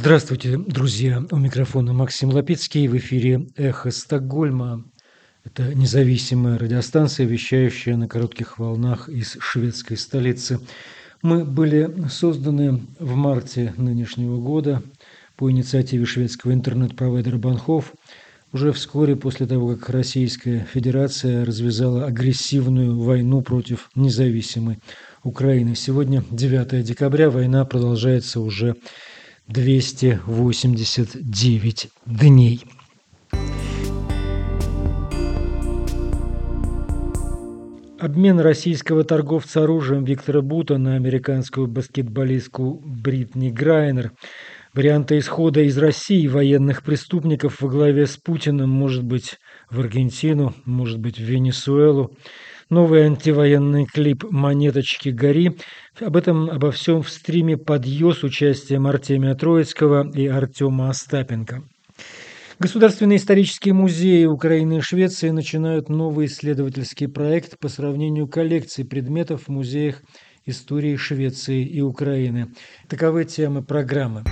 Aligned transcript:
Здравствуйте, 0.00 0.56
друзья! 0.56 1.24
У 1.32 1.36
микрофона 1.38 1.92
Максим 1.92 2.30
Лапицкий. 2.30 2.86
В 2.86 2.96
эфире 2.98 3.48
«Эхо 3.56 3.90
Стокгольма». 3.90 4.84
Это 5.42 5.74
независимая 5.74 6.56
радиостанция, 6.56 7.26
вещающая 7.26 7.96
на 7.96 8.06
коротких 8.06 8.60
волнах 8.60 9.08
из 9.08 9.36
шведской 9.40 9.96
столицы. 9.96 10.60
Мы 11.20 11.44
были 11.44 11.92
созданы 12.08 12.80
в 13.00 13.16
марте 13.16 13.74
нынешнего 13.76 14.40
года 14.40 14.84
по 15.36 15.50
инициативе 15.50 16.04
шведского 16.04 16.52
интернет-провайдера 16.52 17.36
Банхов 17.36 17.92
уже 18.52 18.70
вскоре 18.70 19.16
после 19.16 19.46
того, 19.48 19.74
как 19.74 19.90
Российская 19.90 20.64
Федерация 20.72 21.44
развязала 21.44 22.06
агрессивную 22.06 23.00
войну 23.00 23.42
против 23.42 23.90
независимой 23.96 24.78
Украины. 25.24 25.74
Сегодня 25.74 26.22
9 26.30 26.84
декабря, 26.84 27.30
война 27.30 27.64
продолжается 27.64 28.38
уже 28.38 28.76
289 29.48 31.88
дней. 32.04 32.62
Обмен 37.98 38.40
российского 38.40 39.04
торговца 39.04 39.64
оружием 39.64 40.04
Виктора 40.04 40.42
Бута 40.42 40.76
на 40.76 40.96
американскую 40.96 41.66
баскетболистку 41.66 42.82
Бритни 42.84 43.48
Грайнер. 43.50 44.12
Варианты 44.74 45.16
исхода 45.18 45.62
из 45.62 45.78
России 45.78 46.28
военных 46.28 46.82
преступников 46.82 47.62
во 47.62 47.70
главе 47.70 48.06
с 48.06 48.18
Путиным 48.18 48.68
может 48.68 49.02
быть 49.02 49.38
в 49.70 49.80
Аргентину, 49.80 50.52
может 50.66 50.98
быть 50.98 51.16
в 51.16 51.22
Венесуэлу 51.22 52.12
новый 52.70 53.06
антивоенный 53.06 53.86
клип 53.86 54.24
«Монеточки 54.30 55.08
гори». 55.08 55.56
Об 56.00 56.16
этом, 56.16 56.48
обо 56.48 56.70
всем 56.70 57.02
в 57.02 57.10
стриме 57.10 57.56
«Подъё» 57.56 58.12
с 58.12 58.22
участием 58.22 58.86
Артемия 58.86 59.34
Троицкого 59.34 60.08
и 60.14 60.28
Артема 60.28 60.90
Остапенко. 60.90 61.64
Государственные 62.60 63.18
исторические 63.18 63.74
музеи 63.74 64.24
Украины 64.24 64.78
и 64.78 64.80
Швеции 64.80 65.30
начинают 65.30 65.88
новый 65.88 66.26
исследовательский 66.26 67.08
проект 67.08 67.58
по 67.58 67.68
сравнению 67.68 68.28
коллекций 68.28 68.84
предметов 68.84 69.44
в 69.46 69.48
музеях 69.48 70.02
истории 70.46 70.96
Швеции 70.96 71.64
и 71.64 71.80
Украины. 71.80 72.48
Таковы 72.88 73.24
темы 73.24 73.62
программы. 73.62 74.22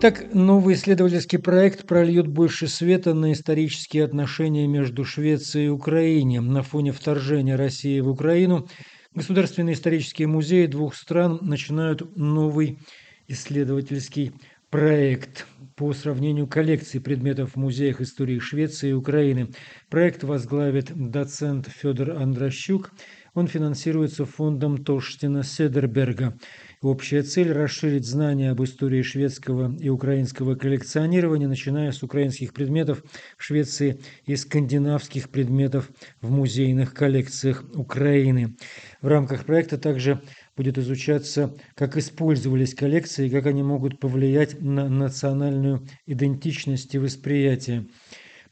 Итак, 0.00 0.32
новый 0.32 0.76
исследовательский 0.76 1.40
проект 1.40 1.84
прольет 1.84 2.28
больше 2.28 2.68
света 2.68 3.14
на 3.14 3.32
исторические 3.32 4.04
отношения 4.04 4.68
между 4.68 5.04
Швецией 5.04 5.66
и 5.66 5.70
Украиной. 5.70 6.38
На 6.38 6.62
фоне 6.62 6.92
вторжения 6.92 7.56
России 7.56 7.98
в 7.98 8.08
Украину 8.08 8.68
государственные 9.12 9.74
исторические 9.74 10.28
музеи 10.28 10.66
двух 10.66 10.94
стран 10.94 11.40
начинают 11.42 12.16
новый 12.16 12.78
исследовательский 13.26 14.30
проект 14.70 15.48
по 15.74 15.92
сравнению 15.92 16.46
коллекций 16.46 17.00
предметов 17.00 17.52
в 17.52 17.56
музеях 17.56 18.00
истории 18.00 18.38
Швеции 18.38 18.90
и 18.90 18.92
Украины. 18.92 19.48
Проект 19.90 20.22
возглавит 20.22 20.92
доцент 20.94 21.66
Федор 21.66 22.12
Андрощук. 22.12 22.92
Он 23.34 23.48
финансируется 23.48 24.24
фондом 24.26 24.78
Тоштина 24.84 25.42
Седерберга. 25.42 26.38
Общая 26.80 27.24
цель– 27.24 27.50
расширить 27.52 28.06
знания 28.06 28.52
об 28.52 28.62
истории 28.62 29.02
шведского 29.02 29.76
и 29.80 29.88
украинского 29.88 30.54
коллекционирования, 30.54 31.48
начиная 31.48 31.90
с 31.90 32.04
украинских 32.04 32.54
предметов 32.54 33.02
в 33.36 33.42
Швеции 33.42 34.00
и 34.26 34.36
скандинавских 34.36 35.28
предметов 35.30 35.90
в 36.20 36.30
музейных 36.30 36.94
коллекциях 36.94 37.64
Украины. 37.74 38.54
В 39.02 39.08
рамках 39.08 39.44
проекта 39.44 39.76
также 39.76 40.22
будет 40.56 40.78
изучаться, 40.78 41.52
как 41.74 41.96
использовались 41.96 42.76
коллекции 42.76 43.26
и 43.26 43.30
как 43.30 43.46
они 43.46 43.64
могут 43.64 43.98
повлиять 43.98 44.60
на 44.60 44.88
национальную 44.88 45.84
идентичность 46.06 46.94
и 46.94 46.98
восприятие. 46.98 47.88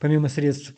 Помимо 0.01 0.29
средств 0.29 0.75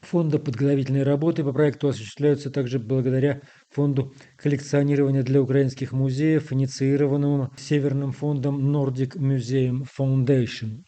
фонда 0.00 0.38
подготовительные 0.38 1.02
работы 1.02 1.44
по 1.44 1.52
проекту 1.52 1.88
осуществляются 1.88 2.50
также 2.50 2.78
благодаря 2.78 3.42
фонду 3.70 4.12
коллекционирования 4.36 5.22
для 5.22 5.40
украинских 5.40 5.92
музеев, 5.92 6.52
инициированному 6.52 7.50
Северным 7.56 8.12
фондом 8.12 8.74
Nordic 8.74 9.16
Museum 9.16 9.84
Foundation. 9.98 10.82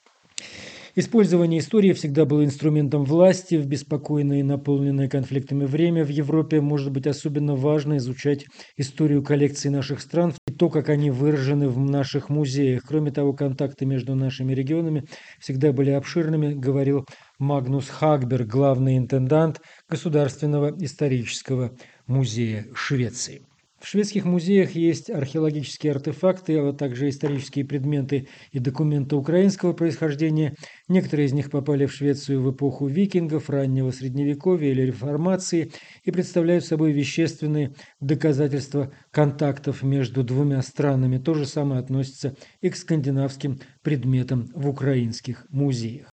Использование 0.95 1.61
истории 1.61 1.95
всегда 1.95 2.27
было 2.27 2.45
инструментом 2.45 3.05
власти. 3.05 3.55
В 3.55 3.67
беспокойное 3.67 4.41
и 4.41 4.43
наполненное 4.43 5.09
конфликтами 5.09 5.65
время 5.65 6.05
в 6.05 6.11
Европе 6.11 6.61
может 6.61 6.93
быть 6.93 7.07
особенно 7.07 7.55
важно 7.57 7.97
изучать 7.97 8.45
историю 8.77 9.23
коллекций 9.23 9.71
наших 9.71 10.03
стран 10.03 10.35
и 10.47 10.53
то, 10.53 10.69
как 10.69 10.91
они 10.91 11.11
выражены 11.11 11.71
в 11.71 11.79
наших 11.79 12.29
музеях. 12.29 12.83
Кроме 12.87 13.11
того, 13.11 13.33
контакты 13.33 13.87
между 13.87 14.15
нашими 14.15 14.53
регионами 14.53 15.05
всегда 15.41 15.73
были 15.73 15.93
обширными, 15.93 16.53
говорил 16.53 17.07
Магнус 17.39 17.89
Хагберг, 17.89 18.47
главный 18.47 18.99
интендант 18.99 19.63
Государственного 19.89 20.77
исторического 20.79 21.75
музея 22.07 22.67
Швеции. 22.75 23.43
В 23.83 23.89
шведских 23.89 24.25
музеях 24.25 24.77
есть 24.77 25.11
археологические 25.11 25.91
артефакты, 25.91 26.57
а 26.57 26.73
также 26.73 27.09
исторические 27.09 27.65
предметы 27.65 28.29
и 28.53 28.61
документы 28.61 29.17
украинского 29.17 29.73
происхождения. 29.73 30.55
Некоторые 30.87 31.27
из 31.27 31.33
них 31.33 31.51
попали 31.51 31.87
в 31.87 31.93
Швецию 31.93 32.43
в 32.43 32.53
эпоху 32.53 32.87
викингов, 32.87 33.51
раннего 33.51 33.91
средневековья 33.91 34.71
или 34.71 34.83
реформации 34.83 35.73
и 36.05 36.13
представляют 36.13 36.65
собой 36.65 36.93
вещественные 36.93 37.75
доказательства 37.99 38.93
контактов 39.11 39.83
между 39.83 40.23
двумя 40.23 40.63
странами. 40.63 41.19
То 41.19 41.35
же 41.35 41.45
самое 41.45 41.81
относится 41.81 42.37
и 42.61 42.71
к 42.71 42.77
скандинавским 42.77 43.59
предметам 43.83 44.49
в 44.55 44.69
украинских 44.69 45.45
музеях. 45.51 46.12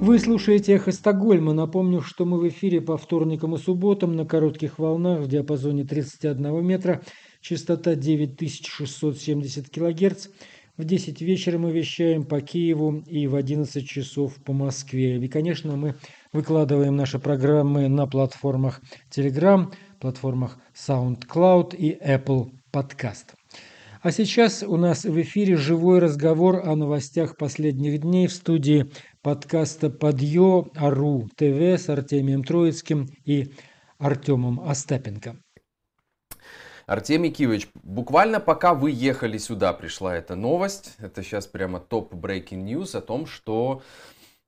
Вы 0.00 0.18
слушаете 0.18 0.72
«Эхо 0.72 0.92
Стокгольма». 0.92 1.52
Напомню, 1.52 2.00
что 2.00 2.24
мы 2.24 2.40
в 2.40 2.48
эфире 2.48 2.80
по 2.80 2.96
вторникам 2.96 3.54
и 3.54 3.58
субботам 3.58 4.16
на 4.16 4.24
коротких 4.24 4.78
волнах 4.78 5.20
в 5.20 5.28
диапазоне 5.28 5.84
31 5.84 6.64
метра, 6.64 7.02
частота 7.42 7.94
9670 7.94 9.68
кГц. 9.68 10.28
В 10.78 10.84
10 10.84 11.20
вечера 11.20 11.58
мы 11.58 11.70
вещаем 11.70 12.24
по 12.24 12.40
Киеву 12.40 13.04
и 13.06 13.26
в 13.26 13.34
11 13.34 13.86
часов 13.86 14.36
по 14.36 14.54
Москве. 14.54 15.18
И, 15.18 15.28
конечно, 15.28 15.76
мы 15.76 15.96
выкладываем 16.32 16.96
наши 16.96 17.18
программы 17.18 17.86
на 17.88 18.06
платформах 18.06 18.80
Telegram, 19.14 19.70
платформах 20.00 20.56
SoundCloud 20.74 21.76
и 21.76 21.94
Apple 22.02 22.52
Podcast. 22.72 23.34
А 24.02 24.12
сейчас 24.12 24.62
у 24.62 24.78
нас 24.78 25.04
в 25.04 25.20
эфире 25.20 25.56
живой 25.56 25.98
разговор 25.98 26.62
о 26.64 26.74
новостях 26.74 27.36
последних 27.36 28.00
дней 28.00 28.28
в 28.28 28.32
студии 28.32 28.90
подкаста 29.22 29.90
«Подъё 29.90 30.66
Ару 30.76 31.28
ТВ» 31.36 31.78
с 31.78 31.88
Артемием 31.90 32.42
Троицким 32.42 33.06
и 33.24 33.52
Артемом 33.98 34.60
Остапенко. 34.60 35.36
Артемий 36.86 37.30
Кивич, 37.30 37.68
буквально 37.74 38.40
пока 38.40 38.74
вы 38.74 38.90
ехали 38.90 39.38
сюда, 39.38 39.72
пришла 39.74 40.16
эта 40.16 40.34
новость. 40.34 40.94
Это 40.98 41.22
сейчас 41.22 41.46
прямо 41.46 41.80
топ 41.80 42.14
breaking 42.14 42.64
news 42.64 42.96
о 42.96 43.02
том, 43.02 43.26
что 43.26 43.82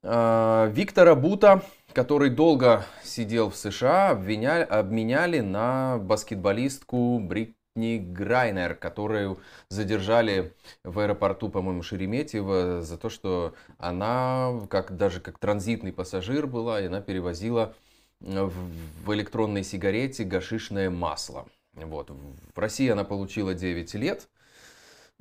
э, 0.03 0.71
Виктора 0.73 1.15
Бута, 1.15 1.63
который 1.93 2.31
долго 2.31 2.85
сидел 3.05 3.51
в 3.51 3.57
США, 3.57 4.11
обвиняли, 4.11 4.65
обменяли 4.65 5.41
на 5.41 5.99
баскетболистку 5.99 7.21
Брик 7.21 7.55
Бритни 7.75 7.99
Грайнер, 7.99 8.75
которую 8.75 9.39
задержали 9.71 10.53
в 10.85 10.99
аэропорту, 10.99 11.49
по-моему, 11.49 11.83
Шереметьево 11.83 12.83
за 12.83 12.99
то, 12.99 13.09
что 13.09 13.55
она 13.79 14.61
как, 14.69 14.95
даже 14.97 15.21
как 15.21 15.39
транзитный 15.39 15.93
пассажир 15.93 16.47
была, 16.47 16.83
и 16.83 16.87
она 16.87 17.01
перевозила 17.01 17.75
в 18.21 19.15
электронной 19.15 19.65
сигарете 19.65 20.25
гашишное 20.25 20.91
масло. 20.91 21.47
Вот. 21.73 22.11
В 22.55 22.59
России 22.59 22.91
она 22.91 23.05
получила 23.05 23.55
9 23.55 23.95
лет. 23.95 24.29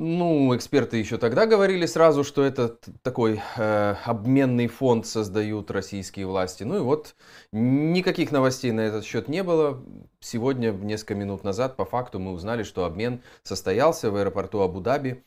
Ну, 0.04 0.56
эксперты 0.56 0.98
еще 0.98 1.20
тогда 1.20 1.46
говорили 1.46 1.86
сразу, 1.86 2.24
что 2.24 2.44
это 2.44 2.70
такой 3.04 3.40
э, 3.56 3.96
обменный 4.04 4.66
фонд 4.66 5.06
создают 5.06 5.70
российские 5.70 6.26
власти. 6.26 6.64
Ну 6.64 6.78
и 6.78 6.80
вот 6.80 7.16
никаких 7.52 8.32
новостей 8.32 8.72
на 8.72 8.82
этот 8.82 9.06
счет 9.06 9.28
не 9.28 9.44
было. 9.44 9.80
Сегодня, 10.20 10.72
несколько 10.72 11.14
минут 11.14 11.44
назад, 11.44 11.76
по 11.76 11.86
факту 11.86 12.18
мы 12.18 12.32
узнали, 12.32 12.64
что 12.64 12.86
обмен 12.86 13.22
состоялся 13.44 14.10
в 14.10 14.16
аэропорту 14.16 14.62
Абу-Даби. 14.62 15.24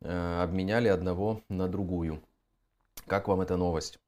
Э, 0.00 0.42
обменяли 0.42 0.88
одного 0.88 1.42
на 1.48 1.68
другую. 1.68 2.20
Как 3.06 3.28
вам 3.28 3.42
эта 3.42 3.56
новость? 3.56 4.00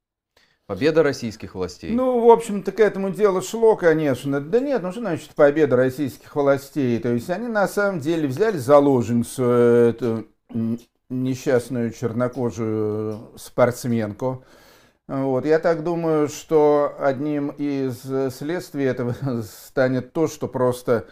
Победа 0.69 1.03
российских 1.03 1.55
властей. 1.55 1.93
Ну, 1.93 2.27
в 2.27 2.31
общем-то, 2.31 2.73
к 2.73 2.81
этому 2.81 3.09
делу 3.09 3.41
шло, 3.41 3.75
конечно. 3.75 4.39
Да 4.39 4.61
нет, 4.61 4.83
ну 4.83 4.93
что 4.93 5.01
значит 5.01 5.31
победа 5.35 5.77
российских 5.77 6.37
властей? 6.37 6.99
То 6.99 7.09
есть 7.09 7.31
они 7.31 7.49
на 7.49 7.67
самом 7.67 8.01
деле 8.01 8.29
взяли 8.29 8.59
заложницу 8.59 9.45
эту 9.45 10.27
несчастную 11.09 11.91
чернокожую 11.91 13.31
спортсменку, 13.37 14.45
Вот. 15.07 15.47
Я 15.47 15.59
так 15.59 15.83
думаю, 15.85 16.29
что 16.29 16.95
одним 17.01 17.49
из 17.49 18.03
следствий 18.35 18.85
этого 18.85 19.17
станет 19.43 20.13
то, 20.13 20.27
что 20.29 20.49
просто 20.49 21.07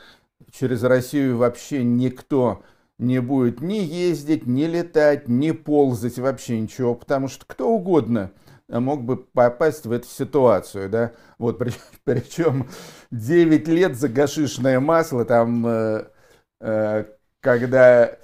через 0.53 0.83
Россию 0.83 1.39
вообще 1.39 1.83
никто 1.83 2.61
не 2.99 3.23
будет 3.23 3.63
ни 3.63 3.79
ездить, 3.79 4.47
ни 4.47 4.65
летать, 4.65 5.29
ни 5.29 5.53
ползать, 5.53 6.19
вообще 6.19 6.61
ничего, 6.61 6.95
потому 6.95 7.29
что 7.29 7.47
кто 7.47 7.71
угодно 7.71 8.33
мог 8.69 9.05
бы 9.05 9.17
попасть 9.17 9.87
в 9.87 9.93
эту 9.93 10.07
ситуацию, 10.09 10.89
да, 10.89 11.13
вот, 11.39 11.59
причем 12.05 12.69
9 13.11 13.69
лет 13.69 13.97
за 13.97 14.09
гашишное 14.09 14.81
масло, 14.81 15.25
там, 15.25 15.67
э, 15.67 16.05
э, 16.61 17.05
когда 17.41 18.17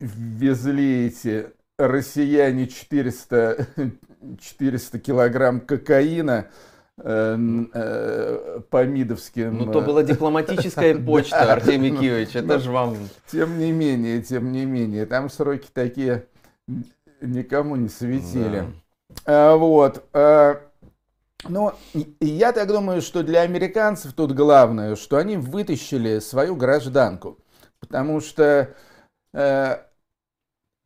везли 0.00 1.06
эти 1.06 1.46
россияне 1.78 2.68
400, 2.68 3.66
400 4.38 4.98
килограмм 5.00 5.60
кокаина, 5.60 6.46
э, 6.98 7.36
э, 7.74 8.60
по 8.70 8.84
МИДовским... 8.84 9.58
Ну, 9.58 9.72
то 9.72 9.80
была 9.80 10.02
дипломатическая 10.02 10.94
почта, 11.06 11.52
Артемий 11.52 11.90
ну, 11.90 12.00
Киевич, 12.00 12.36
это 12.36 12.54
ну, 12.54 12.58
же 12.60 12.70
вам... 12.70 12.96
Тем 13.30 13.58
не 13.58 13.72
менее, 13.72 14.22
тем 14.22 14.52
не 14.52 14.64
менее, 14.64 15.06
там 15.06 15.28
сроки 15.28 15.68
такие 15.72 16.26
никому 17.20 17.76
не 17.76 17.88
светили. 17.88 18.66
А, 19.24 19.56
вот. 19.56 20.04
А, 20.12 20.60
ну, 21.48 21.72
я 22.20 22.52
так 22.52 22.68
думаю, 22.68 23.02
что 23.02 23.22
для 23.22 23.42
американцев 23.42 24.12
тут 24.12 24.32
главное, 24.32 24.96
что 24.96 25.16
они 25.16 25.36
вытащили 25.36 26.18
свою 26.18 26.56
гражданку. 26.56 27.38
Потому 27.80 28.20
что 28.20 28.74
э, 29.32 29.76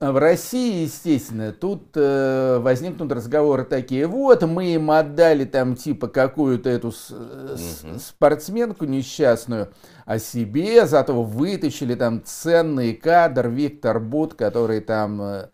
в 0.01 0.19
России, 0.19 0.85
естественно, 0.85 1.53
тут 1.53 1.91
э, 1.95 2.59
возникнут 2.59 3.13
разговоры 3.13 3.65
такие, 3.65 4.07
вот 4.07 4.43
мы 4.43 4.75
им 4.75 4.91
отдали 4.91 5.45
там 5.45 5.77
типа 5.77 6.09
какую-то 6.09 6.71
эту 6.71 6.91
с, 6.91 7.11
угу. 7.11 7.99
спортсменку 7.99 8.87
несчастную, 8.87 9.73
а 10.07 10.19
себе 10.19 10.87
зато 10.87 11.23
вытащили 11.23 11.95
там 11.95 12.23
ценный 12.25 12.95
кадр 12.95 13.49
Виктор 13.49 14.01
Бут, 14.01 14.35
который 14.35 14.81
там 14.81 15.21
э, 15.21 15.49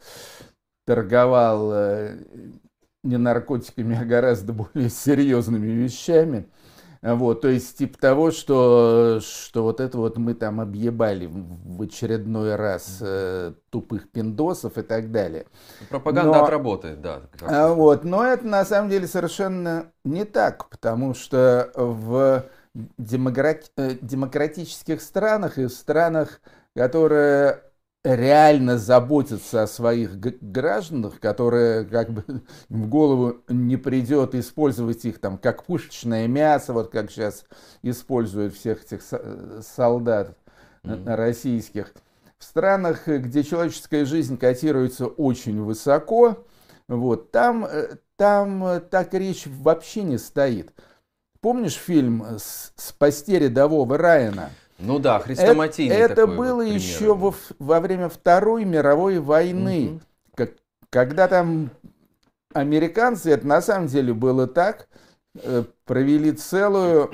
торговал 0.87 1.73
э, 1.73 2.17
не 3.07 3.17
наркотиками, 3.17 3.99
а 4.01 4.05
гораздо 4.05 4.53
более 4.53 4.91
серьезными 4.91 5.69
вещами. 5.69 6.49
Вот, 7.03 7.43
то 7.43 7.49
есть 7.49 7.79
типа 7.79 7.99
того, 7.99 8.31
что, 8.33 9.21
что 9.23 9.63
вот 9.63 9.81
это 9.81 9.97
вот 9.97 10.19
мы 10.19 10.35
там 10.35 10.61
объебали 10.61 11.29
в 11.31 11.83
очередной 11.83 12.57
раз 12.57 12.99
э, 13.01 13.53
тупых 13.71 14.11
пиндосов 14.11 14.77
и 14.77 14.83
так 14.83 15.13
далее. 15.13 15.47
Пропаганда 15.89 16.33
но, 16.33 16.45
отработает, 16.45 17.01
да. 17.01 17.21
А, 17.43 17.73
вот, 17.73 18.03
но 18.03 18.25
это 18.25 18.47
на 18.47 18.65
самом 18.65 18.91
деле 18.91 19.07
совершенно 19.07 19.93
не 20.05 20.25
так, 20.25 20.69
потому 20.69 21.15
что 21.15 21.71
в 21.77 22.47
демократ, 22.99 23.71
э, 23.77 23.97
демократических 24.01 25.01
странах 25.01 25.59
и 25.59 25.67
в 25.67 25.71
странах, 25.71 26.41
которые 26.75 27.63
реально 28.15 28.79
заботятся 28.79 29.65
о 29.65 29.67
своих 29.67 30.19
гражданах, 30.19 31.19
которые 31.19 31.85
как 31.85 32.11
бы 32.11 32.25
в 32.69 32.89
голову 32.89 33.39
не 33.49 33.77
придет 33.77 34.35
использовать 34.35 35.05
их 35.05 35.19
там 35.19 35.39
как 35.39 35.65
пушечное 35.65 36.29
мясо, 36.29 36.73
вот 36.73 36.91
как 36.91 37.11
сейчас 37.11 37.45
используют 37.83 38.55
всех 38.55 38.85
этих 38.85 39.03
солдат 39.63 40.37
mm-hmm. 40.85 41.15
российских. 41.15 41.93
В 42.39 42.45
странах, 42.45 43.09
где 43.09 43.43
человеческая 43.43 44.05
жизнь 44.05 44.37
котируется 44.37 45.07
очень 45.07 45.63
высоко, 45.63 46.47
вот, 46.87 47.33
там, 47.33 47.65
э, 47.65 47.97
там 48.17 48.81
так 48.91 49.15
речь 49.15 49.47
вообще 49.47 50.03
не 50.03 50.19
стоит. 50.19 50.73
Помнишь 51.41 51.75
фильм 51.75 52.25
«Спасти 52.39 53.39
рядового 53.39 53.99
Райана»? 53.99 54.51
Ну 54.79 54.99
да, 54.99 55.19
хрестоматийный 55.21 55.97
Это, 55.97 56.13
это 56.13 56.27
было 56.27 56.63
вот 56.63 56.73
еще 56.73 57.15
во, 57.15 57.35
во 57.59 57.81
время 57.81 58.09
Второй 58.09 58.65
мировой 58.65 59.19
войны, 59.19 59.93
угу. 59.93 60.01
как, 60.35 60.51
когда 60.91 61.29
там 61.29 61.71
американцы, 62.53 63.31
это 63.31 63.47
на 63.47 63.63
самом 63.63 63.87
деле 63.87 64.13
было 64.13 64.47
так, 64.47 64.89
э, 65.43 65.65
провели 65.85 66.33
целую 66.33 67.11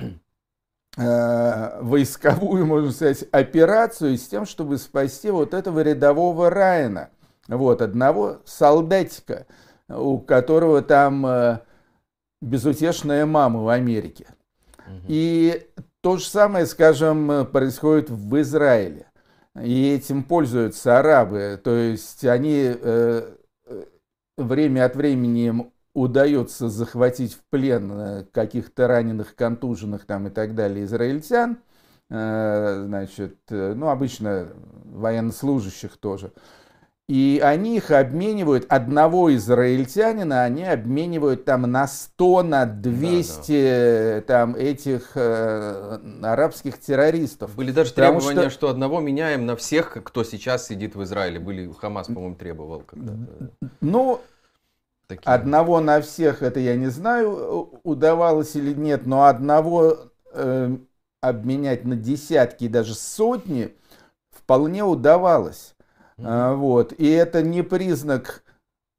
э, 0.97 1.83
войсковую, 1.83 2.67
можно 2.67 2.91
сказать, 2.91 3.25
операцию 3.31 4.17
с 4.17 4.27
тем, 4.27 4.45
чтобы 4.45 4.79
спасти 4.79 5.31
вот 5.31 5.55
этого 5.55 5.81
рядового 5.81 6.51
Райана, 6.51 7.11
вот, 7.49 7.81
одного 7.81 8.39
солдатика, 8.45 9.47
у 9.89 10.19
которого 10.19 10.83
там 10.83 11.27
э, 11.27 11.61
безутешная 12.41 13.25
мама 13.25 13.61
в 13.61 13.69
Америке. 13.69 14.27
И 15.07 15.65
то 16.03 16.17
же 16.17 16.25
самое, 16.25 16.67
скажем, 16.67 17.47
происходит 17.47 18.11
в 18.11 18.41
Израиле. 18.41 19.07
И 19.61 19.93
этим 19.93 20.25
пользуются 20.25 20.99
арабы. 20.99 21.61
То 21.63 21.77
есть 21.77 22.25
они 22.25 22.75
э, 22.75 23.35
время 24.37 24.85
от 24.85 24.97
времени 24.97 25.47
им 25.47 25.73
удается 25.95 26.69
захватить 26.69 27.35
в 27.35 27.43
плен 27.51 27.93
э, 27.93 28.25
каких-то 28.33 28.89
раненых, 28.89 29.37
контуженных 29.37 30.05
там 30.05 30.27
и 30.27 30.31
так 30.31 30.55
далее 30.57 30.85
израильтян. 30.87 31.59
Э, 32.11 32.85
значит, 32.87 33.39
ну, 33.51 33.89
обычно 33.89 34.49
военнослужащих 34.85 35.99
тоже. 35.99 36.33
И 37.13 37.43
они 37.45 37.77
их 37.77 37.91
обменивают, 37.91 38.65
одного 38.71 39.35
израильтянина 39.35 40.45
они 40.45 40.65
обменивают 40.65 41.45
там 41.45 41.71
на 41.71 41.87
100, 41.87 42.43
на 42.43 42.65
200 42.65 43.53
да, 43.53 44.15
да. 44.15 44.21
там 44.23 44.55
этих 44.55 45.11
э, 45.17 45.99
арабских 46.23 46.81
террористов. 46.81 47.55
Были 47.55 47.71
даже 47.71 47.91
Потому 47.91 48.21
требования, 48.21 48.49
что... 48.49 48.51
что 48.51 48.69
одного 48.71 49.01
меняем 49.01 49.45
на 49.45 49.57
всех, 49.57 49.93
кто 50.03 50.25
сейчас 50.25 50.69
сидит 50.69 50.95
в 50.95 51.03
Израиле. 51.03 51.39
Были, 51.39 51.71
Хамас, 51.79 52.07
по-моему, 52.07 52.35
требовал 52.35 52.81
когда-то. 52.81 53.51
Ну, 53.83 54.23
Такие. 55.07 55.31
одного 55.31 55.81
на 55.81 56.01
всех, 56.01 56.43
это 56.43 56.61
я 56.61 56.77
не 56.77 56.89
знаю, 56.89 57.79
удавалось 57.83 58.57
или 58.57 58.73
нет, 58.73 59.05
но 59.05 59.25
одного 59.25 59.99
э, 60.33 60.77
обменять 61.21 61.85
на 61.85 61.95
десятки 61.95 62.65
и 62.65 62.69
даже 62.69 62.95
сотни 62.95 63.75
вполне 64.31 64.83
удавалось. 64.83 65.75
А, 66.25 66.55
вот. 66.55 66.93
И 66.93 67.09
это 67.09 67.43
не 67.43 67.63
признак 67.63 68.45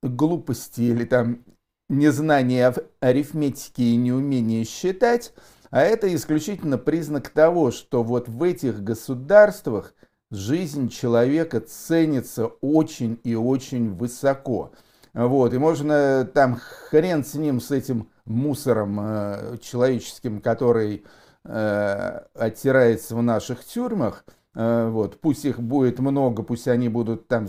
глупости 0.02 0.82
или 0.82 1.06
там 1.06 1.44
незнания 1.90 2.74
арифметики 3.00 3.82
и 3.82 3.96
неумения 3.96 4.64
считать, 4.64 5.34
а 5.70 5.82
это 5.82 6.14
исключительно 6.14 6.78
признак 6.78 7.30
того, 7.30 7.72
что 7.72 8.04
вот 8.04 8.28
в 8.28 8.44
этих 8.44 8.84
государствах 8.84 9.94
жизнь 10.30 10.90
человека 10.90 11.62
ценится 11.62 12.48
очень 12.62 13.20
и 13.24 13.36
очень 13.36 13.94
высоко. 13.94 14.72
Вот, 15.14 15.54
и 15.54 15.58
можно 15.60 16.26
там 16.26 16.60
хрен 16.90 17.24
с 17.24 17.36
ним, 17.36 17.62
с 17.62 17.70
этим 17.70 18.10
мусором 18.26 19.00
э, 19.00 19.58
человеческим, 19.62 20.42
который 20.42 21.06
э, 21.46 22.20
оттирается 22.34 23.16
в 23.16 23.22
наших 23.22 23.64
тюрьмах, 23.64 24.26
вот, 24.56 25.20
пусть 25.20 25.46
их 25.46 25.60
будет 25.60 26.00
много, 26.00 26.44
пусть 26.44 26.68
они 26.68 26.90
будут 26.90 27.28
там 27.28 27.48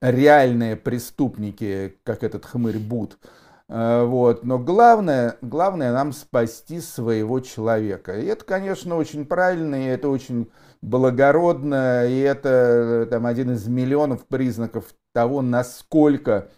реальные 0.00 0.76
преступники, 0.76 1.96
как 2.04 2.22
этот 2.22 2.46
хмырь 2.46 2.78
Буд. 2.78 3.18
Э, 3.68 4.04
вот. 4.04 4.44
Но 4.44 4.58
главное, 4.58 5.36
главное 5.40 5.92
нам 5.92 6.12
спасти 6.12 6.80
своего 6.80 7.40
человека. 7.40 8.18
И 8.18 8.26
это, 8.26 8.44
конечно, 8.44 8.96
очень 8.96 9.24
правильно, 9.24 9.74
и 9.76 9.86
это 9.86 10.08
очень 10.08 10.50
благородно, 10.82 12.06
и 12.06 12.18
это 12.18 13.06
там, 13.10 13.26
один 13.26 13.52
из 13.52 13.66
миллионов 13.68 14.26
признаков 14.26 14.94
того, 15.12 15.42
насколько 15.42 16.48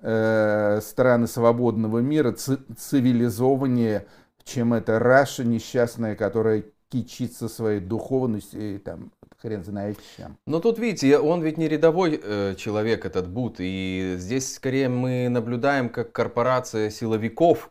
э, 0.00 0.80
страны 0.82 1.26
свободного 1.26 1.98
мира 1.98 2.32
цивилизованнее, 2.32 4.06
чем 4.44 4.74
эта 4.74 4.98
Раша 4.98 5.44
несчастная, 5.44 6.14
которая 6.14 6.64
кичится 6.90 7.48
своей 7.48 7.80
духовностью 7.80 8.74
и 8.74 8.78
там 8.78 9.12
хрен 9.38 9.64
знает 9.64 9.98
чем. 10.16 10.36
Но 10.46 10.60
тут, 10.60 10.78
видите, 10.78 11.18
он 11.18 11.42
ведь 11.42 11.56
не 11.56 11.68
рядовой 11.68 12.20
э, 12.22 12.54
человек, 12.56 13.06
этот 13.06 13.28
Бут, 13.28 13.56
и 13.58 14.16
здесь 14.18 14.54
скорее 14.54 14.88
мы 14.88 15.28
наблюдаем, 15.28 15.88
как 15.88 16.12
корпорация 16.12 16.90
силовиков 16.90 17.70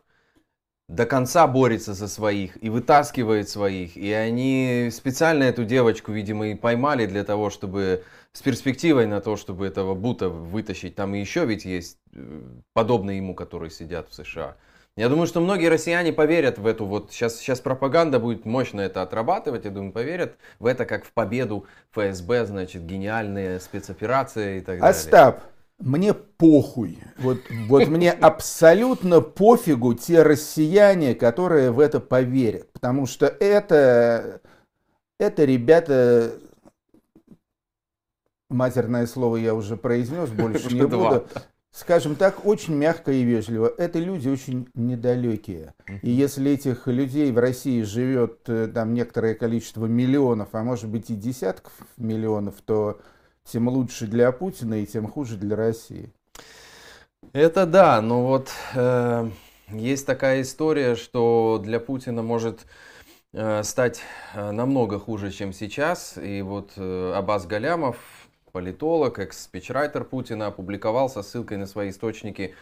до 0.88 1.06
конца 1.06 1.46
борется 1.46 1.94
за 1.94 2.08
своих 2.08 2.62
и 2.62 2.68
вытаскивает 2.68 3.48
своих, 3.48 3.96
и 3.96 4.10
они 4.12 4.88
специально 4.90 5.44
эту 5.44 5.64
девочку, 5.64 6.10
видимо, 6.10 6.48
и 6.48 6.54
поймали 6.56 7.06
для 7.06 7.22
того, 7.22 7.50
чтобы 7.50 8.02
с 8.32 8.42
перспективой 8.42 9.06
на 9.06 9.20
то, 9.20 9.36
чтобы 9.36 9.66
этого 9.66 9.94
Бута 9.94 10.28
вытащить. 10.28 10.96
Там 10.96 11.14
еще 11.14 11.44
ведь 11.44 11.64
есть 11.64 11.98
э, 12.12 12.42
подобные 12.72 13.18
ему, 13.18 13.34
которые 13.34 13.70
сидят 13.70 14.08
в 14.08 14.14
США. 14.14 14.56
Я 15.00 15.08
думаю, 15.08 15.26
что 15.26 15.40
многие 15.40 15.68
россияне 15.68 16.12
поверят 16.12 16.58
в 16.58 16.66
эту 16.66 16.84
вот, 16.84 17.10
сейчас, 17.10 17.38
сейчас 17.38 17.58
пропаганда 17.60 18.20
будет 18.20 18.44
мощно 18.44 18.82
это 18.82 19.00
отрабатывать, 19.00 19.64
я 19.64 19.70
думаю, 19.70 19.92
поверят 19.92 20.36
в 20.58 20.66
это 20.66 20.84
как 20.84 21.06
в 21.06 21.12
победу 21.12 21.64
ФСБ, 21.92 22.44
значит, 22.44 22.84
гениальные 22.84 23.60
спецоперации 23.60 24.58
и 24.58 24.60
так 24.60 24.78
далее. 24.78 24.90
Остап, 24.90 25.44
мне 25.78 26.12
похуй. 26.12 26.98
Вот, 27.16 27.38
вот 27.66 27.88
мне 27.88 28.10
абсолютно 28.20 29.22
пофигу 29.22 29.94
те 29.94 30.22
россияне, 30.22 31.14
которые 31.14 31.70
в 31.70 31.80
это 31.80 31.98
поверят. 31.98 32.70
Потому 32.70 33.06
что 33.06 33.24
это, 33.24 34.42
это 35.18 35.44
ребята, 35.46 36.34
матерное 38.50 39.06
слово 39.06 39.36
я 39.36 39.54
уже 39.54 39.78
произнес, 39.78 40.28
больше 40.28 40.74
не 40.74 40.82
буду. 40.82 41.26
Скажем 41.72 42.16
так, 42.16 42.44
очень 42.44 42.74
мягко 42.74 43.12
и 43.12 43.22
вежливо. 43.22 43.72
Это 43.78 44.00
люди 44.00 44.28
очень 44.28 44.68
недалекие. 44.74 45.72
И 46.02 46.10
если 46.10 46.50
этих 46.50 46.88
людей 46.88 47.30
в 47.30 47.38
России 47.38 47.82
живет 47.82 48.40
э, 48.48 48.66
там 48.66 48.92
некоторое 48.92 49.34
количество 49.34 49.86
миллионов, 49.86 50.48
а 50.52 50.64
может 50.64 50.88
быть 50.88 51.10
и 51.10 51.14
десятков 51.14 51.72
миллионов, 51.96 52.56
то 52.64 53.00
тем 53.44 53.68
лучше 53.68 54.06
для 54.06 54.32
Путина 54.32 54.82
и 54.82 54.86
тем 54.86 55.06
хуже 55.06 55.36
для 55.36 55.54
России. 55.54 56.12
Это 57.32 57.66
да, 57.66 58.00
но 58.00 58.26
вот 58.26 58.48
э, 58.74 59.30
есть 59.68 60.06
такая 60.06 60.42
история, 60.42 60.96
что 60.96 61.60
для 61.62 61.78
Путина 61.78 62.22
может 62.22 62.66
э, 63.32 63.62
стать 63.62 64.00
э, 64.34 64.50
намного 64.50 64.98
хуже, 64.98 65.30
чем 65.30 65.52
сейчас. 65.52 66.18
И 66.20 66.42
вот 66.42 66.72
э, 66.76 67.12
Абаз 67.14 67.46
Галямов, 67.46 67.96
политолог, 68.50 69.18
экс-спичрайтер 69.18 70.04
Путина, 70.04 70.48
опубликовал 70.48 71.08
со 71.08 71.22
ссылкой 71.22 71.56
на 71.56 71.66
свои 71.66 71.90
источники 71.90 72.54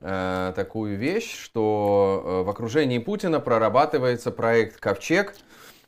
э, 0.00 0.52
такую 0.54 0.96
вещь, 0.96 1.36
что 1.36 2.22
э, 2.24 2.42
в 2.42 2.50
окружении 2.50 2.98
Путина 2.98 3.40
прорабатывается 3.40 4.30
проект 4.30 4.78
«Ковчег», 4.78 5.34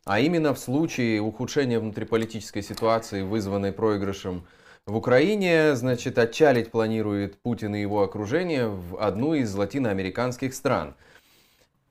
а 0.04 0.20
именно 0.20 0.54
в 0.54 0.58
случае 0.58 1.20
ухудшения 1.20 1.78
внутриполитической 1.78 2.62
ситуации, 2.62 3.22
вызванной 3.22 3.72
проигрышем 3.72 4.46
в 4.86 4.96
Украине, 4.96 5.74
значит, 5.76 6.18
отчалить 6.18 6.70
планирует 6.70 7.40
Путин 7.42 7.74
и 7.74 7.80
его 7.80 8.02
окружение 8.02 8.68
в 8.68 8.96
одну 9.00 9.34
из 9.34 9.54
латиноамериканских 9.54 10.54
стран. 10.54 10.94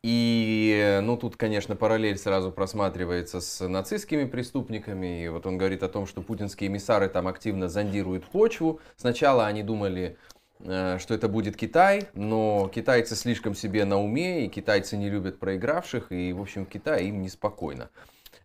И, 0.02 1.00
ну, 1.04 1.18
тут, 1.18 1.36
конечно, 1.36 1.76
параллель 1.76 2.18
сразу 2.18 2.52
просматривается 2.52 3.42
с 3.42 3.68
нацистскими 3.68 4.26
преступниками. 4.26 5.24
И 5.24 5.28
вот 5.28 5.46
он 5.46 5.58
говорит 5.58 5.84
о 5.84 5.90
том, 5.90 6.08
что 6.08 6.22
путинские 6.22 6.70
эмиссары 6.70 7.10
там 7.10 7.28
активно 7.28 7.68
зондируют 7.68 8.26
почву. 8.26 8.80
Сначала 8.96 9.46
они 9.46 9.62
думали, 9.62 10.18
Э, 10.62 10.98
что 11.00 11.14
это 11.14 11.30
будет 11.30 11.56
Китай, 11.56 12.08
но 12.14 12.70
китайцы 12.74 13.16
слишком 13.16 13.56
себе 13.56 13.86
на 13.86 14.02
уме, 14.02 14.46
и 14.46 14.50
китайцы 14.50 14.98
не 14.98 15.10
любят 15.10 15.40
проигравших, 15.40 16.12
и, 16.12 16.34
в 16.34 16.42
общем, 16.42 16.66
в 16.66 16.70
Китае 16.70 17.08
им 17.10 17.22
неспокойно. 17.22 17.90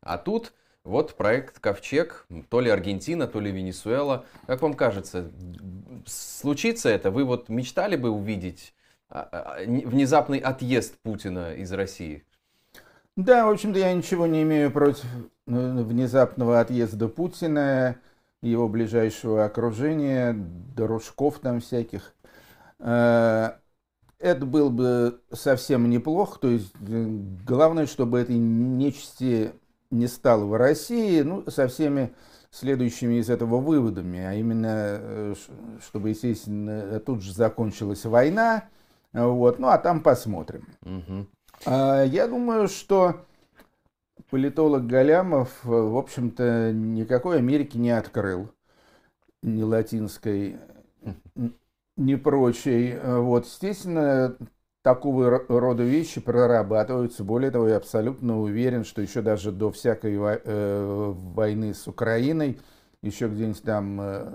А 0.00 0.16
тут 0.18 0.52
вот 0.84 1.16
проект 1.16 1.58
Ковчег, 1.58 2.26
то 2.50 2.60
ли 2.60 2.70
Аргентина, 2.70 3.26
то 3.26 3.40
ли 3.40 3.50
Венесуэла. 3.50 4.26
Как 4.46 4.62
вам 4.62 4.74
кажется, 4.74 5.32
случится 6.06 6.88
это? 6.88 7.10
Вы 7.10 7.24
вот 7.24 7.48
мечтали 7.48 7.96
бы 7.96 8.10
увидеть 8.10 8.74
внезапный 9.10 10.38
отъезд 10.38 10.94
Путина 11.02 11.54
из 11.54 11.72
России? 11.72 12.24
Да, 13.16 13.46
в 13.46 13.50
общем-то, 13.50 13.78
я 13.78 13.92
ничего 13.92 14.26
не 14.26 14.42
имею 14.42 14.72
против 14.72 15.04
э, 15.46 15.82
внезапного 15.82 16.58
отъезда 16.58 17.06
Путина 17.06 17.96
его 18.42 18.68
ближайшего 18.68 19.44
окружения, 19.44 20.34
дружков 20.34 21.38
там 21.38 21.60
всяких. 21.60 22.12
Э, 22.80 23.52
это 24.18 24.46
было 24.46 24.68
бы 24.68 25.20
совсем 25.30 25.88
неплохо. 25.88 26.40
То 26.40 26.48
есть 26.48 26.72
э, 26.80 27.06
главное, 27.46 27.86
чтобы 27.86 28.18
этой 28.18 28.36
нечисти 28.36 29.52
не 29.92 30.08
стало 30.08 30.46
в 30.46 30.56
России, 30.56 31.20
ну, 31.22 31.48
со 31.48 31.68
всеми 31.68 32.12
следующими 32.50 33.20
из 33.20 33.30
этого 33.30 33.58
выводами, 33.60 34.18
а 34.18 34.34
именно, 34.34 35.36
чтобы, 35.86 36.10
естественно, 36.10 36.98
тут 36.98 37.22
же 37.22 37.32
закончилась 37.32 38.04
война, 38.04 38.64
вот, 39.14 39.58
ну, 39.58 39.68
а 39.68 39.78
там 39.78 40.02
посмотрим. 40.02 40.66
Угу. 40.82 41.26
Я 41.66 42.26
думаю, 42.28 42.68
что 42.68 43.24
политолог 44.30 44.86
Галямов, 44.86 45.48
э, 45.64 45.68
в 45.68 45.96
общем-то, 45.96 46.72
никакой 46.72 47.38
Америки 47.38 47.76
не 47.76 47.90
открыл. 47.90 48.50
Ни 49.42 49.62
латинской, 49.62 50.56
ни 51.96 52.14
прочей. 52.16 52.98
Вот, 53.02 53.44
естественно, 53.44 54.36
такого 54.82 55.44
рода 55.48 55.82
вещи 55.82 56.20
прорабатываются. 56.20 57.24
Более 57.24 57.50
того, 57.50 57.68
я 57.68 57.76
абсолютно 57.76 58.40
уверен, 58.40 58.84
что 58.84 59.00
еще 59.00 59.22
даже 59.22 59.50
до 59.50 59.70
всякой 59.70 60.16
э, 60.16 61.12
войны 61.14 61.72
с 61.72 61.88
Украиной, 61.88 62.60
еще 63.00 63.28
где-нибудь 63.28 63.62
там 63.62 64.00
э, 64.00 64.32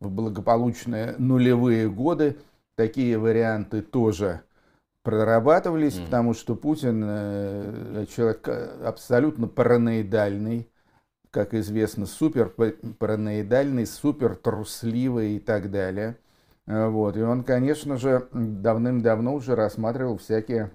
в 0.00 0.10
благополучные 0.10 1.14
нулевые 1.18 1.88
годы, 1.88 2.38
такие 2.76 3.18
варианты 3.18 3.82
тоже 3.82 4.42
прорабатывались, 5.04 5.98
mm. 5.98 6.04
потому 6.06 6.34
что 6.34 6.56
Путин 6.56 7.04
э, 7.06 8.06
человек 8.14 8.48
абсолютно 8.48 9.46
параноидальный, 9.46 10.68
как 11.30 11.52
известно, 11.54 12.06
супер 12.06 12.48
параноидальный, 12.98 13.86
супер 13.86 14.34
трусливый 14.34 15.36
и 15.36 15.40
так 15.40 15.70
далее. 15.70 16.16
Э, 16.66 16.88
вот. 16.88 17.18
И 17.18 17.22
он, 17.22 17.44
конечно 17.44 17.98
же, 17.98 18.28
давным-давно 18.32 19.34
уже 19.34 19.54
рассматривал 19.54 20.16
всякие 20.16 20.70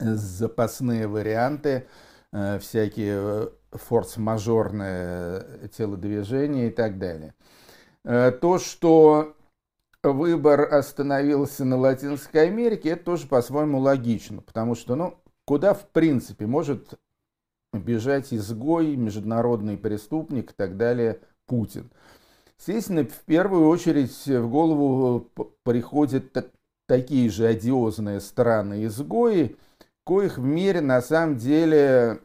запасные 0.00 1.06
варианты, 1.06 1.86
э, 2.32 2.58
всякие 2.58 3.50
форс-мажорные 3.70 5.68
телодвижения 5.76 6.66
и 6.66 6.70
так 6.70 6.98
далее. 6.98 7.34
То, 8.02 8.58
что 8.58 9.35
выбор 10.12 10.72
остановился 10.72 11.64
на 11.64 11.76
Латинской 11.76 12.48
Америке, 12.48 12.90
это 12.90 13.04
тоже 13.04 13.26
по-своему 13.26 13.78
логично, 13.78 14.42
потому 14.42 14.74
что, 14.74 14.94
ну, 14.94 15.18
куда 15.44 15.74
в 15.74 15.88
принципе 15.88 16.46
может 16.46 16.94
бежать 17.72 18.32
изгой, 18.32 18.96
международный 18.96 19.76
преступник 19.76 20.52
и 20.52 20.54
так 20.54 20.76
далее 20.76 21.20
Путин. 21.46 21.90
Естественно, 22.58 23.04
в 23.04 23.24
первую 23.24 23.68
очередь 23.68 24.26
в 24.26 24.48
голову 24.48 25.30
приходят 25.62 26.32
такие 26.86 27.28
же 27.30 27.46
одиозные 27.46 28.20
страны-изгои, 28.20 29.56
коих 30.04 30.38
в 30.38 30.44
мире 30.44 30.80
на 30.80 31.02
самом 31.02 31.36
деле, 31.36 32.20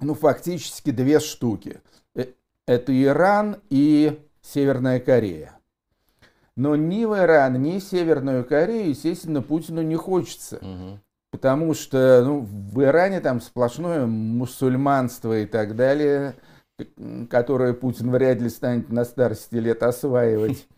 ну, 0.00 0.14
фактически 0.14 0.90
две 0.90 1.20
штуки. 1.20 1.80
Э, 2.14 2.26
это 2.66 3.02
Иран 3.02 3.62
и 3.70 4.20
Северная 4.42 5.00
Корея. 5.00 5.55
Но 6.56 6.74
ни 6.74 7.04
в 7.04 7.14
Иран, 7.14 7.60
ни 7.62 7.78
в 7.78 7.82
Северную 7.82 8.44
Корею, 8.44 8.88
естественно, 8.90 9.42
Путину 9.42 9.82
не 9.82 9.96
хочется. 9.96 10.56
Угу. 10.56 11.00
Потому 11.32 11.74
что 11.74 12.22
ну, 12.24 12.40
в 12.40 12.82
Иране 12.82 13.20
там 13.20 13.42
сплошное 13.42 14.06
мусульманство 14.06 15.38
и 15.38 15.44
так 15.44 15.76
далее, 15.76 16.34
которое 17.28 17.74
Путин 17.74 18.10
вряд 18.10 18.40
ли 18.40 18.48
станет 18.48 18.90
на 18.90 19.04
старости 19.04 19.56
лет 19.56 19.82
осваивать. 19.82 20.66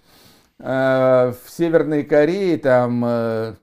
А 0.60 1.36
в 1.44 1.50
Северной 1.50 2.02
Корее 2.02 2.58
там 2.58 3.04
э, 3.06 3.54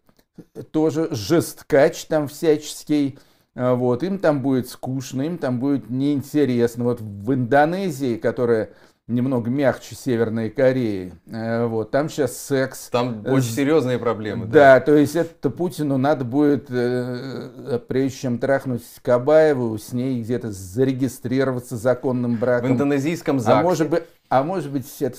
тоже 0.72 1.10
жесткач 1.12 2.06
там 2.06 2.30
всяческий. 2.30 3.20
А 3.54 3.76
вот, 3.76 4.02
им 4.04 4.18
там 4.18 4.42
будет 4.42 4.70
скучно, 4.70 5.24
им 5.24 5.38
там 5.38 5.60
будет 5.60 5.90
неинтересно. 5.90 6.86
Вот 6.86 7.02
в 7.02 7.34
Индонезии, 7.34 8.16
которая 8.16 8.70
немного 9.08 9.50
мягче 9.50 9.96
Северной 9.96 10.50
Кореи. 10.50 11.14
Э, 11.28 11.66
вот, 11.66 11.92
там 11.92 12.10
сейчас 12.10 12.38
секс. 12.38 12.90
Там 12.90 13.24
очень 13.26 13.52
серьезные 13.52 14.00
проблемы. 14.00 14.46
Да, 14.46 14.76
да 14.76 14.80
то 14.80 14.96
есть 14.96 15.16
это 15.16 15.50
Путину 15.50 15.98
надо 15.98 16.26
будет, 16.26 16.68
э, 16.70 17.80
прежде 17.88 18.18
чем 18.18 18.40
трахнуть 18.40 18.84
Кабаеву, 19.02 19.78
с 19.78 19.94
ней 19.94 20.22
где-то 20.22 20.52
зарегистрироваться 20.52 21.78
законным 21.78 22.38
браком. 22.38 22.70
В 22.70 22.74
индонезийском 22.74 23.40
ЗАГСе. 23.40 23.60
А 23.60 23.64
может 23.64 23.90
быть, 23.90 24.04
а 24.30 24.44
может 24.44 24.72
быть 24.72 24.88
это 25.02 25.18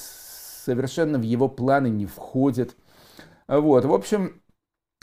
совершенно 0.65 1.19
в 1.19 1.23
его 1.23 1.49
планы 1.49 1.89
не 1.89 2.07
входит. 2.07 2.75
Вот, 3.47 3.85
в 3.85 3.95
общем, 3.95 4.41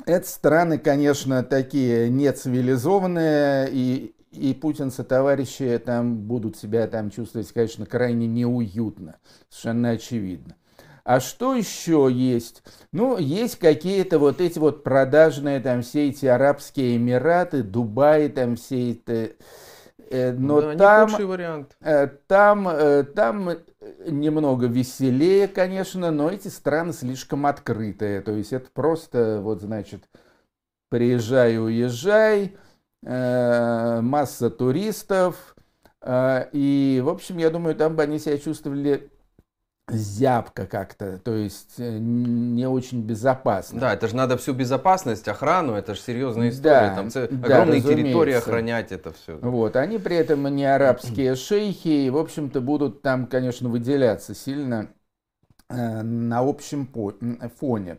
это 0.06 0.28
страны, 0.28 0.78
конечно, 0.78 1.44
такие 1.44 2.10
нецивилизованные, 2.10 3.70
и 3.72 4.16
и 4.34 4.54
путинцы 4.54 5.04
товарищи 5.04 5.82
там 5.84 6.18
будут 6.18 6.58
себя 6.58 6.88
там 6.88 7.10
чувствовать, 7.10 7.52
конечно, 7.52 7.86
крайне 7.86 8.28
неуютно, 8.28 9.18
совершенно 9.50 9.92
очевидно. 9.92 10.56
А 11.04 11.20
что 11.20 11.54
еще 11.54 12.08
есть? 12.10 12.64
Ну, 12.94 13.18
есть 13.18 13.60
какие-то 13.60 14.20
вот 14.20 14.40
эти 14.40 14.58
вот 14.58 14.84
продажные 14.84 15.60
там 15.60 15.82
все 15.82 16.10
эти 16.10 16.26
Арабские 16.26 16.96
Эмираты, 16.96 17.62
Дубай, 17.62 18.30
там 18.30 18.56
все 18.56 18.94
это... 18.94 19.32
Э, 20.10 20.32
но 20.32 20.76
да, 20.76 21.06
там, 21.08 21.28
вариант. 21.28 21.76
Э, 21.82 22.08
там, 22.08 22.70
э, 22.70 23.04
там 23.04 23.50
немного 24.08 24.68
веселее, 24.68 25.50
конечно, 25.50 26.10
но 26.12 26.30
эти 26.30 26.48
страны 26.48 26.94
слишком 26.94 27.46
открытые. 27.48 28.22
То 28.22 28.32
есть 28.32 28.54
это 28.54 28.70
просто, 28.74 29.42
вот, 29.42 29.62
значит, 29.62 30.06
приезжай, 30.90 31.58
уезжай, 31.58 32.56
масса 33.06 34.50
туристов. 34.50 35.54
Э, 36.04 36.48
и, 36.52 37.02
в 37.04 37.10
общем, 37.10 37.38
я 37.38 37.50
думаю, 37.50 37.76
там 37.76 37.96
бы 37.96 38.04
они 38.04 38.20
себя 38.20 38.38
чувствовали 38.38 39.10
зябко 39.90 40.66
как-то, 40.66 41.18
то 41.18 41.34
есть 41.36 41.76
э, 41.78 41.98
не 41.98 42.68
очень 42.68 43.02
безопасно. 43.02 43.82
Да, 43.82 43.94
это 43.94 44.08
же 44.08 44.16
надо 44.16 44.38
всю 44.38 44.54
безопасность, 44.54 45.28
охрану, 45.28 45.74
это 45.74 45.94
же 45.94 46.00
серьезная 46.00 46.50
история, 46.50 46.90
да, 46.90 46.96
там 46.96 47.10
ц... 47.10 47.28
да, 47.28 47.46
огромные 47.46 47.82
территории 47.82 48.34
охранять 48.34 48.94
это 48.94 49.12
все. 49.12 49.38
Вот, 49.42 49.76
они 49.76 49.98
при 49.98 50.16
этом 50.16 50.48
не 50.56 50.66
арабские 50.66 51.36
шейхи, 51.36 52.06
и, 52.06 52.10
в 52.10 52.18
общем-то, 52.18 52.62
будут 52.62 53.02
там, 53.02 53.28
конечно, 53.28 53.68
выделяться 53.68 54.34
сильно 54.34 54.88
э, 55.70 56.02
на 56.02 56.40
общем 56.40 56.90
фоне. 57.60 57.98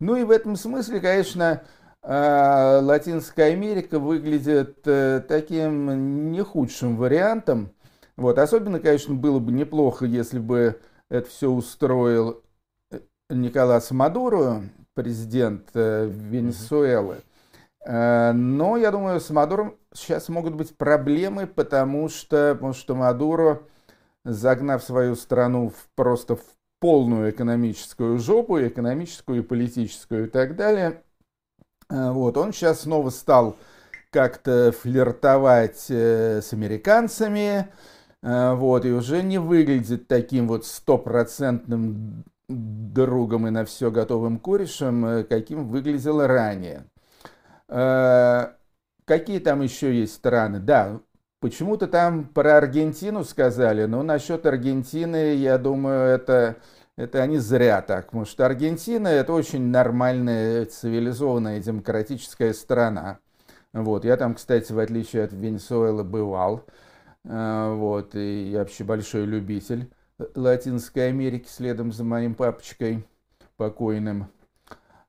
Ну 0.00 0.16
и 0.16 0.24
в 0.24 0.30
этом 0.30 0.56
смысле, 0.56 1.00
конечно, 1.00 1.62
э, 1.62 1.66
Латинская 2.04 3.52
Америка 3.52 4.00
выглядит 4.00 4.78
э, 4.86 5.22
таким 5.28 6.32
не 6.32 6.42
худшим 6.42 6.96
вариантом. 6.96 7.72
Вот, 8.16 8.38
особенно, 8.38 8.80
конечно, 8.80 9.14
было 9.14 9.38
бы 9.38 9.52
неплохо, 9.52 10.04
если 10.04 10.38
бы 10.38 10.80
это 11.08 11.28
все 11.28 11.50
устроил 11.50 12.42
э, 12.90 13.00
Николас 13.30 13.90
Мадуро, 13.90 14.62
президент 14.94 15.70
э, 15.74 16.08
Венесуэлы. 16.08 17.18
Э, 17.84 18.32
но 18.32 18.76
я 18.76 18.90
думаю, 18.90 19.20
с 19.20 19.30
Мадуром 19.30 19.76
сейчас 19.94 20.28
могут 20.28 20.54
быть 20.54 20.76
проблемы, 20.76 21.46
потому 21.46 22.08
что, 22.08 22.54
потому 22.54 22.72
что 22.72 22.94
Мадуро, 22.94 23.62
загнав 24.24 24.82
свою 24.82 25.14
страну 25.16 25.68
в, 25.68 25.88
просто 25.94 26.36
в 26.36 26.44
полную 26.80 27.30
экономическую 27.30 28.18
жопу, 28.18 28.58
экономическую 28.60 29.40
и 29.40 29.46
политическую 29.46 30.26
и 30.26 30.28
так 30.28 30.56
далее, 30.56 31.02
вот, 31.92 32.36
он 32.36 32.52
сейчас 32.52 32.80
снова 32.80 33.10
стал 33.10 33.56
как-то 34.10 34.72
флиртовать 34.72 35.86
с 35.88 36.52
американцами, 36.52 37.68
Э, 38.22 38.54
вот, 38.54 38.84
и 38.84 38.92
уже 38.92 39.22
не 39.22 39.38
выглядит 39.38 40.08
таким 40.08 40.48
вот 40.48 40.64
стопроцентным 40.66 42.24
другом 42.48 43.48
и 43.48 43.50
на 43.50 43.64
все 43.64 43.90
готовым 43.90 44.38
корешем, 44.38 45.04
э, 45.04 45.24
каким 45.24 45.68
выглядел 45.68 46.24
ранее. 46.26 46.86
Э, 47.68 48.52
какие 49.04 49.40
там 49.40 49.62
еще 49.62 49.94
есть 49.94 50.14
страны? 50.14 50.60
Да, 50.60 51.00
почему-то 51.40 51.88
там 51.88 52.24
про 52.24 52.58
Аргентину 52.58 53.24
сказали, 53.24 53.86
но 53.86 54.02
насчет 54.02 54.46
Аргентины, 54.46 55.34
я 55.34 55.58
думаю, 55.58 56.08
это, 56.08 56.56
это 56.96 57.22
они 57.22 57.38
зря 57.38 57.82
так, 57.82 58.06
потому 58.06 58.24
что 58.24 58.44
Аргентина 58.44 59.08
это 59.08 59.32
очень 59.32 59.70
нормальная, 59.70 60.66
цивилизованная, 60.66 61.60
демократическая 61.60 62.52
страна. 62.52 63.18
Вот, 63.72 64.04
я 64.04 64.16
там, 64.16 64.34
кстати, 64.34 64.72
в 64.72 64.78
отличие 64.78 65.24
от 65.24 65.32
Венесуэлы, 65.32 66.04
бывал. 66.04 66.66
А, 67.24 67.74
вот, 67.74 68.14
и 68.14 68.50
я 68.50 68.58
вообще 68.60 68.84
большой 68.84 69.24
любитель 69.24 69.90
Латинской 70.34 71.08
Америки, 71.08 71.48
следом 71.48 71.92
за 71.92 72.04
моим 72.04 72.34
папочкой 72.34 73.06
покойным. 73.56 74.28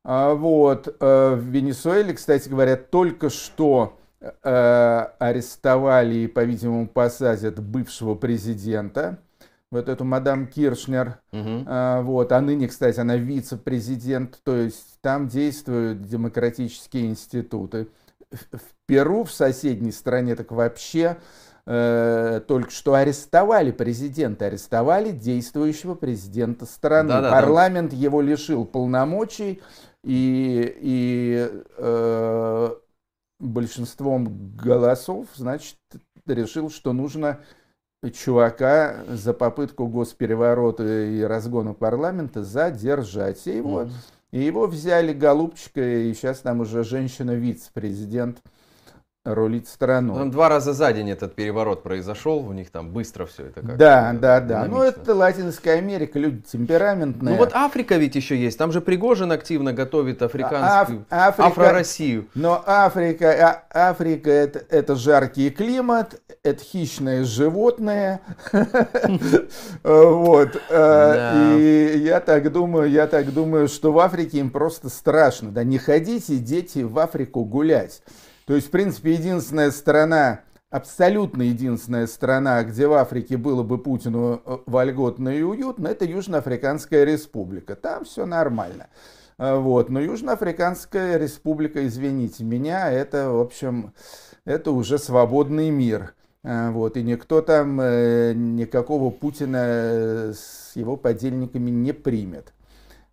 А, 0.06 0.34
вот, 0.34 0.88
э, 0.88 1.36
в 1.36 1.44
Венесуэле, 1.46 2.14
кстати 2.14 2.48
говоря, 2.48 2.78
только 2.78 3.30
что 3.30 3.98
э, 4.22 5.08
арестовали 5.20 6.16
и, 6.16 6.28
по-видимому, 6.28 6.88
посадят 6.88 7.60
бывшего 7.60 8.16
президента, 8.16 9.20
вот 9.74 9.90
эту 9.90 10.06
мадам 10.06 10.48
Киршнер, 10.48 11.20
угу. 11.32 11.66
вот, 12.04 12.32
а 12.32 12.42
ныне, 12.42 12.68
кстати, 12.68 13.00
она 13.00 13.18
вице-президент, 13.18 14.40
то 14.44 14.56
есть 14.56 15.00
там 15.02 15.28
действуют 15.28 16.04
демократические 16.04 17.08
институты. 17.08 17.88
В 18.32 18.86
Перу, 18.86 19.24
в 19.24 19.32
соседней 19.32 19.92
стране, 19.92 20.36
так 20.36 20.52
вообще 20.52 21.18
э, 21.66 22.42
только 22.48 22.72
что 22.72 22.94
арестовали 22.96 23.72
президента, 23.72 24.46
арестовали 24.46 25.12
действующего 25.12 25.96
президента 25.96 26.66
страны. 26.66 27.10
Да, 27.10 27.22
да, 27.22 27.32
Парламент 27.32 27.92
да. 27.92 27.98
его 27.98 28.22
лишил 28.22 28.66
полномочий 28.66 29.62
и, 30.04 30.76
и 30.82 31.50
э, 31.78 32.70
большинством 33.40 34.56
голосов, 34.56 35.28
значит, 35.36 35.78
решил, 36.26 36.70
что 36.70 36.94
нужно 36.94 37.40
чувака 38.12 39.04
за 39.08 39.34
попытку 39.34 39.88
госпереворота 39.88 41.06
и 41.06 41.22
разгона 41.22 41.74
парламента 41.74 42.44
задержать. 42.44 43.48
И 43.48 43.58
его, 43.58 43.84
mm. 43.84 43.92
и 44.32 44.44
его 44.44 44.68
взяли 44.68 45.14
голубчика, 45.14 45.82
и 45.82 46.14
сейчас 46.14 46.40
там 46.40 46.62
уже 46.62 46.84
женщина-вице-президент 46.84 48.42
рулить 49.26 49.70
страной. 49.70 50.18
Там 50.18 50.32
два 50.32 50.50
раза 50.50 50.74
за 50.74 50.92
день 50.92 51.10
этот 51.10 51.34
переворот 51.34 51.82
произошел, 51.82 52.40
у 52.40 52.52
них 52.52 52.70
там 52.70 52.90
быстро 52.92 53.26
все 53.26 53.48
это 53.48 53.62
как 53.62 53.78
Да, 53.78 54.14
да, 54.14 54.42
да. 54.42 54.66
Ну, 54.66 54.82
это 54.84 55.16
Латинская 55.16 55.78
Америка, 55.78 56.20
люди 56.20 56.42
темпераментные. 56.42 57.34
Ну, 57.34 57.38
вот 57.38 57.52
Африка 57.54 57.96
ведь 57.96 58.16
еще 58.16 58.36
есть. 58.36 58.58
Там 58.58 58.74
же 58.74 58.82
Пригожин 58.82 59.32
активно 59.32 59.72
готовит 59.72 60.22
африканскую, 60.22 61.06
а, 61.10 61.28
Аф, 61.28 61.40
Африка, 61.40 61.48
Афро-Россию. 61.48 62.28
Но 62.36 62.62
Африка, 62.66 63.64
а, 63.72 63.90
Африка 63.92 64.30
это, 64.30 64.62
это 64.70 64.96
жаркий 64.96 65.50
климат, 65.52 66.22
это 66.44 66.64
хищные 66.64 67.24
животные. 67.24 68.22
Вот. 69.84 70.62
Э, 70.70 71.58
и 71.58 71.98
я 72.00 72.20
так 72.20 72.52
думаю, 72.52 72.90
я 72.90 73.08
так 73.08 73.34
думаю, 73.34 73.68
что 73.68 73.92
в 73.92 74.00
Африке 74.00 74.40
им 74.40 74.50
просто 74.50 74.90
страшно. 74.90 75.52
Да 75.52 75.64
не 75.64 75.78
ходите, 75.78 76.38
дети, 76.38 76.80
в 76.80 76.98
Африку 77.00 77.44
гулять. 77.44 78.02
То 78.46 78.56
есть, 78.56 78.68
в 78.68 78.72
принципе, 78.72 79.14
единственная 79.14 79.72
страна, 79.72 80.42
абсолютно 80.70 81.44
единственная 81.44 82.08
страна, 82.08 82.64
где 82.64 82.88
в 82.88 82.94
Африке 82.94 83.38
было 83.38 83.64
бы 83.64 83.78
Путину 83.78 84.42
э, 84.44 84.58
вольготно 84.66 85.30
и 85.30 85.42
уютно, 85.42 85.88
это 85.88 86.04
Южноафриканская 86.06 87.04
республика. 87.04 87.76
Там 87.76 88.06
все 88.06 88.26
нормально. 88.26 88.88
А, 89.38 89.58
вот. 89.58 89.90
Но 89.90 90.02
Южноафриканская 90.02 91.18
республика, 91.18 91.86
извините 91.86 92.44
меня, 92.44 92.92
это, 92.92 93.30
в 93.30 93.40
общем, 93.40 93.94
это 94.46 94.72
уже 94.72 94.98
свободный 94.98 95.70
мир. 95.70 96.16
А, 96.44 96.72
вот. 96.72 96.98
И 96.98 97.04
никто 97.04 97.42
там 97.42 97.80
э, 97.80 98.34
никакого 98.34 99.10
Путина 99.10 99.64
э, 99.66 100.34
с 100.36 100.76
его 100.76 100.98
подельниками 100.98 101.70
не 101.70 101.94
примет. 101.94 102.54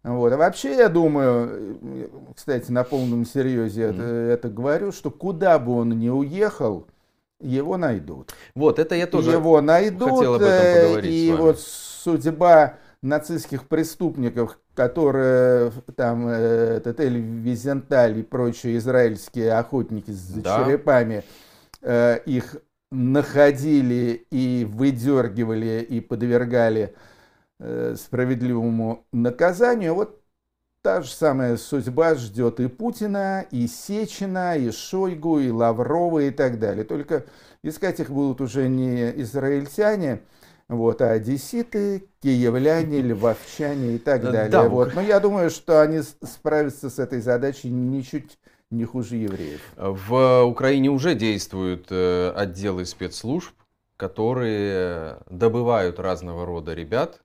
Вот. 0.02 0.32
А 0.32 0.36
вообще, 0.36 0.76
я 0.76 0.88
думаю, 0.88 1.78
кстати, 2.34 2.70
на 2.70 2.84
полном 2.84 3.26
серьезе 3.26 3.82
mm. 3.82 3.90
это, 3.90 4.02
это 4.02 4.48
говорю, 4.48 4.92
что 4.92 5.10
куда 5.10 5.58
бы 5.58 5.72
он 5.72 5.90
ни 5.90 6.08
уехал, 6.08 6.86
его 7.40 7.76
найдут. 7.76 8.32
Вот, 8.54 8.78
это 8.78 8.94
я 8.94 9.06
тоже 9.06 9.32
его 9.32 9.60
найдут, 9.60 10.10
хотел 10.10 10.34
об 10.34 10.42
этом 10.42 10.54
э, 10.54 10.82
поговорить 10.84 11.12
И 11.12 11.32
вот 11.32 11.58
судьба 11.60 12.74
нацистских 13.02 13.66
преступников, 13.66 14.58
которые 14.74 15.72
там 15.96 16.28
э, 16.28 16.76
этот 16.78 17.00
Эль 17.00 17.18
Визенталь 17.18 18.18
и 18.18 18.22
прочие 18.22 18.78
израильские 18.78 19.52
охотники 19.52 20.10
с 20.10 20.28
да. 20.34 20.64
черепами 20.64 21.24
э, 21.82 22.20
их 22.24 22.56
находили 22.90 24.26
и 24.30 24.66
выдергивали 24.68 25.86
и 25.88 26.00
подвергали 26.00 26.94
Э, 26.94 27.09
справедливому 27.96 29.04
наказанию, 29.12 29.94
вот 29.94 30.20
та 30.82 31.02
же 31.02 31.10
самая 31.10 31.56
судьба 31.56 32.14
ждет 32.14 32.60
и 32.60 32.68
Путина, 32.68 33.44
и 33.50 33.66
Сечина, 33.66 34.56
и 34.56 34.70
Шойгу, 34.70 35.40
и 35.40 35.50
Лаврова 35.50 36.20
и 36.20 36.30
так 36.30 36.58
далее. 36.58 36.84
Только 36.84 37.24
искать 37.62 38.00
их 38.00 38.10
будут 38.10 38.40
уже 38.40 38.68
не 38.68 39.10
израильтяне, 39.20 40.20
вот, 40.68 41.02
а 41.02 41.12
одесситы, 41.12 42.08
киевляне, 42.22 43.02
львовчане 43.02 43.96
и 43.96 43.98
так 43.98 44.22
далее. 44.22 44.48
Да, 44.50 44.68
вот. 44.68 44.94
Но 44.94 45.00
я 45.00 45.20
думаю, 45.20 45.50
что 45.50 45.82
они 45.82 46.00
справятся 46.02 46.88
с 46.88 46.98
этой 46.98 47.20
задачей 47.20 47.70
ничуть 47.70 48.38
не 48.70 48.84
хуже 48.84 49.16
евреев. 49.16 49.60
В 49.76 50.44
Украине 50.44 50.90
уже 50.90 51.16
действуют 51.16 51.88
э, 51.90 52.30
отделы 52.30 52.86
спецслужб, 52.86 53.52
которые 53.96 55.18
добывают 55.28 55.98
разного 55.98 56.46
рода 56.46 56.72
ребят, 56.72 57.20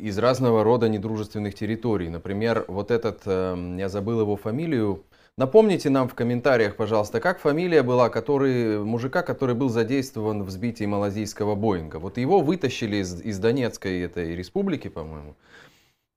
из 0.00 0.18
разного 0.18 0.64
рода 0.64 0.88
недружественных 0.88 1.54
территорий. 1.54 2.08
Например, 2.08 2.64
вот 2.68 2.90
этот, 2.90 3.22
эм, 3.26 3.76
я 3.76 3.88
забыл 3.88 4.20
его 4.20 4.36
фамилию, 4.36 5.04
Напомните 5.38 5.88
нам 5.88 6.08
в 6.08 6.14
комментариях, 6.14 6.76
пожалуйста, 6.76 7.18
как 7.18 7.40
фамилия 7.40 7.82
была 7.82 8.10
который, 8.10 8.84
мужика, 8.84 9.22
который 9.22 9.54
был 9.54 9.70
задействован 9.70 10.42
в 10.42 10.50
сбитии 10.50 10.84
малазийского 10.84 11.54
Боинга. 11.54 11.96
Вот 11.96 12.18
его 12.18 12.40
вытащили 12.40 12.96
из, 12.96 13.18
из 13.22 13.38
Донецкой 13.38 14.02
этой 14.02 14.36
республики, 14.36 14.88
по-моему. 14.88 15.34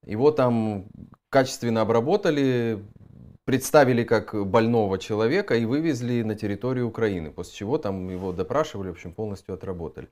Его 0.05 0.31
там 0.31 0.88
качественно 1.29 1.79
обработали, 1.81 2.83
представили 3.45 4.03
как 4.03 4.36
больного 4.47 4.97
человека 4.97 5.55
и 5.55 5.65
вывезли 5.65 6.23
на 6.23 6.36
территорию 6.36 6.88
Украины, 6.88 7.31
после 7.31 7.53
чего 7.53 7.77
там 7.77 8.10
его 8.10 8.31
допрашивали, 8.31 8.89
в 8.89 8.93
общем, 8.93 9.13
полностью 9.13 9.53
отработали. 9.53 10.10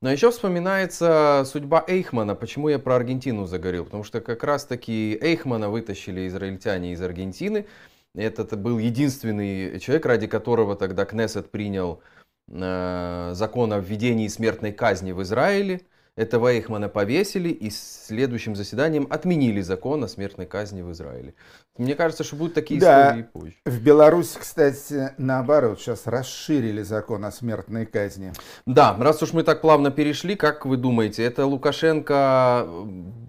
Но 0.00 0.10
еще 0.10 0.30
вспоминается 0.32 1.44
судьба 1.46 1.84
Эйхмана, 1.86 2.34
почему 2.34 2.68
я 2.68 2.80
про 2.80 2.96
Аргентину 2.96 3.46
загорел, 3.46 3.84
потому 3.84 4.02
что 4.02 4.20
как 4.20 4.42
раз 4.42 4.64
таки 4.64 5.16
Эйхмана 5.20 5.70
вытащили 5.70 6.26
израильтяне 6.26 6.92
из 6.92 7.00
Аргентины, 7.00 7.66
это 8.14 8.56
был 8.56 8.78
единственный 8.78 9.78
человек, 9.80 10.04
ради 10.04 10.26
которого 10.26 10.76
тогда 10.76 11.04
Кнессет 11.04 11.50
принял 11.50 12.02
э, 12.48 13.30
закон 13.34 13.72
о 13.72 13.78
введении 13.78 14.28
смертной 14.28 14.72
казни 14.72 15.12
в 15.12 15.22
Израиле, 15.22 15.82
этого 16.16 16.52
Эйхмана 16.52 16.88
повесили 16.88 17.48
и 17.48 17.70
следующим 17.70 18.54
заседанием 18.54 19.06
отменили 19.08 19.62
закон 19.62 20.04
о 20.04 20.08
смертной 20.08 20.46
казни 20.46 20.82
в 20.82 20.92
Израиле. 20.92 21.34
Мне 21.78 21.94
кажется, 21.94 22.22
что 22.22 22.36
будут 22.36 22.54
такие 22.54 22.78
да, 22.80 23.08
истории 23.08 23.22
позже. 23.22 23.54
В 23.64 23.82
Беларуси, 23.82 24.38
кстати, 24.38 25.14
наоборот, 25.16 25.80
сейчас 25.80 26.06
расширили 26.06 26.82
закон 26.82 27.24
о 27.24 27.32
смертной 27.32 27.86
казни. 27.86 28.32
Да, 28.66 28.94
раз 28.98 29.22
уж 29.22 29.32
мы 29.32 29.42
так 29.42 29.62
плавно 29.62 29.90
перешли, 29.90 30.36
как 30.36 30.66
вы 30.66 30.76
думаете, 30.76 31.24
это 31.24 31.46
Лукашенко 31.46 32.68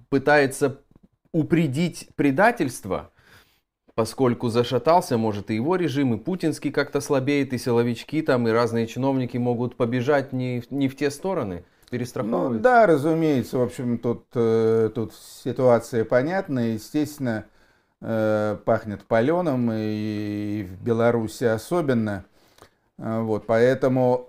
пытается 0.10 0.82
упредить 1.32 2.10
предательство 2.16 3.10
поскольку 3.96 4.50
зашатался, 4.50 5.18
может, 5.18 5.52
и 5.52 5.56
его 5.56 5.76
режим, 5.76 6.16
и 6.16 6.18
путинский 6.18 6.72
как-то 6.72 7.00
слабеет, 7.00 7.54
и 7.54 7.58
силовички 7.58 8.22
там, 8.24 8.48
и 8.48 8.52
разные 8.52 8.88
чиновники 8.88 9.38
могут 9.38 9.78
побежать 9.78 10.34
не, 10.34 10.64
не 10.72 10.88
в 10.88 10.98
те 10.98 11.12
стороны, 11.12 11.64
перестраховывать. 11.94 12.58
Ну, 12.58 12.60
да, 12.60 12.88
разумеется, 12.88 13.60
в 13.60 13.62
общем, 13.62 14.00
тут, 14.00 14.26
э, 14.34 14.90
тут 14.96 15.14
ситуация 15.44 16.04
понятна, 16.04 16.74
естественно, 16.74 17.46
э, 18.02 18.58
пахнет 18.66 19.04
паленым, 19.04 19.70
и, 19.72 20.64
в 20.64 20.84
Беларуси 20.84 21.44
особенно. 21.44 22.26
Э, 22.98 23.22
вот, 23.22 23.46
поэтому 23.46 24.28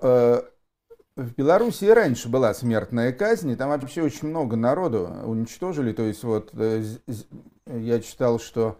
в 1.17 1.33
Беларуси 1.37 1.85
и 1.85 1.91
раньше 1.91 2.29
была 2.29 2.53
смертная 2.55 3.13
казнь, 3.13 3.51
и 3.51 3.57
там 3.57 3.71
вообще 3.71 4.03
очень 4.03 4.29
много 4.29 4.57
народу 4.57 5.09
уничтожили. 5.25 5.93
То 5.93 6.03
есть 6.03 6.25
вот 6.25 6.53
я 6.55 8.01
читал, 8.01 8.41
что 8.41 8.79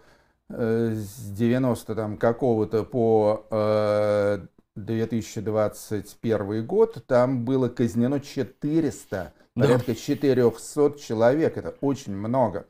Э, 0.51 0.95
с 0.95 1.31
90 1.33 1.95
там 1.95 2.17
какого-то 2.19 2.85
по 2.85 3.47
2021 4.77 6.53
э, 6.53 6.63
год 6.63 7.05
там 7.07 7.45
было 7.45 7.69
казнено 7.69 8.21
400, 8.21 9.33
порядка 9.55 9.95
400 9.95 10.99
человек, 10.99 11.57
это 11.57 11.75
очень 11.81 12.15
много. 12.17 12.67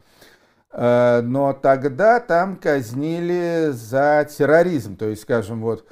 Э, 0.70 1.20
но 1.22 1.52
тогда 1.52 2.20
там 2.20 2.56
казнили 2.56 3.70
за 3.72 4.28
терроризм, 4.30 4.96
то 4.96 5.08
есть, 5.08 5.22
скажем, 5.22 5.60
вот 5.62 5.86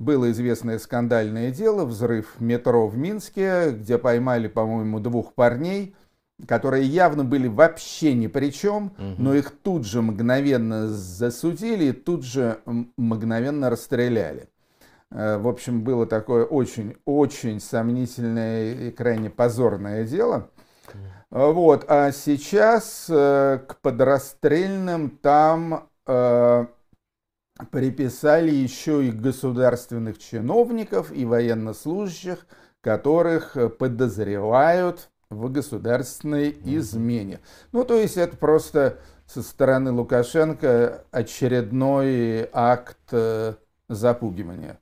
было 0.00 0.30
известное 0.32 0.78
скандальное 0.78 1.50
дело, 1.50 1.84
взрыв 1.84 2.40
метро 2.40 2.88
в 2.88 2.96
Минске, 2.96 3.70
где 3.70 3.98
поймали, 3.98 4.48
по-моему, 4.48 4.98
двух 4.98 5.34
парней, 5.34 5.94
которые 6.48 6.84
явно 6.84 7.24
были 7.24 7.46
вообще 7.46 8.12
ни 8.14 8.26
при 8.26 8.50
чем, 8.50 8.86
угу. 8.86 9.14
но 9.18 9.34
их 9.34 9.52
тут 9.62 9.86
же 9.86 10.02
мгновенно 10.02 10.88
засудили 10.88 11.86
и 11.86 11.92
тут 11.92 12.24
же 12.24 12.58
мгновенно 12.66 13.70
расстреляли. 13.70 14.48
Э, 15.14 15.38
в 15.38 15.48
общем, 15.48 15.82
было 15.82 16.06
такое 16.06 16.44
очень-очень 16.44 17.60
сомнительное 17.60 18.74
и 18.74 18.90
крайне 18.90 19.30
позорное 19.30 20.04
дело. 20.04 20.50
Вот. 21.30 21.84
А 21.88 22.12
сейчас 22.12 23.06
э, 23.08 23.60
к 23.66 23.80
подрастрельным 23.80 25.10
там 25.10 25.88
э, 26.06 26.66
приписали 27.70 28.50
еще 28.50 29.06
и 29.06 29.10
государственных 29.10 30.18
чиновников 30.18 31.10
и 31.12 31.24
военнослужащих, 31.24 32.46
которых 32.80 33.56
подозревают 33.78 35.10
в 35.30 35.50
государственной 35.50 36.56
измене. 36.64 37.40
Ну, 37.72 37.84
то 37.84 37.96
есть 37.96 38.16
это 38.16 38.36
просто 38.36 38.98
со 39.26 39.42
стороны 39.42 39.90
Лукашенко 39.90 41.04
очередной 41.10 42.48
акт 42.52 42.98
э, 43.12 43.54
запугивания. 43.88 44.78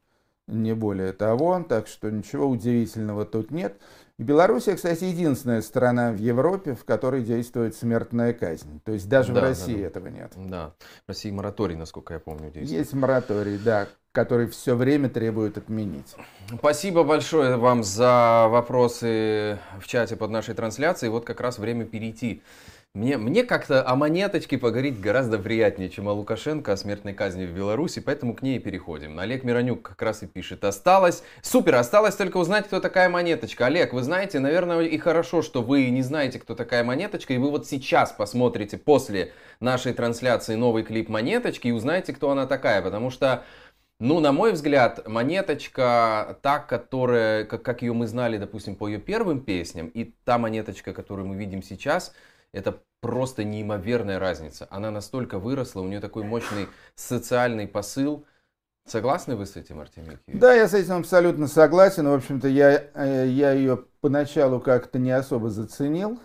Не 0.49 0.75
более 0.75 1.13
того, 1.13 1.65
так 1.69 1.87
что 1.87 2.11
ничего 2.11 2.47
удивительного 2.47 3.25
тут 3.25 3.51
нет. 3.51 3.81
Белоруссия, 4.19 4.75
кстати, 4.75 5.05
единственная 5.05 5.63
страна 5.63 6.13
в 6.13 6.19
Европе, 6.19 6.75
в 6.75 6.85
которой 6.85 7.23
действует 7.23 7.75
смертная 7.75 8.33
казнь. 8.33 8.81
То 8.85 8.93
есть 8.93 9.09
даже 9.09 9.33
да, 9.33 9.41
в 9.41 9.45
России 9.45 9.81
да, 9.81 9.87
этого 9.87 10.09
нет. 10.09 10.33
Да, 10.37 10.75
в 11.07 11.09
России 11.09 11.31
мораторий, 11.31 11.77
насколько 11.77 12.15
я 12.15 12.21
помню, 12.21 12.51
действует. 12.51 12.71
Есть 12.71 12.93
мораторий, 12.93 13.59
да, 13.59 13.89
который 14.13 14.47
все 14.49 14.77
время 14.77 15.09
требует 15.09 15.59
отменить. 15.59 16.15
Спасибо 16.59 17.03
большое 17.03 17.57
вам 17.57 17.83
за 17.83 18.47
вопросы 18.49 19.59
в 19.81 19.87
чате 19.87 20.17
под 20.17 20.31
нашей 20.31 20.55
трансляцией. 20.55 21.11
Вот 21.11 21.25
как 21.25 21.41
раз 21.41 21.59
время 21.59 21.85
перейти 21.85 22.43
мне, 22.95 23.17
мне 23.17 23.43
как-то 23.43 23.89
о 23.89 23.97
монеточке 23.97 24.59
поговорить 24.59 25.01
гораздо 25.01 25.39
приятнее, 25.39 25.89
чем 25.89 26.09
о 26.09 26.13
Лукашенко, 26.13 26.73
о 26.73 26.77
смертной 26.77 27.15
казни 27.15 27.47
в 27.47 27.51
Беларуси, 27.51 28.01
поэтому 28.01 28.35
к 28.35 28.43
ней 28.43 28.57
и 28.57 28.59
переходим. 28.59 29.19
Олег 29.19 29.45
Миронюк 29.45 29.81
как 29.81 30.03
раз 30.03 30.23
и 30.23 30.27
пишет. 30.27 30.63
Осталось, 30.63 31.23
супер, 31.41 31.77
осталось 31.77 32.17
только 32.17 32.37
узнать, 32.37 32.67
кто 32.67 32.81
такая 32.81 33.09
монеточка. 33.09 33.65
Олег, 33.65 33.95
вы 33.95 34.03
знаете, 34.03 34.41
наверное, 34.41 34.83
и 34.83 34.99
хорошо, 34.99 35.41
что 35.41 35.63
вы 35.63 35.89
не 35.89 36.03
знаете, 36.03 36.39
кто 36.39 36.55
такая 36.55 36.85
монеточка, 36.85 37.33
и 37.33 37.39
вы 37.39 37.51
вот 37.51 37.67
сейчас 37.67 38.13
посмотрите 38.13 38.77
после 38.77 39.33
нашей 39.59 39.95
трансляции 39.95 40.55
новый 40.55 40.83
клип 40.83 41.09
монеточки 41.09 41.69
и 41.69 41.73
узнаете, 41.73 42.13
кто 42.13 42.31
она 42.31 42.47
такая, 42.47 42.83
потому 42.83 43.11
что 43.11 43.43
ну, 44.01 44.21
на 44.21 44.33
мой 44.33 44.53
взгляд, 44.53 45.09
монеточка, 45.09 46.37
та, 46.43 46.59
которая, 46.59 47.45
как, 47.45 47.63
как 47.63 47.81
ее 47.81 47.95
мы 47.95 48.07
знали, 48.07 48.37
допустим, 48.37 48.77
по 48.77 48.87
ее 48.87 48.99
первым 48.99 49.41
песням, 49.41 49.87
и 49.87 50.13
та 50.25 50.37
монеточка, 50.37 50.93
которую 50.93 51.27
мы 51.27 51.37
видим 51.37 51.63
сейчас– 51.63 52.15
это 52.53 52.81
просто 53.01 53.45
неимоверная 53.45 54.19
разница. 54.19 54.67
Она 54.71 54.91
настолько 54.91 55.39
выросла, 55.39 55.81
у 55.81 55.89
нее 55.89 56.01
такой 56.01 56.25
мощный 56.25 56.69
социальный 56.95 57.67
посыл. 57.67 58.25
Согласны 58.87 59.37
вы 59.37 59.47
с 59.47 59.57
этим, 59.57 59.81
Артемий 59.81 60.19
Да, 60.27 60.53
я 60.55 60.69
с 60.69 60.75
этим 60.75 60.95
абсолютно 60.95 61.47
согласен. 61.47 62.09
В 62.09 62.15
общем-то, 62.15 62.49
я, 62.49 62.85
э, 62.95 63.27
я 63.29 63.53
ее 63.53 63.85
поначалу 64.01 64.61
как-то 64.61 64.99
не 64.99 65.13
особо 65.13 65.51
заценил. 65.51 66.21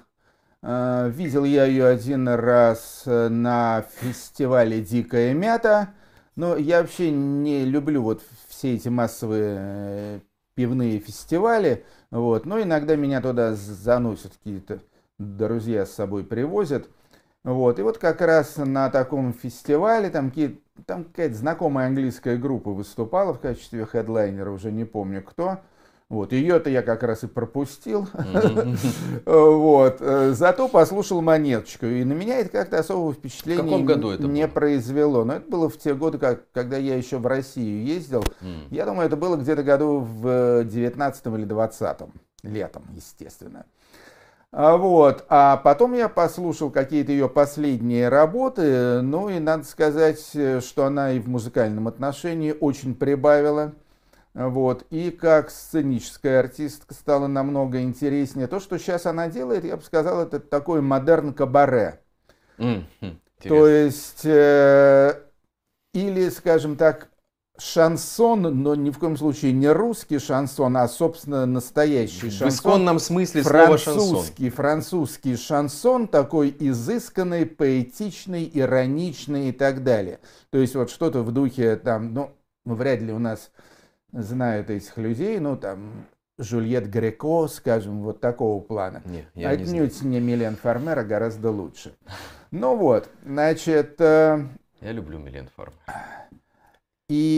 Э, 0.63 1.09
видел 1.09 1.43
я 1.45 1.65
ее 1.65 1.85
один 1.85 2.27
раз 2.27 3.03
э, 3.05 3.29
на 3.29 3.85
фестивале 4.01 4.81
«Дикая 4.81 5.33
мята». 5.33 5.93
Но 6.35 6.55
я 6.55 6.81
вообще 6.81 7.11
не 7.11 7.65
люблю 7.65 8.03
вот 8.03 8.21
все 8.47 8.75
эти 8.75 8.89
массовые 8.89 10.21
пивные 10.55 10.99
фестивали. 10.99 11.85
Вот. 12.11 12.45
Но 12.45 12.61
иногда 12.61 12.95
меня 12.95 13.21
туда 13.21 13.53
заносят 13.55 14.33
какие-то 14.33 14.79
друзья 15.17 15.86
с 15.86 15.93
собой 15.93 16.23
привозят. 16.23 16.89
Вот. 17.43 17.80
И 17.80 17.82
вот 17.82 17.97
как 17.97 18.21
раз 18.21 18.58
на 18.58 18.89
таком 18.89 19.34
фестивале 19.34 20.10
там, 20.10 20.32
там 20.86 21.06
какая-то 21.06 21.36
знакомая 21.36 21.88
английская 21.88 22.38
группа 22.38 22.71
выступала 22.71 23.34
в 23.34 23.39
качестве 23.39 23.86
хедлайнера, 23.86 24.51
уже 24.51 24.71
не 24.71 24.86
помню 24.86 25.23
кто. 25.23 25.60
Вот, 26.10 26.32
ее-то 26.32 26.69
я 26.69 26.84
как 26.84 27.03
раз 27.03 27.25
и 27.25 27.27
пропустил. 27.27 28.08
вот. 29.25 29.97
Э, 29.99 30.32
зато 30.34 30.69
послушал 30.69 31.21
монеточку. 31.21 31.86
И 31.86 32.06
на 32.06 32.13
меня 32.13 32.39
это 32.39 32.49
как-то 32.49 32.80
особого 32.80 33.13
впечатления 33.13 33.62
в 33.62 33.65
каком 33.65 33.86
году 33.86 34.12
это 34.12 34.23
не 34.23 34.45
было? 34.45 34.53
произвело. 34.53 35.25
Но 35.25 35.34
это 35.34 35.49
было 35.49 35.69
в 35.69 35.77
те 35.77 35.93
годы, 35.93 36.17
как, 36.17 36.49
когда 36.53 36.77
я 36.77 36.95
еще 36.95 37.17
в 37.17 37.27
Россию 37.27 37.84
ездил. 37.84 38.23
Mm. 38.39 38.67
Я 38.71 38.86
думаю, 38.86 39.08
это 39.08 39.17
было 39.17 39.36
где-то 39.36 39.63
году 39.63 39.99
в 39.99 40.63
19 40.63 41.25
или 41.25 41.43
20 41.43 41.97
летом, 42.43 42.84
естественно. 42.93 43.65
Вот. 44.51 45.25
А 45.29 45.57
потом 45.57 45.93
я 45.93 46.10
послушал 46.10 46.71
какие-то 46.71 47.12
ее 47.12 47.29
последние 47.29 48.10
работы, 48.10 49.01
ну 49.01 49.29
и 49.29 49.39
надо 49.39 49.63
сказать, 49.65 50.19
что 50.19 50.86
она 50.86 51.12
и 51.12 51.19
в 51.19 51.27
музыкальном 51.27 51.88
отношении 51.88 52.55
очень 52.57 52.95
прибавила. 52.95 53.73
Вот. 54.33 54.86
И 54.91 55.10
как 55.10 55.49
сценическая 55.49 56.39
артистка 56.39 56.93
стала 56.93 57.25
намного 57.25 57.81
интереснее. 57.81 58.47
То, 58.47 58.60
что 58.60 58.77
сейчас 58.77 59.07
она 59.07 59.29
делает, 59.29 59.65
я 59.65 59.77
бы 59.77 59.83
сказал, 59.83 60.21
это 60.21 60.39
такой 60.39 60.81
модерн 60.81 61.33
кабаре. 61.33 62.01
Mm-hmm. 62.60 63.17
То 63.41 63.67
есть, 63.67 64.25
э, 64.25 65.21
или, 65.93 66.29
скажем 66.29 66.75
так, 66.75 67.10
шансон, 67.57 68.41
но 68.41 68.75
ни 68.75 68.89
в 68.89 68.99
коем 68.99 69.17
случае 69.17 69.51
не 69.51 69.67
русский 69.67 70.19
шансон, 70.19 70.77
а, 70.77 70.87
собственно, 70.87 71.45
настоящий 71.45 72.29
шансон. 72.29 72.49
В 72.49 72.53
исконном 72.53 72.99
смысле 72.99 73.43
слова 73.43 73.77
французский, 73.77 74.49
французский 74.49 75.35
шансон, 75.35 76.07
такой 76.07 76.55
изысканный, 76.59 77.45
поэтичный, 77.45 78.49
ироничный 78.53 79.49
и 79.49 79.51
так 79.51 79.83
далее. 79.83 80.19
То 80.49 80.57
есть 80.57 80.75
вот 80.75 80.89
что-то 80.89 81.23
в 81.23 81.31
духе 81.31 81.75
там, 81.75 82.13
ну, 82.13 82.31
вряд 82.65 83.01
ли 83.01 83.11
у 83.11 83.19
нас 83.19 83.51
знают 84.11 84.69
этих 84.69 84.97
людей, 84.97 85.39
ну, 85.39 85.57
там, 85.57 86.05
Жюльет 86.39 86.87
Греко, 86.89 87.47
скажем, 87.47 88.03
вот 88.03 88.19
такого 88.19 88.61
плана. 88.61 89.01
Не, 89.05 89.25
я 89.33 89.49
Отнюдь 89.49 90.01
не, 90.03 90.09
не 90.11 90.19
Милен 90.19 90.55
Фармера, 90.55 91.03
гораздо 91.03 91.49
лучше. 91.49 91.95
Ну 92.51 92.75
вот, 92.75 93.09
значит... 93.25 93.99
Э... 93.99 94.45
Я 94.79 94.91
люблю 94.91 95.17
Милен 95.17 95.49
Фармер. 95.55 95.73
И 97.09 97.37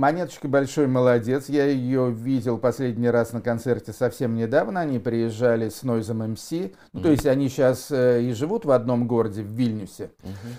Монеточка 0.00 0.48
большой 0.48 0.86
молодец. 0.86 1.50
Я 1.50 1.66
ее 1.66 2.10
видел 2.10 2.56
последний 2.56 3.10
раз 3.10 3.34
на 3.34 3.42
концерте 3.42 3.92
совсем 3.92 4.34
недавно. 4.34 4.80
Они 4.80 4.98
приезжали 4.98 5.68
с 5.68 5.82
Noise 5.82 6.16
MC. 6.16 6.74
Ну, 6.94 7.00
mm-hmm. 7.00 7.02
то 7.02 7.10
есть 7.10 7.26
они 7.26 7.50
сейчас 7.50 7.90
э, 7.90 8.22
и 8.22 8.32
живут 8.32 8.64
в 8.64 8.70
одном 8.70 9.06
городе, 9.06 9.42
в 9.42 9.48
Вильнюсе. 9.48 10.10
Mm-hmm. 10.22 10.52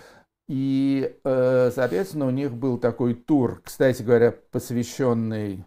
И, 0.49 1.17
э, 1.23 1.71
соответственно, 1.73 2.27
у 2.27 2.29
них 2.29 2.53
был 2.53 2.77
такой 2.77 3.15
тур, 3.15 3.63
кстати 3.65 4.03
говоря, 4.03 4.31
посвященный 4.51 5.65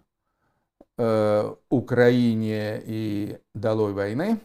э, 0.97 1.55
Украине 1.69 2.81
и 2.87 3.39
долой 3.57 3.93
войны. 3.93 4.39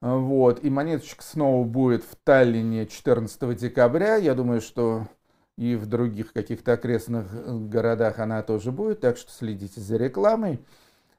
Вот, 0.00 0.62
и 0.62 0.70
монеточка 0.70 1.24
снова 1.24 1.64
будет 1.64 2.04
в 2.04 2.14
Таллине 2.22 2.86
14 2.86 3.56
декабря. 3.56 4.14
Я 4.14 4.36
думаю, 4.36 4.60
что 4.60 5.08
и 5.58 5.74
в 5.74 5.86
других 5.86 6.32
каких-то 6.32 6.74
окрестных 6.74 7.26
городах 7.68 8.20
она 8.20 8.42
тоже 8.42 8.70
будет, 8.70 9.00
так 9.00 9.16
что 9.16 9.32
следите 9.32 9.80
за 9.80 9.96
рекламой. 9.96 10.64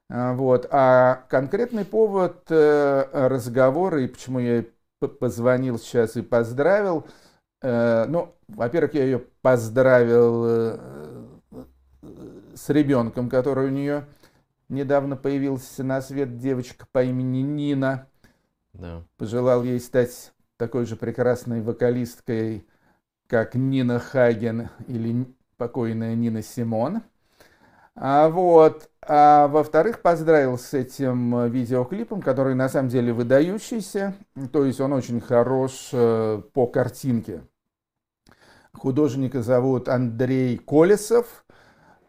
Вот. 0.07 0.65
А 0.71 1.25
конкретный 1.29 1.83
повод 1.83 2.45
э, 2.49 3.03
разговора, 3.11 4.01
и 4.01 4.07
почему 4.07 4.39
я 4.39 4.63
позвонил 5.19 5.77
сейчас 5.77 6.15
и 6.15 6.21
поздравил, 6.21 7.05
э, 7.61 8.05
ну, 8.07 8.33
во-первых, 8.47 8.93
я 8.93 9.03
ее 9.03 9.19
поздравил 9.41 10.45
э, 10.47 10.77
с 12.55 12.69
ребенком, 12.69 13.29
который 13.29 13.67
у 13.67 13.71
нее 13.71 14.05
недавно 14.69 15.17
появился 15.17 15.83
на 15.83 16.01
свет, 16.01 16.37
девочка 16.37 16.87
по 16.93 17.03
имени 17.03 17.41
Нина. 17.41 18.07
Да. 18.71 19.03
Пожелал 19.17 19.63
ей 19.63 19.81
стать 19.81 20.31
такой 20.55 20.85
же 20.85 20.95
прекрасной 20.95 21.61
вокалисткой, 21.61 22.65
как 23.29 23.53
Нина 23.53 23.99
Хаген 23.99 24.69
или 24.87 25.25
покойная 25.57 26.15
Нина 26.15 26.41
Симон. 26.41 27.03
А 27.95 28.27
вот, 28.29 28.89
а 29.01 29.47
во-вторых, 29.47 30.01
поздравил 30.01 30.57
с 30.57 30.73
этим 30.73 31.47
видеоклипом, 31.47 32.21
который 32.21 32.55
на 32.55 32.69
самом 32.69 32.89
деле 32.89 33.13
выдающийся, 33.13 34.15
то 34.51 34.65
есть 34.65 34.79
он 34.79 34.93
очень 34.93 35.21
хорош 35.21 35.89
э, 35.91 36.41
по 36.53 36.65
картинке. 36.65 37.41
Художника 38.73 39.43
зовут 39.43 39.89
Андрей 39.89 40.57
Колесов, 40.57 41.45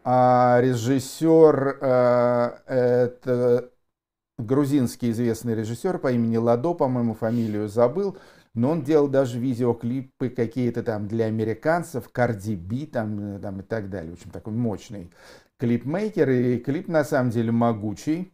а 0.04 0.60
режиссер 0.62 1.78
э, 1.80 2.50
это 2.66 3.70
грузинский 4.38 5.10
известный 5.10 5.54
режиссер 5.54 5.98
по 5.98 6.12
имени 6.12 6.36
Ладо, 6.36 6.74
по-моему, 6.74 7.14
фамилию 7.14 7.68
забыл, 7.68 8.16
но 8.54 8.70
он 8.70 8.82
делал 8.82 9.08
даже 9.08 9.38
видеоклипы 9.38 10.28
какие-то 10.28 10.82
там 10.82 11.06
для 11.06 11.26
американцев, 11.26 12.10
Cardi 12.12 12.56
B 12.56 12.86
там, 12.86 13.40
там 13.40 13.60
и 13.60 13.62
так 13.62 13.90
далее. 13.90 14.10
В 14.10 14.14
общем, 14.14 14.30
такой 14.30 14.52
мощный 14.52 15.12
клипмейкер, 15.58 16.30
и 16.30 16.58
клип 16.58 16.88
на 16.88 17.04
самом 17.04 17.30
деле 17.30 17.52
могучий. 17.52 18.32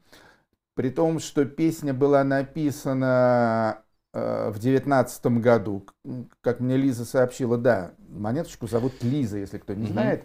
При 0.75 0.91
том, 0.91 1.19
что 1.19 1.45
песня 1.45 1.93
была 1.95 2.23
написана 2.23 3.83
э, 4.13 4.51
в 4.51 4.59
девятнадцатом 4.59 5.41
году. 5.41 5.87
Как 6.41 6.61
мне 6.61 6.77
Лиза 6.77 7.05
сообщила, 7.05 7.59
да, 7.59 7.93
монеточку 8.09 8.67
зовут 8.67 9.03
Лиза, 9.03 9.39
если 9.39 9.59
кто 9.59 9.75
не 9.75 9.87
знает. 9.87 10.25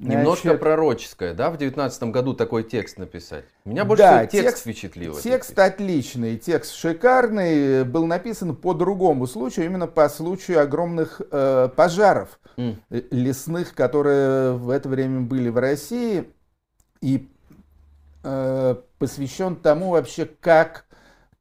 Немножко 0.00 0.48
Значит, 0.48 0.60
пророческое, 0.60 1.34
да, 1.34 1.50
в 1.50 1.58
девятнадцатом 1.58 2.10
году 2.10 2.32
такой 2.32 2.64
текст 2.64 2.96
написать? 2.96 3.44
Меня 3.66 3.84
больше 3.84 4.02
да, 4.02 4.24
текст, 4.24 4.48
текст 4.48 4.62
впечатлил. 4.62 5.14
Текст 5.14 5.58
отличный, 5.58 6.38
текст 6.38 6.72
шикарный, 6.74 7.84
был 7.84 8.06
написан 8.06 8.56
по 8.56 8.72
другому 8.72 9.26
случаю, 9.26 9.66
именно 9.66 9.86
по 9.86 10.08
случаю 10.08 10.62
огромных 10.62 11.20
э, 11.30 11.68
пожаров 11.76 12.40
mm. 12.56 13.08
лесных, 13.10 13.74
которые 13.74 14.52
в 14.52 14.70
это 14.70 14.88
время 14.88 15.20
были 15.20 15.50
в 15.50 15.58
России, 15.58 16.32
и 17.02 17.28
э, 18.24 18.76
посвящен 18.98 19.54
тому 19.54 19.90
вообще, 19.90 20.24
как 20.24 20.86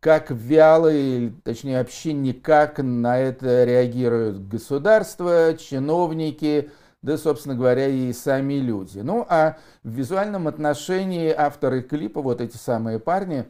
как 0.01 0.31
вяло, 0.31 0.93
или, 0.93 1.33
точнее 1.43 1.77
вообще 1.77 2.13
никак 2.13 2.79
на 2.79 3.19
это 3.19 3.65
реагируют 3.65 4.47
государства, 4.47 5.57
чиновники, 5.57 6.71
да, 7.01 7.17
собственно 7.17 7.55
говоря, 7.55 7.87
и 7.87 8.11
сами 8.13 8.55
люди. 8.55 8.99
Ну, 8.99 9.25
а 9.29 9.57
в 9.83 9.89
визуальном 9.89 10.47
отношении 10.47 11.31
авторы 11.31 11.81
клипа, 11.81 12.21
вот 12.21 12.41
эти 12.41 12.57
самые 12.57 12.99
парни, 12.99 13.45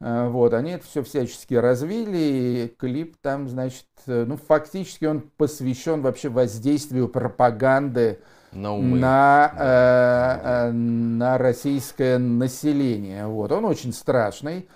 э, 0.00 0.28
вот, 0.28 0.52
они 0.54 0.72
это 0.72 0.84
все 0.84 1.02
всячески 1.02 1.54
развили, 1.54 2.18
и 2.18 2.74
клип 2.76 3.16
там, 3.22 3.48
значит, 3.48 3.86
э, 4.06 4.24
ну, 4.26 4.36
фактически 4.36 5.04
он 5.04 5.30
посвящен 5.36 6.02
вообще 6.02 6.28
воздействию 6.28 7.08
пропаганды 7.08 8.18
на, 8.52 8.74
умы. 8.74 8.98
на, 8.98 9.52
да. 9.56 10.40
э, 10.40 10.68
э, 10.68 10.72
на 10.72 11.38
российское 11.38 12.18
население. 12.18 13.26
Вот, 13.26 13.52
он 13.52 13.64
очень 13.64 13.92
страшный 13.92 14.68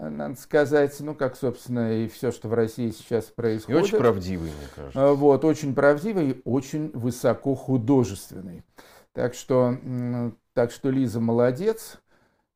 надо 0.00 0.36
сказать, 0.40 0.94
ну, 1.00 1.14
как, 1.14 1.36
собственно, 1.36 1.92
и 1.92 2.08
все, 2.08 2.30
что 2.30 2.48
в 2.48 2.54
России 2.54 2.90
сейчас 2.90 3.24
происходит. 3.26 3.80
И 3.80 3.82
очень 3.82 3.98
правдивый, 3.98 4.50
мне 4.50 4.68
кажется. 4.74 5.08
А, 5.08 5.14
вот, 5.14 5.44
очень 5.44 5.74
правдивый, 5.74 6.40
очень 6.44 6.90
высоко 6.92 7.54
художественный. 7.54 8.64
Так 9.12 9.34
что, 9.34 9.76
так 10.54 10.70
что 10.70 10.90
Лиза 10.90 11.20
молодец, 11.20 11.98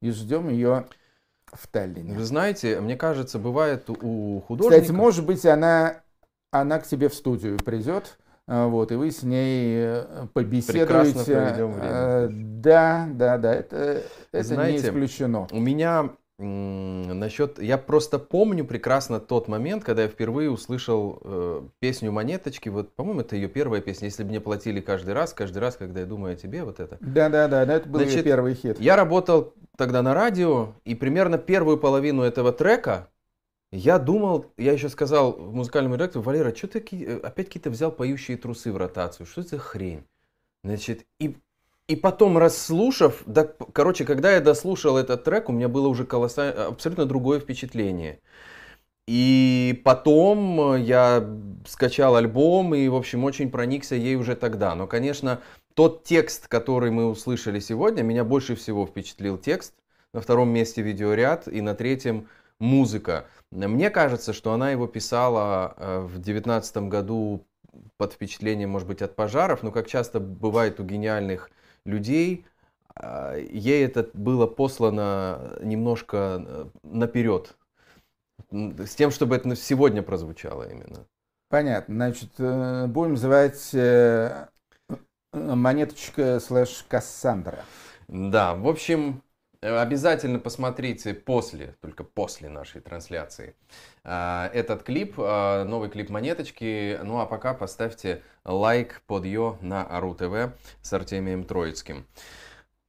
и 0.01 0.11
ждем 0.11 0.49
ее 0.49 0.87
в 1.47 1.67
Таллине. 1.67 2.15
Вы 2.15 2.25
знаете, 2.25 2.81
мне 2.81 2.97
кажется, 2.97 3.39
бывает 3.39 3.89
у 3.91 4.41
художников... 4.47 4.83
Кстати, 4.83 4.97
может 4.97 5.27
быть, 5.27 5.45
она, 5.47 6.03
она 6.51 6.79
к 6.79 6.87
тебе 6.87 7.09
в 7.09 7.15
студию 7.15 7.59
придет, 7.59 8.19
а, 8.47 8.67
вот, 8.67 8.91
и 8.91 8.97
вы 8.97 9.11
с 9.11 9.23
ней 9.23 9.77
э, 9.77 10.27
побеседуете. 10.33 11.55
время. 11.57 11.75
А, 11.81 12.29
да, 12.31 13.09
да, 13.11 13.39
да, 13.39 13.55
это, 13.55 14.03
это 14.33 14.45
Знаете, 14.45 14.83
не 14.83 14.89
исключено. 14.89 15.47
У 15.53 15.61
меня 15.61 16.11
Насчет, 16.43 17.63
я 17.63 17.79
просто 17.79 18.19
помню 18.19 18.65
прекрасно 18.65 19.21
тот 19.21 19.49
момент, 19.49 19.85
когда 19.85 20.03
я 20.03 20.09
впервые 20.09 20.51
услышал 20.51 21.21
э, 21.23 21.63
песню 21.79 22.13
Монеточки. 22.13 22.69
Вот, 22.69 22.95
по-моему, 22.95 23.21
это 23.21 23.37
ее 23.37 23.49
первая 23.49 23.81
песня. 23.81 24.07
Если 24.07 24.23
бы 24.23 24.31
мне 24.31 24.41
платили 24.41 24.81
каждый 24.81 25.15
раз, 25.15 25.33
каждый 25.33 25.59
раз, 25.59 25.77
когда 25.77 26.01
я 26.01 26.07
думаю 26.07 26.35
о 26.35 26.37
тебе, 26.37 26.65
вот 26.65 26.81
это. 26.81 26.99
Да, 27.01 27.29
да, 27.29 27.49
да, 27.49 27.63
это 27.63 27.89
был 27.89 28.01
Значит, 28.01 28.17
ее 28.17 28.23
первый 28.25 28.55
хит. 28.55 28.81
Я 28.81 28.97
работал 28.97 29.55
тогда 29.77 30.03
на 30.03 30.15
радио, 30.15 30.75
и 30.85 30.95
примерно 30.95 31.39
первую 31.39 31.79
половину 31.79 32.23
этого 32.23 32.53
трека 32.53 33.09
я 33.73 33.99
думал, 33.99 34.53
я 34.59 34.73
еще 34.73 34.91
сказал 34.91 35.37
музыкальному 35.39 35.95
редактору, 35.95 36.23
Валера, 36.23 36.55
что 36.55 36.69
ты 36.69 36.79
э, 36.79 37.21
опять 37.23 37.47
какие-то 37.47 37.71
взял 37.71 37.91
поющие 37.91 38.37
трусы 38.37 38.71
в 38.71 38.77
ротацию? 38.77 39.25
Что 39.27 39.41
это 39.41 39.51
за 39.51 39.59
хрень? 39.59 40.05
Значит, 40.63 41.07
и 41.19 41.37
и 41.93 41.97
потом, 41.97 42.39
расслушав, 42.39 43.23
да, 43.27 43.45
короче, 43.45 44.07
когда 44.07 44.33
я 44.33 44.41
дослушал 44.41 44.97
этот 44.97 45.25
трек, 45.25 45.51
у 45.51 45.53
меня 45.53 45.69
было 45.69 45.89
уже 45.89 46.07
колоссально, 46.07 46.69
абсолютно 46.69 47.05
другое 47.05 47.39
впечатление. 47.39 48.19
И 49.07 49.83
потом 49.85 50.77
я 50.77 51.23
скачал 51.67 52.17
альбом 52.17 52.75
и, 52.75 52.89
в 52.89 52.95
общем, 52.95 53.25
очень 53.25 53.51
проникся 53.51 53.95
ей 53.95 54.17
уже 54.17 54.37
тогда. 54.37 54.75
Но, 54.75 54.87
конечно, 54.87 55.43
тот 55.75 56.05
текст, 56.05 56.49
который 56.49 56.91
мы 56.91 57.11
услышали 57.11 57.61
сегодня, 57.61 58.03
меня 58.03 58.25
больше 58.25 58.55
всего 58.55 58.87
впечатлил 58.87 59.37
текст. 59.37 59.75
На 60.15 60.23
втором 60.23 60.49
месте 60.49 60.81
видеоряд 60.81 61.47
и 61.47 61.61
на 61.61 61.75
третьем 61.75 62.27
музыка. 62.59 63.27
Мне 63.51 63.91
кажется, 63.91 64.33
что 64.33 64.55
она 64.55 64.71
его 64.71 64.87
писала 64.87 65.75
э, 65.77 66.01
в 66.01 66.23
девятнадцатом 66.23 66.89
году 66.89 67.45
под 67.99 68.15
впечатлением, 68.15 68.71
может 68.71 68.89
быть, 68.89 69.03
от 69.03 69.15
пожаров, 69.15 69.63
но 69.63 69.71
как 69.71 69.89
часто 69.89 70.21
бывает 70.21 70.81
у 70.81 70.85
гениальных 70.85 71.51
людей, 71.85 72.47
а, 72.95 73.37
ей 73.37 73.85
это 73.85 74.09
было 74.15 74.47
послано 74.47 75.59
немножко 75.63 76.45
э, 76.47 76.67
наперед, 76.83 77.57
с 78.51 78.95
тем, 78.95 79.11
чтобы 79.11 79.37
это 79.37 79.55
сегодня 79.57 80.03
прозвучало 80.03 80.69
именно. 80.71 81.07
Понятно. 81.49 81.95
Значит, 81.95 82.31
э, 82.39 82.87
будем 82.87 83.13
называть 83.13 83.75
э, 83.75 84.49
монеточка 85.33 86.41
слэш 86.41 86.85
Кассандра. 86.89 87.65
Да, 88.09 88.55
в 88.55 88.69
общем, 88.69 89.23
обязательно 89.63 90.39
посмотрите 90.39 91.15
после, 91.15 91.77
только 91.81 92.05
после 92.05 92.49
нашей 92.49 92.81
трансляции 92.81 93.55
этот 94.05 94.83
клип, 94.83 95.17
новый 95.17 95.89
клип 95.89 96.11
Монеточки. 96.11 96.99
Ну 97.03 97.21
а 97.21 97.27
пока 97.27 97.55
поставьте 97.55 98.23
лайк 98.45 99.03
под 99.07 99.25
ее 99.25 99.59
на 99.61 99.85
Ару 99.85 100.15
ТВ 100.15 100.55
с 100.83 100.93
Артемием 100.93 101.45
Троицким. 101.45 102.05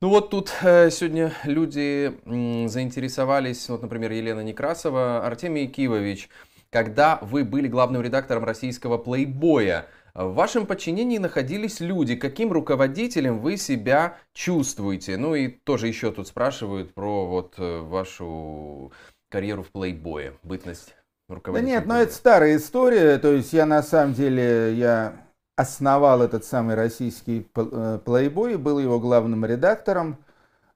Ну 0.02 0.10
вот 0.10 0.32
тут 0.32 0.52
э, 0.64 0.90
сегодня 0.90 1.32
люди 1.46 2.14
заинтересовались, 2.26 3.70
вот, 3.70 3.84
например, 3.84 4.12
Елена 4.12 4.42
Некрасова, 4.42 5.26
Артемий 5.26 5.68
Кивович, 5.68 6.28
когда 6.70 7.20
вы 7.22 7.46
были 7.46 7.70
главным 7.70 8.02
редактором 8.02 8.44
российского 8.44 8.98
плейбоя, 8.98 9.86
в 10.16 10.34
вашем 10.34 10.68
подчинении 10.68 11.18
находились 11.18 11.80
люди. 11.80 12.16
Каким 12.16 12.52
руководителем 12.52 13.40
вы 13.40 13.58
себя 13.58 14.18
чувствуете? 14.34 15.18
Ну 15.18 15.34
и 15.34 15.48
тоже 15.48 15.88
еще 15.88 16.12
тут 16.12 16.28
спрашивают 16.28 16.94
про 16.94 17.26
вот 17.26 17.56
э, 17.58 17.80
вашу 17.80 18.92
карьеру 19.30 19.64
в 19.64 19.72
плейбое, 19.72 20.34
бытность 20.44 20.96
руководителя. 21.28 21.72
Да 21.72 21.80
нет, 21.80 21.88
но 21.88 22.00
это 22.00 22.14
старая 22.14 22.58
история. 22.58 23.18
То 23.18 23.34
есть 23.34 23.54
я 23.54 23.66
на 23.66 23.82
самом 23.82 24.14
деле, 24.14 24.76
я 24.76 25.16
основал 25.56 26.22
этот 26.22 26.46
самый 26.46 26.76
российский 26.76 27.48
э, 27.56 28.00
плейбой, 28.06 28.58
был 28.58 28.78
его 28.78 29.00
главным 29.00 29.46
редактором 29.46 30.18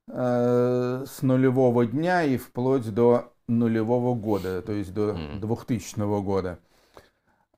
э, 0.07 1.05
с 1.07 1.21
нулевого 1.21 1.85
дня 1.85 2.23
и 2.23 2.37
вплоть 2.37 2.91
до 2.91 3.33
нулевого 3.47 4.15
года, 4.15 4.61
то 4.61 4.71
есть 4.71 4.93
до 4.93 5.11
mm. 5.11 5.39
2000 5.39 6.21
года. 6.23 6.59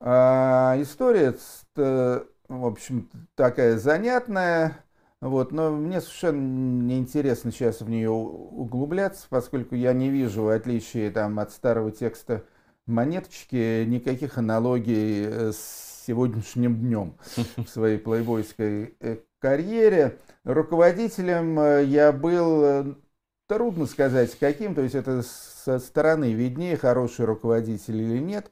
А, 0.01 0.77
история, 0.79 1.35
э, 1.75 2.23
в 2.47 2.65
общем, 2.65 3.09
такая 3.35 3.77
занятная, 3.77 4.77
вот, 5.19 5.51
но 5.51 5.71
мне 5.71 5.99
совершенно 5.99 6.39
неинтересно 6.39 7.51
сейчас 7.51 7.81
в 7.81 7.89
нее 7.89 8.09
углубляться, 8.09 9.27
поскольку 9.29 9.75
я 9.75 9.91
не 9.91 10.09
вижу 10.09 10.47
отличия 10.47 11.11
там, 11.11 11.37
от 11.39 11.51
старого 11.51 11.91
текста 11.91 12.45
монеточки, 12.85 13.83
никаких 13.83 14.37
аналогий 14.37 15.25
э, 15.25 15.51
с 15.51 16.05
сегодняшним 16.07 16.77
днем 16.77 17.15
в 17.57 17.67
своей 17.67 17.97
плейбойской 17.97 18.95
э, 19.01 19.17
карьере. 19.39 20.17
Руководителем 20.45 21.83
я 21.85 22.13
был, 22.13 22.95
трудно 23.47 23.85
сказать 23.85 24.37
каким, 24.39 24.75
то 24.75 24.81
есть 24.81 24.95
это 24.95 25.23
со 25.23 25.79
стороны 25.79 26.31
виднее, 26.31 26.77
хороший 26.77 27.25
руководитель 27.25 27.97
или 27.97 28.19
нет. 28.19 28.49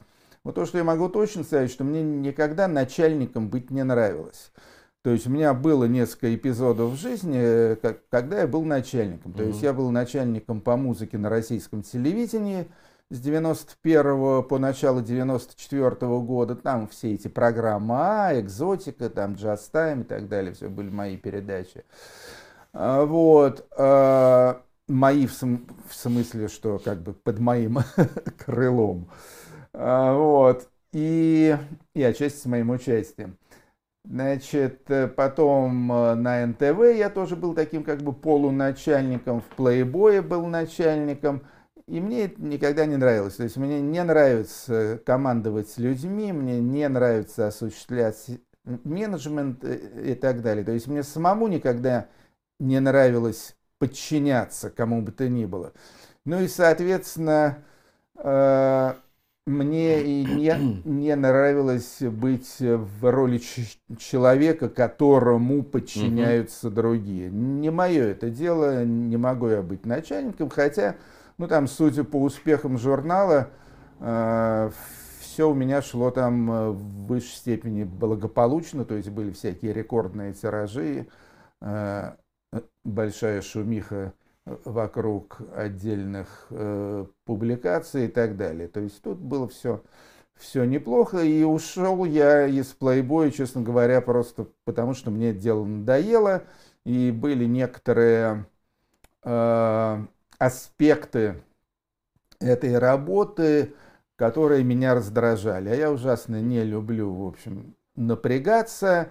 Но 0.47 0.53
то, 0.53 0.65
что 0.65 0.77
я 0.77 0.85
могу 0.85 1.09
точно 1.09 1.43
сказать, 1.43 1.69
что 1.69 1.83
мне 1.83 2.01
никогда 2.01 2.69
начальником 2.69 3.49
быть 3.49 3.69
не 3.69 3.83
нравилось. 3.83 4.53
То 5.03 5.11
есть 5.11 5.27
у 5.27 5.29
меня 5.29 5.53
было 5.53 5.83
несколько 5.83 6.33
эпизодов 6.33 6.93
в 6.93 6.95
жизни, 6.95 7.75
когда 8.09 8.39
я 8.39 8.47
был 8.47 8.63
начальником. 8.63 9.33
То 9.33 9.43
есть 9.43 9.61
я 9.61 9.73
был 9.73 9.91
начальником 9.91 10.61
по 10.61 10.77
музыке 10.77 11.17
на 11.17 11.29
российском 11.29 11.83
телевидении– 11.83 12.67
с 13.09 13.19
91 13.21 14.43
по 14.43 14.57
начало 14.59 15.01
94 15.01 15.95
года, 16.19 16.55
там 16.55 16.89
все 16.89 17.13
эти 17.13 17.29
программы 17.29 17.95
А, 17.97 18.39
Экзотика, 18.39 19.09
там 19.09 19.33
Just 19.33 19.71
Time 19.71 20.01
и 20.01 20.03
так 20.03 20.27
далее, 20.27 20.53
все 20.53 20.67
были 20.67 20.89
мои 20.89 21.15
передачи. 21.15 21.85
А, 22.73 23.05
вот. 23.05 23.65
А, 23.77 24.61
мои 24.89 25.25
в, 25.25 25.31
см 25.33 25.73
в 25.87 25.95
смысле, 25.95 26.49
что 26.49 26.79
как 26.79 27.01
бы 27.01 27.13
под 27.13 27.39
моим 27.39 27.79
крылом. 28.45 29.09
А, 29.09 29.36
вот. 29.77 30.69
И, 30.93 31.55
и 31.93 32.03
отчасти 32.03 32.39
с 32.39 32.45
моим 32.45 32.69
участием. 32.71 33.37
Значит, 34.03 34.87
потом 35.15 35.91
э, 35.91 36.15
на 36.15 36.45
НТВ 36.45 36.95
я 36.95 37.09
тоже 37.09 37.35
был 37.35 37.53
таким 37.53 37.83
как 37.83 38.01
бы 38.01 38.13
полуначальником, 38.13 39.41
в 39.41 39.59
Playboy 39.59 40.21
был 40.21 40.45
начальником– 40.47 41.43
и 41.87 42.01
мне 42.01 42.25
это 42.25 42.41
никогда 42.41 42.85
не 42.85 42.97
нравилось. 42.97 43.35
То 43.35 43.43
есть 43.43 43.57
мне 43.57 43.81
не 43.81 44.03
нравится 44.03 45.01
командовать 45.05 45.77
людьми, 45.77 46.33
мне 46.33 46.59
не 46.59 46.87
нравится 46.89 47.47
осуществлять 47.47 48.27
менеджмент 48.65 49.63
и 49.63 50.13
так 50.15 50.41
далее. 50.41 50.65
То 50.65 50.73
есть 50.73 50.87
мне 50.87 51.03
самому 51.03 51.47
никогда 51.47 52.07
не 52.59 52.79
нравилось 52.81 53.55
подчиняться 53.79 54.69
кому 54.69 55.01
бы 55.01 55.11
то 55.11 55.29
ни 55.29 55.45
было. 55.45 55.71
Ну 56.25 56.41
и, 56.41 56.49
соответственно, 56.49 57.63
э, 58.15 58.93
мне 59.47 60.03
и 60.03 60.25
не, 60.25 60.81
не 60.83 61.15
нравилось 61.15 61.99
быть 62.01 62.57
в 62.59 63.09
роли 63.09 63.41
человека, 63.97 64.67
которому 64.67 65.63
подчиняются 65.63 66.69
другие. 66.69 67.29
Не 67.31 67.71
мое 67.71 68.07
это 68.07 68.29
дело, 68.29 68.83
не 68.83 69.15
могу 69.15 69.47
я 69.47 69.61
быть 69.61 69.85
начальником, 69.85 70.49
хотя 70.49 70.95
ну, 71.37 71.47
там, 71.47 71.67
судя 71.67 72.03
по 72.03 72.21
успехам 72.21 72.77
журнала, 72.77 73.49
э, 73.99 74.71
все 75.21 75.49
у 75.49 75.53
меня 75.53 75.81
шло 75.81 76.11
там 76.11 76.51
э, 76.51 76.69
в 76.71 77.07
высшей 77.07 77.37
степени 77.37 77.83
благополучно, 77.83 78.83
то 78.83 78.95
есть 78.95 79.09
были 79.09 79.31
всякие 79.31 79.71
рекордные 79.71 80.33
тиражи, 80.33 81.07
э, 81.61 82.11
большая 82.83 83.41
шумиха 83.41 84.13
вокруг 84.65 85.39
отдельных 85.55 86.47
э, 86.49 87.05
публикаций 87.25 88.05
и 88.05 88.07
так 88.07 88.37
далее. 88.37 88.67
То 88.67 88.79
есть 88.79 89.01
тут 89.01 89.17
было 89.17 89.47
все, 89.47 89.83
все 90.35 90.63
неплохо, 90.63 91.19
и 91.19 91.43
ушел 91.43 92.05
я 92.05 92.47
из 92.47 92.67
плейбоя, 92.67 93.31
честно 93.31 93.61
говоря, 93.61 94.01
просто 94.01 94.47
потому 94.65 94.93
что 94.93 95.11
мне 95.11 95.33
дело 95.33 95.65
надоело, 95.65 96.43
и 96.85 97.11
были 97.11 97.45
некоторые 97.45 98.45
э, 99.23 100.05
аспекты 100.37 101.43
этой 102.39 102.77
работы, 102.77 103.73
которые 104.15 104.63
меня 104.63 104.95
раздражали. 104.95 105.69
А 105.69 105.75
я 105.75 105.91
ужасно 105.91 106.41
не 106.41 106.63
люблю, 106.63 107.13
в 107.13 107.27
общем, 107.27 107.75
напрягаться, 107.95 109.09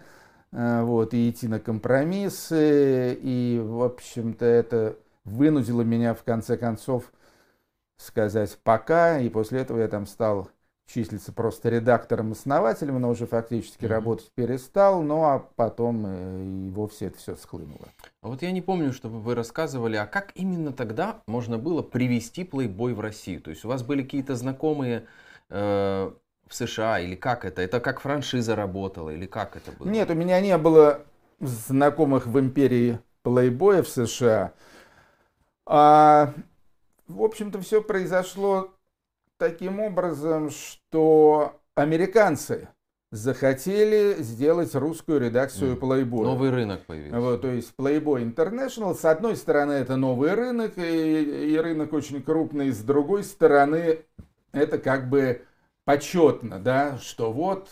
э, 0.53 0.83
вот, 0.83 1.13
и 1.13 1.29
идти 1.29 1.49
на 1.49 1.61
компромиссы, 1.61 3.19
и, 3.21 3.61
в 3.63 3.83
общем-то, 3.83 4.45
это 4.45 4.97
вынудило 5.27 5.83
меня, 5.83 6.15
в 6.15 6.23
конце 6.23 6.57
концов, 6.57 7.13
сказать 7.99 8.59
«пока», 8.63 9.19
и 9.19 9.29
после 9.29 9.61
этого 9.61 9.81
я 9.81 9.89
там 9.89 10.07
стал 10.07 10.51
числится 10.87 11.33
просто 11.33 11.69
редактором-основателем, 11.69 13.01
но 13.01 13.11
уже 13.11 13.27
фактически 13.27 13.85
mm-hmm. 13.85 13.89
работать 13.89 14.31
перестал, 14.35 15.03
ну 15.03 15.25
а 15.25 15.41
потом 15.57 16.05
э, 16.07 16.45
и 16.69 16.71
вовсе 16.71 17.07
это 17.07 17.19
все 17.19 17.35
схлынуло. 17.35 17.89
А 18.23 18.29
вот 18.29 18.43
я 18.43 18.53
не 18.53 18.63
помню, 18.63 18.93
чтобы 18.93 19.19
вы 19.19 19.35
рассказывали, 19.35 19.97
а 19.97 20.07
как 20.07 20.31
именно 20.37 20.73
тогда 20.73 21.23
можно 21.27 21.59
было 21.59 21.83
привести 21.83 22.45
Playboy 22.45 22.95
в 22.95 23.01
Россию? 23.01 23.41
То 23.41 23.51
есть 23.51 23.65
у 23.65 23.69
вас 23.69 23.83
были 23.83 24.03
какие-то 24.03 24.37
знакомые 24.37 25.07
э, 25.51 26.13
в 26.47 26.55
США 26.55 27.01
или 27.01 27.17
как 27.17 27.45
это? 27.45 27.63
Это 27.63 27.81
как 27.81 27.99
франшиза 27.99 28.55
работала 28.55 29.11
или 29.11 29.27
как 29.27 29.57
это 29.57 29.73
было? 29.73 29.89
Нет, 29.89 30.09
у 30.09 30.15
меня 30.15 30.41
не 30.41 30.57
было 30.57 31.05
знакомых 31.41 32.27
в 32.27 32.39
империи 32.39 33.01
Playboy 33.25 33.83
в 33.83 33.89
США. 33.89 34.53
А, 35.67 36.33
в 37.09 37.23
общем-то, 37.23 37.61
все 37.61 37.83
произошло 37.83 38.71
таким 39.37 39.81
образом, 39.81 40.51
что 40.51 41.61
американцы 41.75 42.69
захотели 43.11 44.15
сделать 44.23 44.75
русскую 44.75 45.21
редакцию 45.21 45.77
Playboy. 45.77 46.25
Новый 46.25 46.51
рынок 46.51 46.85
появился. 46.87 47.21
Вот, 47.21 47.43
то 47.43 47.49
есть 47.49 47.73
Playboy 47.79 48.35
International, 48.35 48.95
с 48.95 49.05
одной 49.05 49.37
стороны, 49.37 49.73
это 49.73 49.97
новый 49.97 50.35
рынок, 50.35 50.79
и, 50.79 51.53
и 51.53 51.57
рынок 51.57 51.93
очень 51.93 52.23
крупный, 52.23 52.71
с 52.71 52.79
другой 52.79 53.25
стороны, 53.25 54.01
это 54.53 54.79
как 54.79 55.09
бы 55.09 55.43
почетно, 55.85 56.59
да, 56.59 56.99
что 56.99 57.33
вот 57.33 57.69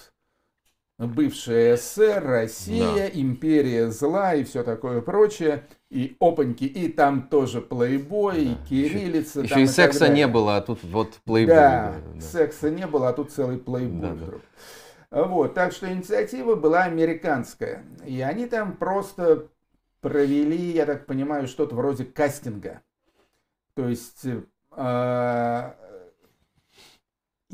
бывшая 0.99 1.77
СССР, 1.77 2.23
Россия, 2.25 2.95
да. 2.95 3.09
империя 3.09 3.91
зла 3.91 4.35
и 4.35 4.45
все 4.45 4.63
такое 4.63 5.01
прочее. 5.01 5.65
И 5.95 6.17
опаньки, 6.19 6.65
и 6.65 6.89
там 6.89 7.29
тоже 7.29 7.61
плейбой, 7.61 8.47
да. 8.47 8.51
и 8.51 8.55
кириллица. 8.69 9.43
Еще, 9.43 9.55
еще 9.55 9.61
и, 9.61 9.63
и 9.63 9.67
секса 9.69 10.09
не 10.09 10.27
было, 10.27 10.57
а 10.57 10.61
тут 10.61 10.83
вот 10.83 11.21
плейбой. 11.25 11.55
Да, 11.55 11.95
да, 12.15 12.21
секса 12.21 12.69
не 12.69 12.85
было, 12.89 13.11
а 13.11 13.13
тут 13.13 13.31
целый 13.31 13.59
плейбой 13.59 14.01
да, 14.01 14.09
вдруг. 14.09 14.41
Да. 15.13 15.23
Вот, 15.23 15.55
так 15.55 15.71
что 15.71 15.93
инициатива 15.93 16.57
была 16.57 16.83
американская. 16.83 17.85
И 18.05 18.21
они 18.23 18.47
там 18.47 18.77
просто 18.77 19.47
провели, 20.01 20.73
я 20.73 20.85
так 20.85 21.07
понимаю, 21.07 21.47
что-то 21.47 21.77
вроде 21.77 22.05
кастинга. 22.05 22.83
То 23.77 23.89
есть 23.89 24.27
э, 24.77 25.73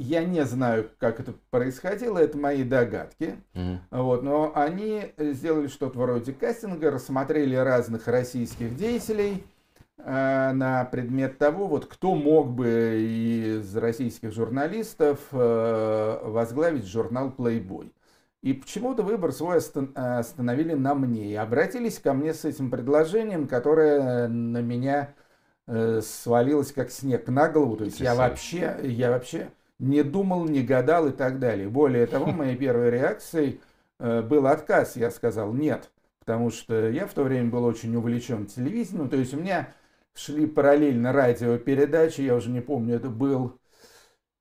я 0.01 0.25
не 0.25 0.45
знаю, 0.47 0.91
как 0.99 1.21
это 1.21 1.35
происходило, 1.51 2.19
это 2.19 2.39
мои 2.39 2.65
догадки. 2.65 3.37
Mm-hmm. 3.53 3.79
Вот, 3.91 4.23
но 4.23 4.51
они 4.55 5.13
сделали 5.19 5.67
что-то 5.67 5.99
вроде 5.99 6.33
кастинга, 6.33 6.91
рассмотрели 6.91 7.55
разных 7.55 8.09
российских 8.09 8.77
деятелей 8.77 9.45
э, 9.99 10.53
на 10.53 10.87
предмет 10.87 11.37
того, 11.37 11.67
вот 11.67 11.85
кто 11.85 12.15
мог 12.15 12.51
бы 12.51 12.97
из 12.99 13.77
российских 13.77 14.33
журналистов 14.33 15.21
э, 15.33 16.21
возглавить 16.25 16.87
журнал 16.87 17.35
Playboy. 17.37 17.93
И 18.43 18.55
почему-то 18.55 19.03
выбор 19.03 19.33
свой 19.33 19.59
остановили 19.59 20.73
на 20.73 20.95
мне 20.95 21.31
и 21.31 21.35
обратились 21.35 21.99
ко 21.99 22.15
мне 22.15 22.33
с 22.33 22.47
этим 22.47 22.71
предложением, 22.71 23.47
которое 23.47 24.29
на 24.29 24.63
меня 24.63 25.13
э, 25.67 26.01
свалилось 26.03 26.73
как 26.73 26.91
снег 26.91 27.29
на 27.29 27.51
голову. 27.51 27.77
То 27.77 27.85
есть 27.85 28.01
я 28.01 28.15
вообще, 28.15 28.79
я 28.83 29.11
вообще 29.11 29.51
не 29.81 30.03
думал, 30.05 30.47
не 30.47 30.63
гадал 30.63 31.09
и 31.09 31.13
так 31.13 31.39
далее. 31.41 31.69
Более 31.69 32.07
того, 32.07 32.27
моей 32.33 32.57
первой 32.57 32.91
реакцией 32.91 33.61
э, 33.99 34.23
был 34.23 34.47
отказ. 34.47 34.97
Я 34.97 35.11
сказал 35.11 35.53
нет, 35.53 35.91
потому 36.21 36.51
что 36.51 36.89
я 36.89 37.07
в 37.07 37.15
то 37.15 37.25
время 37.25 37.51
был 37.51 37.65
очень 37.65 37.97
увлечен 37.97 38.47
телевидением. 38.47 39.09
То 39.09 39.17
есть 39.17 39.35
у 39.35 39.39
меня 39.39 39.73
шли 40.15 40.47
параллельно 40.47 41.13
радиопередачи, 41.13 42.21
я 42.21 42.35
уже 42.35 42.51
не 42.51 42.61
помню, 42.61 42.97
это 42.97 43.09
был, 43.09 43.59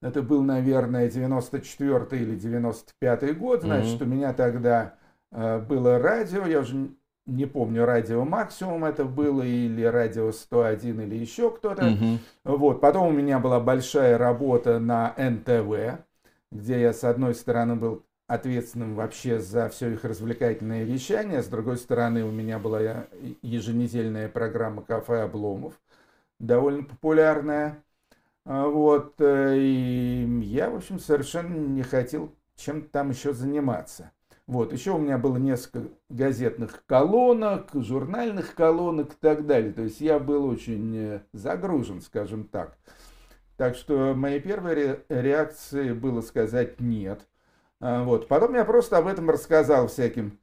это 0.02 0.22
был, 0.22 0.44
наверное, 0.44 1.10
94 1.10 2.22
или 2.22 2.36
95 2.36 3.38
год, 3.38 3.62
значит, 3.62 4.02
mm-hmm. 4.02 4.04
у 4.04 4.08
меня 4.08 4.34
тогда 4.34 4.96
э, 5.32 5.60
было 5.60 6.00
радио, 6.00 6.46
я 6.46 6.60
уже 6.60 6.90
не 7.30 7.46
помню, 7.46 7.86
радио 7.86 8.26
Максимум 8.26 8.86
это 8.86 9.06
было, 9.06 9.44
или 9.44 9.84
радио 9.84 10.32
101, 10.32 11.02
или 11.02 11.16
еще 11.16 11.52
кто-то. 11.52 11.86
Угу. 11.86 12.58
Вот. 12.58 12.82
Потом 12.82 13.08
у 13.08 13.12
меня 13.12 13.40
была 13.40 13.60
большая 13.60 14.18
работа 14.18 14.80
на 14.80 15.14
НТВ, 15.18 16.02
где 16.52 16.82
я, 16.82 16.94
с 16.94 17.04
одной 17.04 17.36
стороны, 17.36 17.76
был 17.76 18.04
ответственным 18.28 18.96
вообще 18.96 19.40
за 19.40 19.70
все 19.70 19.92
их 19.92 20.04
развлекательное 20.04 20.84
вещание, 20.84 21.42
с 21.42 21.48
другой 21.48 21.78
стороны, 21.78 22.24
у 22.24 22.32
меня 22.32 22.60
была 22.60 23.08
еженедельная 23.42 24.30
программа 24.30 24.84
«Кафе 24.84 25.22
Обломов», 25.22 25.74
довольно 26.40 26.84
популярная. 26.84 27.84
А 28.46 28.68
вот. 28.68 29.16
Э, 29.20 29.56
и 29.58 30.42
я, 30.44 30.70
в 30.70 30.76
общем, 30.76 31.00
совершенно 31.00 31.56
не 31.56 31.84
хотел 31.84 32.32
чем-то 32.56 32.90
там 32.90 33.10
еще 33.10 33.34
заниматься. 33.34 34.12
Вот, 34.50 34.74
еще 34.74 34.94
у 34.94 34.98
меня 34.98 35.20
было 35.20 35.38
несколько 35.38 35.90
газетных 36.10 36.84
колонок, 36.88 37.70
журнальных 37.76 38.56
колонок 38.56 39.14
и 39.14 39.18
так 39.22 39.46
далее. 39.46 39.72
То 39.72 39.84
есть 39.84 40.02
я 40.02 40.18
был 40.18 40.46
очень 40.46 40.98
э, 40.98 41.22
загружен, 41.34 42.02
скажем 42.02 42.46
так. 42.46 42.76
Так 43.58 43.76
что 43.76 44.16
моей 44.16 44.40
первой 44.40 45.02
реакцией 45.08 45.94
было 45.94 46.22
сказать 46.22 46.82
нет. 46.82 47.28
А, 47.80 48.04
вот. 48.04 48.28
Потом 48.28 48.56
я 48.56 48.66
просто 48.66 48.98
об 48.98 49.06
этом 49.06 49.30
рассказал 49.30 49.88
всяким 49.88 50.40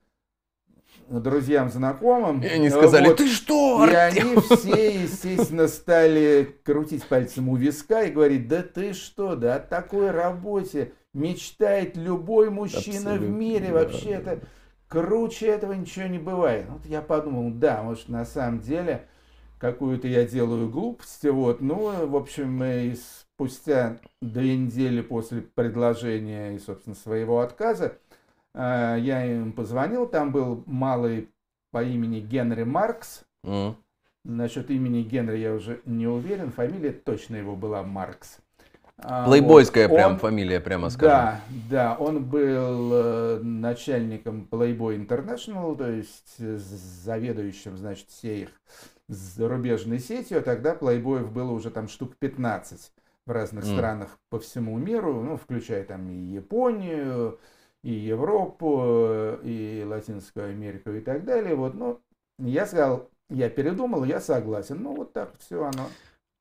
друзьям, 1.08 1.70
знакомым. 1.70 2.40
И 2.40 2.46
они 2.46 2.70
сказали, 2.70 3.08
вот. 3.08 3.18
ты 3.18 3.28
что, 3.28 3.86
И 3.86 3.94
они 3.94 4.36
все, 4.50 5.02
естественно, 5.02 5.68
стали 5.68 6.56
крутить 6.64 7.04
пальцем 7.06 7.48
у 7.48 7.56
виска 7.56 8.02
и 8.02 8.10
говорить, 8.10 8.48
да 8.48 8.62
ты 8.62 8.92
что, 8.92 9.36
да 9.36 9.56
о 9.56 9.60
такой 9.60 10.10
работе 10.10 10.92
мечтает 11.14 11.96
любой 11.96 12.50
мужчина 12.50 13.12
Абсолютно, 13.12 13.26
в 13.26 13.30
мире. 13.30 13.68
Да, 13.68 13.74
Вообще 13.74 14.18
да. 14.18 14.38
круче 14.88 15.46
этого 15.46 15.72
ничего 15.72 16.06
не 16.06 16.18
бывает. 16.18 16.66
Вот 16.68 16.84
я 16.86 17.00
подумал, 17.00 17.50
да, 17.50 17.82
может 17.82 18.08
на 18.08 18.24
самом 18.24 18.60
деле 18.60 19.06
какую-то 19.58 20.08
я 20.08 20.24
делаю 20.24 20.68
глупость. 20.68 21.24
Вот. 21.24 21.60
Ну, 21.60 22.06
в 22.06 22.16
общем, 22.16 22.62
и 22.62 22.94
спустя 23.36 23.98
две 24.20 24.56
недели 24.56 25.00
после 25.00 25.42
предложения 25.42 26.54
и, 26.54 26.58
собственно, 26.58 26.96
своего 26.96 27.40
отказа, 27.40 27.98
я 28.56 29.24
им 29.24 29.52
позвонил. 29.52 30.06
Там 30.06 30.32
был 30.32 30.62
малый 30.66 31.28
по 31.70 31.82
имени 31.82 32.20
Генри 32.20 32.64
Маркс. 32.64 33.24
Mm. 33.44 33.74
Насчет 34.24 34.70
имени 34.70 35.02
Генри 35.02 35.38
я 35.38 35.54
уже 35.54 35.80
не 35.84 36.06
уверен. 36.06 36.50
Фамилия 36.50 36.92
точно 36.92 37.36
его 37.36 37.54
была 37.54 37.82
Маркс. 37.82 38.38
А, 38.98 39.26
Плейбойская 39.26 39.88
вот. 39.88 39.94
прям 39.94 40.12
он, 40.12 40.18
фамилия, 40.18 40.58
прямо 40.58 40.88
скажем. 40.88 41.10
Да, 41.10 41.40
да, 41.70 41.96
он 41.98 42.24
был 42.24 42.90
э, 42.94 43.40
начальником 43.42 44.48
Playboy 44.50 45.06
International, 45.06 45.76
то 45.76 45.90
есть 45.90 46.38
заведующим, 46.38 47.76
значит, 47.76 48.08
всей 48.08 48.44
их 48.44 48.48
зарубежной 49.08 49.98
сетью, 49.98 50.38
а 50.38 50.42
тогда 50.42 50.74
плейбоев 50.74 51.30
было 51.30 51.50
уже 51.52 51.70
там 51.70 51.88
штук 51.88 52.16
15 52.18 52.92
в 53.26 53.30
разных 53.30 53.64
mm. 53.64 53.74
странах 53.74 54.18
по 54.30 54.38
всему 54.38 54.78
миру, 54.78 55.22
ну, 55.22 55.36
включая 55.36 55.84
там 55.84 56.08
и 56.08 56.14
Японию, 56.14 57.38
и 57.86 57.92
Европу, 57.92 59.38
и 59.44 59.84
Латинскую 59.86 60.50
Америку 60.50 60.90
и 60.90 61.00
так 61.00 61.24
далее. 61.24 61.54
Вот, 61.54 61.74
ну, 61.74 62.00
я 62.38 62.66
сказал, 62.66 63.08
я 63.30 63.48
передумал, 63.48 64.02
я 64.02 64.20
согласен. 64.20 64.82
Ну, 64.82 64.96
вот 64.96 65.12
так 65.12 65.38
все 65.38 65.62
оно 65.62 65.86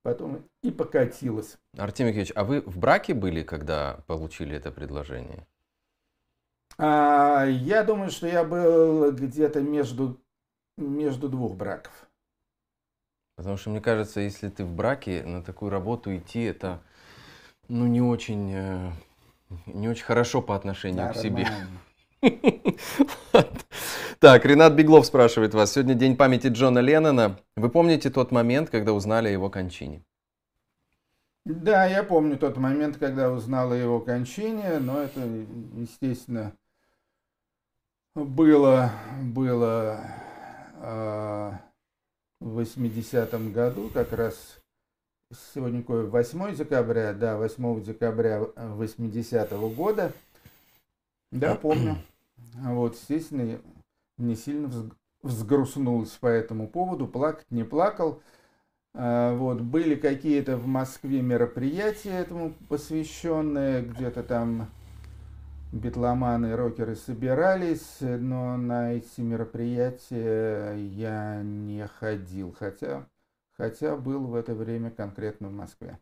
потом 0.01 0.43
и 0.63 0.71
покатилось. 0.71 1.57
Артемий 1.77 2.13
Никитич, 2.13 2.31
а 2.35 2.43
вы 2.43 2.61
в 2.61 2.79
браке 2.79 3.13
были, 3.13 3.43
когда 3.43 3.99
получили 4.07 4.57
это 4.57 4.71
предложение? 4.71 5.45
А, 6.79 7.45
я 7.45 7.83
думаю, 7.83 8.09
что 8.09 8.25
я 8.25 8.43
был 8.43 9.11
где-то 9.11 9.61
между, 9.61 10.19
между 10.77 11.29
двух 11.29 11.55
браков. 11.55 11.93
Потому 13.35 13.57
что 13.57 13.69
мне 13.69 13.81
кажется, 13.81 14.19
если 14.19 14.49
ты 14.49 14.65
в 14.65 14.73
браке, 14.73 15.23
на 15.23 15.43
такую 15.43 15.69
работу 15.69 16.15
идти, 16.15 16.41
это 16.41 16.81
ну, 17.67 17.85
не 17.85 18.01
очень, 18.01 18.51
э, 18.51 18.91
не 19.65 19.89
очень 19.89 20.05
хорошо 20.05 20.41
по 20.41 20.55
отношению 20.55 21.07
да, 21.07 21.13
к 21.13 21.17
себе. 21.17 21.47
Так, 24.19 24.45
Ренат 24.45 24.73
Беглов 24.73 25.05
спрашивает 25.05 25.53
вас. 25.53 25.73
Сегодня 25.73 25.93
день 25.93 26.15
памяти 26.15 26.47
Джона 26.47 26.79
Леннона. 26.79 27.37
Вы 27.55 27.69
помните 27.69 28.09
тот 28.09 28.31
момент, 28.31 28.69
когда 28.69 28.93
узнали 28.93 29.27
о 29.27 29.31
его 29.31 29.49
кончине? 29.49 30.03
Да, 31.43 31.85
я 31.85 32.01
помню 32.01 32.37
тот 32.37 32.57
момент, 32.57 32.97
когда 32.97 33.29
узнал 33.29 33.71
о 33.71 33.75
его 33.75 33.99
кончине, 33.99 34.79
но 34.79 35.01
это, 35.01 35.19
естественно, 35.75 36.53
было, 38.15 38.91
было 39.21 39.99
э, 40.81 41.51
в 42.39 42.59
80-м 42.59 43.51
году, 43.51 43.91
как 43.93 44.11
раз 44.13 44.57
сегодня 45.53 45.81
какое, 45.81 46.05
8 46.05 46.55
декабря, 46.55 47.13
да, 47.13 47.37
8 47.37 47.83
декабря 47.83 48.41
80-го 48.55 49.69
года, 49.69 50.11
да, 51.31 51.55
помню. 51.55 51.97
Вот, 52.63 52.95
естественно, 52.95 53.59
не 54.17 54.35
сильно 54.35 54.71
взгрустнулось 55.21 56.11
по 56.11 56.27
этому 56.27 56.67
поводу, 56.67 57.07
плакать 57.07 57.49
не 57.49 57.63
плакал. 57.63 58.21
А, 58.93 59.35
вот, 59.35 59.59
были 59.59 59.95
какие-то 59.95 60.55
в 60.55 60.67
Москве 60.67 61.21
мероприятия 61.21 62.11
этому 62.11 62.53
посвященные, 62.69 63.81
где-то 63.81 64.23
там 64.23 64.69
битломаны 65.73 66.55
рокеры 66.55 66.95
собирались, 66.95 67.97
но 67.99 68.55
на 68.55 68.93
эти 68.93 69.19
мероприятия 69.19 70.75
я 70.75 71.41
не 71.43 71.85
ходил, 71.87 72.55
хотя, 72.57 73.05
хотя 73.57 73.95
был 73.95 74.27
в 74.27 74.35
это 74.35 74.53
время 74.53 74.91
конкретно 74.91 75.49
в 75.49 75.53
Москве. 75.53 75.99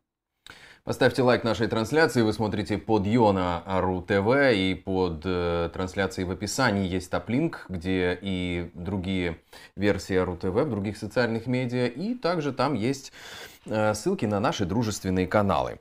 Поставьте 0.86 1.22
лайк 1.22 1.46
нашей 1.46 1.68
трансляции. 1.68 2.24
Вы 2.24 2.34
смотрите 2.34 2.78
под 2.78 3.08
Йона 3.08 3.64
Ару 3.66 4.02
ТВ 4.02 4.52
и 4.54 4.76
под 4.76 5.22
э, 5.24 5.70
трансляцией 5.74 6.28
в 6.28 6.32
описании 6.32 6.86
есть 6.86 7.10
топ-линк, 7.10 7.66
где 7.70 8.20
и 8.22 8.70
другие 8.74 9.38
версии 9.78 10.18
Ару 10.18 10.36
ТВ 10.36 10.48
в 10.48 10.70
других 10.70 10.98
социальных 10.98 11.48
медиа. 11.48 11.88
И 11.88 12.16
также 12.16 12.52
там 12.52 12.74
есть 12.74 13.14
э, 13.66 13.94
ссылки 13.94 14.26
на 14.26 14.42
наши 14.42 14.66
дружественные 14.66 15.26
каналы. 15.26 15.80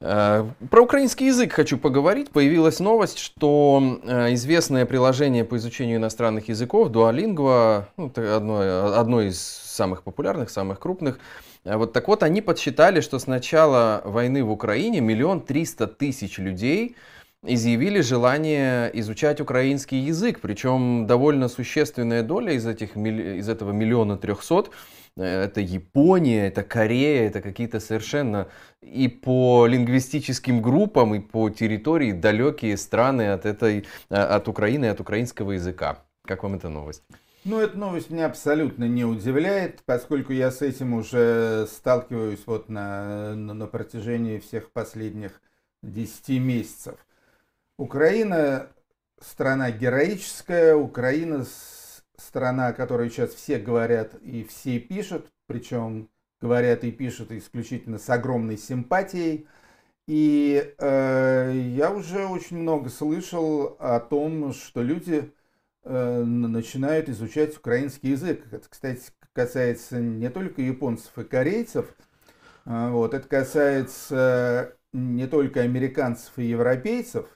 Э, 0.00 0.44
про 0.70 0.82
украинский 0.82 1.28
язык 1.28 1.54
хочу 1.54 1.78
поговорить. 1.78 2.30
Появилась 2.30 2.80
новость, 2.80 3.16
что 3.16 3.98
э, 4.02 4.34
известное 4.34 4.84
приложение 4.84 5.46
по 5.46 5.56
изучению 5.56 5.96
иностранных 5.96 6.50
языков 6.50 6.90
Duolingo, 6.90 7.84
ну, 7.96 8.12
одно, 8.14 8.94
одно 8.94 9.22
из 9.22 9.40
самых 9.40 10.02
популярных, 10.02 10.50
самых 10.50 10.80
крупных, 10.80 11.18
вот 11.64 11.92
так 11.92 12.08
вот, 12.08 12.22
они 12.22 12.42
подсчитали, 12.42 13.00
что 13.00 13.18
с 13.18 13.26
начала 13.26 14.02
войны 14.04 14.44
в 14.44 14.50
Украине 14.50 15.00
миллион 15.00 15.40
триста 15.40 15.86
тысяч 15.86 16.38
людей 16.38 16.96
изъявили 17.46 18.00
желание 18.00 18.90
изучать 19.00 19.40
украинский 19.40 19.98
язык, 19.98 20.40
причем 20.40 21.06
довольно 21.06 21.48
существенная 21.48 22.22
доля 22.22 22.52
из, 22.52 22.66
этих, 22.66 22.96
из 22.96 23.48
этого 23.48 23.72
миллиона 23.72 24.16
трехсот 24.16 24.70
э, 25.16 25.44
это 25.44 25.60
Япония, 25.60 26.48
это 26.48 26.62
Корея, 26.62 27.28
это 27.28 27.40
какие-то 27.40 27.80
совершенно 27.80 28.48
и 28.82 29.08
по 29.08 29.66
лингвистическим 29.66 30.62
группам, 30.62 31.14
и 31.14 31.20
по 31.20 31.50
территории 31.50 32.12
далекие 32.12 32.76
страны 32.76 33.32
от, 33.32 33.46
этой, 33.46 33.84
э, 34.10 34.14
от 34.14 34.48
Украины, 34.48 34.86
от 34.86 35.00
украинского 35.00 35.52
языка. 35.52 35.98
Как 36.26 36.42
вам 36.42 36.54
эта 36.54 36.68
новость? 36.68 37.02
Ну, 37.46 37.60
эта 37.60 37.76
новость 37.76 38.08
меня 38.08 38.24
абсолютно 38.24 38.84
не 38.84 39.04
удивляет, 39.04 39.82
поскольку 39.84 40.32
я 40.32 40.50
с 40.50 40.62
этим 40.62 40.94
уже 40.94 41.66
сталкиваюсь 41.66 42.42
вот 42.46 42.70
на, 42.70 43.34
на, 43.34 43.66
протяжении 43.66 44.38
всех 44.38 44.72
последних 44.72 45.42
10 45.82 46.40
месяцев. 46.40 46.94
Украина 47.76 48.68
страна 49.20 49.70
героическая, 49.72 50.74
Украина 50.74 51.44
страна, 52.16 52.68
о 52.68 52.72
которой 52.72 53.10
сейчас 53.10 53.34
все 53.34 53.58
говорят 53.58 54.14
и 54.22 54.44
все 54.44 54.78
пишут, 54.78 55.30
причем 55.46 56.08
говорят 56.40 56.82
и 56.84 56.92
пишут 56.92 57.30
исключительно 57.30 57.98
с 57.98 58.08
огромной 58.08 58.56
симпатией. 58.56 59.46
И 60.06 60.74
э, 60.78 61.52
я 61.76 61.90
уже 61.90 62.26
очень 62.26 62.56
много 62.56 62.88
слышал 62.88 63.76
о 63.78 64.00
том, 64.00 64.54
что 64.54 64.82
люди 64.82 65.30
начинают 65.84 67.08
изучать 67.08 67.56
украинский 67.56 68.10
язык. 68.10 68.44
Это, 68.50 68.68
кстати, 68.68 69.02
касается 69.32 70.00
не 70.00 70.30
только 70.30 70.62
японцев 70.62 71.16
и 71.18 71.24
корейцев, 71.24 71.94
а, 72.64 72.90
вот, 72.90 73.12
это 73.14 73.28
касается 73.28 74.76
не 74.92 75.26
только 75.26 75.60
американцев 75.60 76.32
и 76.38 76.44
европейцев, 76.44 77.26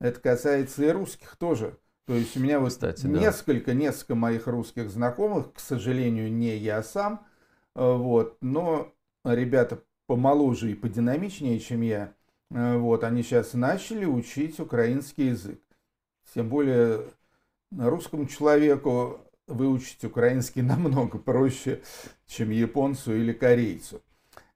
это 0.00 0.20
касается 0.20 0.84
и 0.84 0.90
русских 0.90 1.36
тоже. 1.36 1.76
То 2.06 2.14
есть 2.14 2.36
у 2.36 2.40
меня 2.40 2.60
вот 2.60 2.70
Кстати, 2.70 3.06
несколько, 3.06 3.72
да. 3.72 3.74
несколько 3.74 4.14
моих 4.14 4.46
русских 4.46 4.88
знакомых, 4.90 5.52
к 5.52 5.60
сожалению, 5.60 6.32
не 6.32 6.56
я 6.56 6.82
сам, 6.82 7.26
э, 7.74 7.92
вот, 7.92 8.38
но 8.40 8.94
ребята 9.24 9.82
помоложе 10.06 10.70
и 10.70 10.74
подинамичнее, 10.74 11.58
чем 11.60 11.82
я, 11.82 12.14
э, 12.50 12.76
вот, 12.78 13.04
они 13.04 13.22
сейчас 13.22 13.52
начали 13.54 14.06
учить 14.06 14.58
украинский 14.60 15.28
язык. 15.28 15.60
Тем 16.32 16.48
более 16.48 17.04
русскому 17.76 18.26
человеку 18.26 19.20
выучить 19.46 20.04
украинский 20.04 20.62
намного 20.62 21.18
проще, 21.18 21.80
чем 22.26 22.50
японцу 22.50 23.14
или 23.14 23.32
корейцу. 23.32 24.02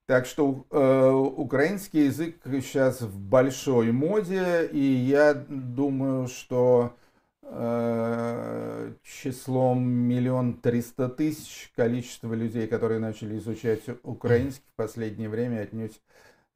Так 0.07 0.27
что 0.27 0.67
э, 0.71 1.11
украинский 1.11 2.07
язык 2.07 2.37
сейчас 2.45 3.01
в 3.01 3.19
большой 3.19 3.93
моде, 3.93 4.69
и 4.71 4.81
я 4.81 5.33
думаю, 5.33 6.27
что 6.27 6.97
э, 7.43 8.93
числом 9.03 9.85
миллион 9.85 10.55
триста 10.55 11.09
тысяч 11.09 11.73
количество 11.77 12.35
людей, 12.35 12.67
которые 12.67 12.99
начали 12.99 13.39
изучать 13.39 13.83
украинский 14.03 14.67
в 14.73 14.77
последнее 14.77 15.29
время, 15.29 15.63
отнюдь 15.63 16.01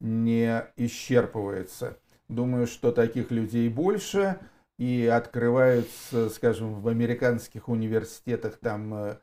не 0.01 0.63
исчерпывается. 0.75 1.97
Думаю, 2.27 2.67
что 2.67 2.91
таких 2.91 3.31
людей 3.31 3.69
больше 3.69 4.39
и 4.77 5.05
открываются, 5.07 6.29
скажем, 6.29 6.81
в 6.81 6.87
американских 6.87 7.67
университетах 7.67 8.57
там 8.57 8.93
э, 8.93 9.17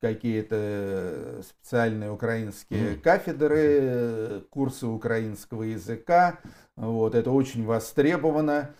какие-то 0.00 1.42
специальные 1.42 2.10
украинские 2.10 2.96
кафедры, 2.96 4.44
курсы 4.50 4.86
украинского 4.86 5.62
языка. 5.62 6.38
Вот, 6.76 7.14
это 7.14 7.30
очень 7.30 7.64
востребовано. 7.64 8.74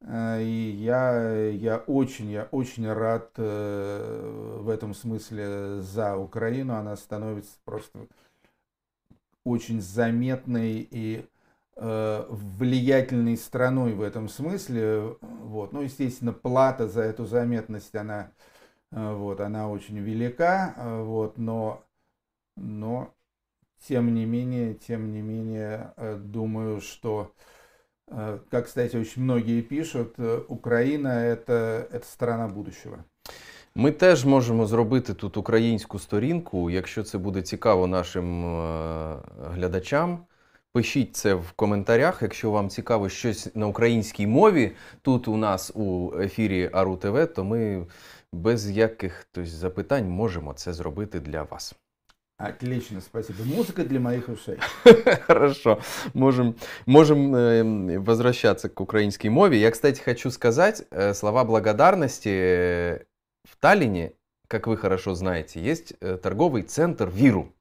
Э, 0.00 0.42
и 0.42 0.70
я, 0.70 1.48
я 1.48 1.78
очень, 1.78 2.30
я 2.30 2.44
очень 2.50 2.90
рад 2.92 3.30
э, 3.36 4.58
в 4.60 4.68
этом 4.68 4.94
смысле 4.94 5.80
за 5.80 6.16
Украину. 6.16 6.74
Она 6.74 6.96
становится 6.96 7.56
просто 7.64 8.06
очень 9.44 9.80
заметной 9.80 10.86
и 10.90 11.16
э, 11.18 11.26
влиятельной 11.77 13.35
страной 13.35 13.93
в 13.93 14.01
этом 14.01 14.29
смысле. 14.29 15.17
Вот. 15.21 15.73
Ну, 15.73 15.81
естественно, 15.81 16.31
плата 16.31 16.87
за 16.87 17.01
эту 17.01 17.25
заметность, 17.25 17.95
она, 17.95 18.31
вот, 18.91 19.41
она 19.41 19.69
очень 19.69 19.97
велика, 19.97 20.75
вот, 20.77 21.39
но, 21.39 21.83
но 22.55 23.11
тем 23.87 24.13
не 24.13 24.25
менее, 24.25 24.75
тем 24.75 25.11
не 25.11 25.21
менее, 25.21 25.93
думаю, 26.19 26.79
что 26.79 27.33
Э, 28.07 28.39
как, 28.51 28.65
кстати, 28.65 28.95
очень 28.97 29.23
многие 29.23 29.61
пишут, 29.61 30.13
э, 30.17 30.41
Україна 30.47 31.07
это, 31.07 31.87
это 31.91 32.05
страна 32.05 32.47
будущего. 32.47 32.97
Ми 33.75 33.91
теж 33.91 34.25
можемо 34.25 34.65
зробити 34.65 35.13
тут 35.13 35.37
українську 35.37 35.99
сторінку, 35.99 36.69
якщо 36.69 37.03
це 37.03 37.17
буде 37.17 37.41
цікаво 37.41 37.87
нашим 37.87 38.45
е, 38.45 39.17
глядачам. 39.51 40.19
Пишіть 40.73 41.15
це 41.15 41.33
в 41.33 41.51
коментарях, 41.51 42.21
якщо 42.21 42.51
вам 42.51 42.69
цікаво 42.69 43.09
щось 43.09 43.55
на 43.55 43.67
українській 43.67 44.27
мові 44.27 44.71
тут 45.01 45.27
у 45.27 45.37
нас 45.37 45.71
у 45.75 46.13
ефірі 46.19 46.69
Ару 46.73 46.97
ТВ, 46.97 47.27
то 47.33 47.43
ми 47.43 47.87
без 48.33 48.71
яких 48.71 49.27
запитань 49.35 50.09
можемо 50.09 50.53
це 50.53 50.73
зробити 50.73 51.19
для 51.19 51.43
вас. 51.43 51.75
Отлично, 52.39 52.99
спасибо. 53.01 53.43
Музыка 53.43 53.83
для 53.83 53.99
моих 53.99 54.27
ушей. 54.27 54.57
Хорошо. 55.27 55.79
Можем, 56.13 56.55
можем 56.85 57.35
э, 57.35 57.99
возвращаться 57.99 58.69
к 58.69 58.81
украинской 58.81 59.27
мове. 59.27 59.59
Я, 59.59 59.71
кстати, 59.71 60.01
хочу 60.01 60.31
сказать 60.31 60.83
э, 60.91 61.13
слова 61.13 61.45
благодарности. 61.45 63.05
В 63.43 63.55
Таллине, 63.59 64.13
как 64.47 64.67
вы 64.67 64.77
хорошо 64.77 65.15
знаете, 65.15 65.61
есть 65.61 65.93
э, 66.01 66.17
торговый 66.17 66.63
центр 66.63 67.07
Виру. 67.07 67.53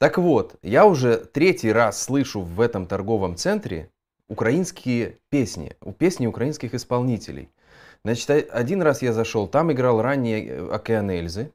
Так 0.00 0.16
вот, 0.16 0.54
я 0.62 0.86
уже 0.86 1.18
третий 1.18 1.70
раз 1.70 2.02
слышу 2.02 2.40
в 2.40 2.62
этом 2.62 2.86
торговом 2.86 3.36
центре 3.36 3.90
украинские 4.28 5.18
песни, 5.28 5.76
песни 5.98 6.26
украинских 6.26 6.72
исполнителей. 6.72 7.50
Значит, 8.02 8.48
один 8.50 8.80
раз 8.80 9.02
я 9.02 9.12
зашел, 9.12 9.46
там 9.46 9.70
играл 9.70 10.00
ранее 10.00 10.70
Океан 10.72 11.10
Эльзы, 11.10 11.52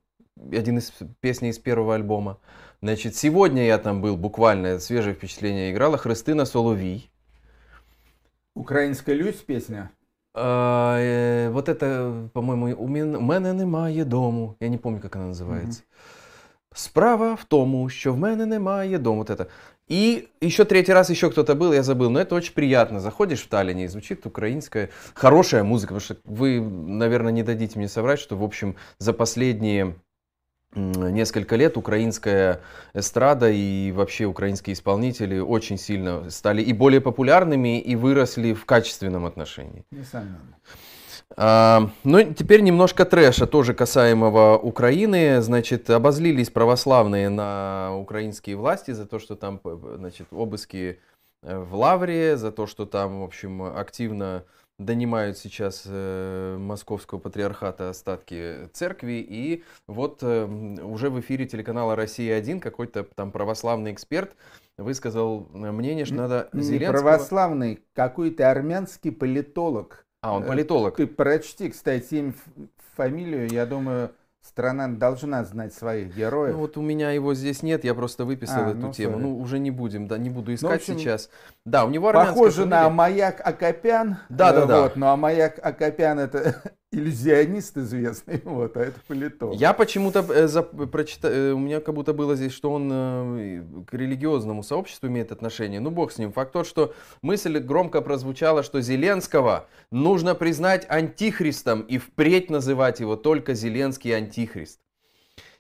один 0.52 0.78
из 0.78 0.94
песней 1.22 1.50
из 1.50 1.58
первого 1.58 1.96
альбома. 1.96 2.38
Значит, 2.84 3.16
сегодня 3.16 3.66
я 3.66 3.80
там 3.80 4.00
был, 4.00 4.16
буквально 4.16 4.80
свежее 4.80 5.16
впечатление 5.16 5.72
играла 5.72 5.98
Христина 5.98 6.46
Соловій. 6.46 7.10
Украинская 8.54 9.16
Люсь 9.16 9.42
песня? 9.42 9.90
А, 10.36 11.00
э, 11.00 11.50
вот 11.50 11.68
это, 11.68 12.30
по-моему, 12.32 12.76
у 12.78 12.88
мене 12.88 13.54
немає 13.54 14.06
дому. 14.06 14.56
Я 14.60 14.70
не 14.70 14.78
помню, 14.78 15.00
как 15.00 15.16
она 15.16 15.34
называется. 15.34 15.82
Угу. 15.82 16.15
Справа 16.76 17.34
в 17.34 17.44
тому, 17.44 17.90
що 17.90 18.14
в 18.14 18.18
мене 18.18 18.46
немає 18.46 18.98
дому. 18.98 19.18
Вот 19.18 19.30
это. 19.30 19.46
И 19.92 20.28
еще 20.44 20.66
третий 20.66 20.94
раз 20.94 21.10
еще 21.10 21.30
кто-то 21.30 21.56
был, 21.56 21.74
я 21.74 21.84
забыл, 21.84 22.10
но 22.10 22.20
это 22.20 22.36
очень 22.36 22.54
приятно. 22.54 23.00
Заходишь 23.00 23.44
в 23.44 23.48
Таллине 23.48 23.86
и 23.86 23.88
звучит 23.88 24.26
украинская 24.26 24.90
хорошая 25.14 25.64
музыка, 25.64 25.94
потому 25.94 26.00
что 26.00 26.16
вы, 26.26 26.60
наверное, 26.60 27.32
не 27.32 27.44
дадите 27.44 27.80
мне 27.80 27.88
соврать, 27.88 28.20
что, 28.20 28.36
в 28.36 28.44
общем, 28.44 28.76
за 28.98 29.14
последние 29.14 29.96
несколько 30.76 31.56
лет 31.56 31.78
украинская 31.78 32.60
эстрада 32.94 33.50
и 33.50 33.92
вообще 33.92 34.26
украинские 34.26 34.74
исполнители 34.74 35.40
очень 35.40 35.78
сильно 35.78 36.30
стали 36.30 36.62
и 36.62 36.74
более 36.74 37.00
популярными, 37.00 37.80
и 37.80 37.96
выросли 37.96 38.54
в 38.54 38.66
качественном 38.66 39.26
отношении. 39.26 39.86
Несомненно. 39.92 40.58
Ну, 41.38 42.34
теперь 42.34 42.62
немножко 42.62 43.04
трэша, 43.04 43.46
тоже 43.46 43.74
касаемого 43.74 44.58
Украины. 44.58 45.42
Значит, 45.42 45.90
обозлились 45.90 46.50
православные 46.50 47.30
на 47.30 47.96
украинские 47.98 48.56
власти 48.56 48.92
за 48.92 49.06
то, 49.06 49.20
что 49.20 49.36
там 49.36 49.60
значит, 49.98 50.28
обыски 50.32 51.00
э, 51.42 51.58
в 51.58 51.76
Лавре, 51.76 52.38
за 52.38 52.52
то, 52.52 52.68
что 52.68 52.86
там, 52.86 53.22
в 53.22 53.24
общем, 53.24 53.64
активно 53.64 54.46
донимают 54.78 55.38
сейчас 55.38 55.84
э, 55.86 56.58
московского 56.60 57.20
патриархата 57.20 57.90
остатки 57.90 58.70
церкви. 58.74 59.26
И 59.28 59.64
вот 59.88 60.20
э, 60.22 60.46
уже 60.46 61.10
в 61.10 61.20
эфире 61.20 61.46
телеканала 61.46 61.96
«Россия-1» 61.96 62.60
какой-то 62.60 63.04
там 63.16 63.32
православный 63.32 63.94
эксперт 63.94 64.36
высказал 64.78 65.48
мнение, 65.54 66.06
что 66.06 66.16
надо 66.16 66.50
Не 66.52 66.62
Зеленского... 66.62 67.02
православный, 67.02 67.84
какой-то 67.94 68.52
армянский 68.52 69.12
политолог. 69.12 70.05
А, 70.26 70.34
он 70.34 70.44
политолог. 70.44 70.96
Ты 70.96 71.06
прочти, 71.06 71.70
кстати, 71.70 72.16
им 72.16 72.36
фамилию, 72.96 73.48
я 73.52 73.66
думаю, 73.66 74.12
Страна 74.42 74.88
должна 74.88 75.44
знать 75.44 75.74
своих 75.74 76.16
героев. 76.16 76.54
Ну, 76.54 76.60
вот 76.60 76.78
у 76.78 76.82
меня 76.82 77.10
его 77.10 77.34
здесь 77.34 77.64
нет, 77.64 77.84
я 77.84 77.96
просто 77.96 78.26
выписал 78.26 78.68
а, 78.68 78.70
эту 78.70 78.78
ну, 78.78 78.94
тему. 78.94 79.18
Sorry. 79.18 79.22
Ну, 79.22 79.40
уже 79.40 79.58
не 79.58 79.72
будем, 79.72 80.08
да, 80.08 80.20
не 80.20 80.30
буду 80.30 80.52
ну, 80.52 80.56
искать 80.56 80.88
ну, 80.88 80.94
общем, 80.94 81.00
сейчас. 81.00 81.30
Да, 81.66 81.84
у 81.84 81.90
него 81.90 82.12
Похоже 82.12 82.58
фамилия. 82.58 82.70
на 82.70 82.90
маяк 82.92 83.42
Акопян. 83.44 84.18
Да, 84.30 84.54
да, 84.54 84.66
да. 84.66 84.82
Вот, 84.84 84.96
ну 84.96 85.08
а 85.08 85.18
маяк 85.18 85.60
Акопян 85.64 86.20
это 86.20 86.62
иллюзионист 86.96 87.78
известный, 87.78 88.42
вот, 88.46 88.78
а 88.78 88.82
это 88.82 89.00
политолог. 89.08 89.60
Я 89.60 89.74
почему-то 89.74 90.26
э, 90.30 90.48
за, 90.48 90.64
прочитал, 90.64 91.32
э, 91.32 91.52
у 91.52 91.60
меня 91.60 91.80
как 91.82 91.94
будто 91.96 92.14
было 92.14 92.36
здесь, 92.36 92.54
что 92.54 92.72
он 92.72 92.90
э, 92.92 93.64
к 93.88 93.94
религиозному 93.94 94.64
сообществу 94.64 95.08
имеет 95.08 95.32
отношение. 95.32 95.80
Ну, 95.80 95.92
бог 95.92 96.12
с 96.12 96.18
ним. 96.18 96.32
Факт 96.32 96.54
тот, 96.54 96.68
что 96.68 96.94
мысль 97.22 97.60
громко 97.60 98.02
прозвучала, 98.02 98.64
что 98.64 98.82
Зеленского 98.82 99.68
нужно 99.92 100.36
признать 100.36 100.86
антихристом 100.90 101.82
и 101.82 101.98
впредь 101.98 102.50
называть 102.50 103.00
его 103.00 103.16
только 103.16 103.54
Зеленский 103.54 104.16
антихрист. 104.16 104.80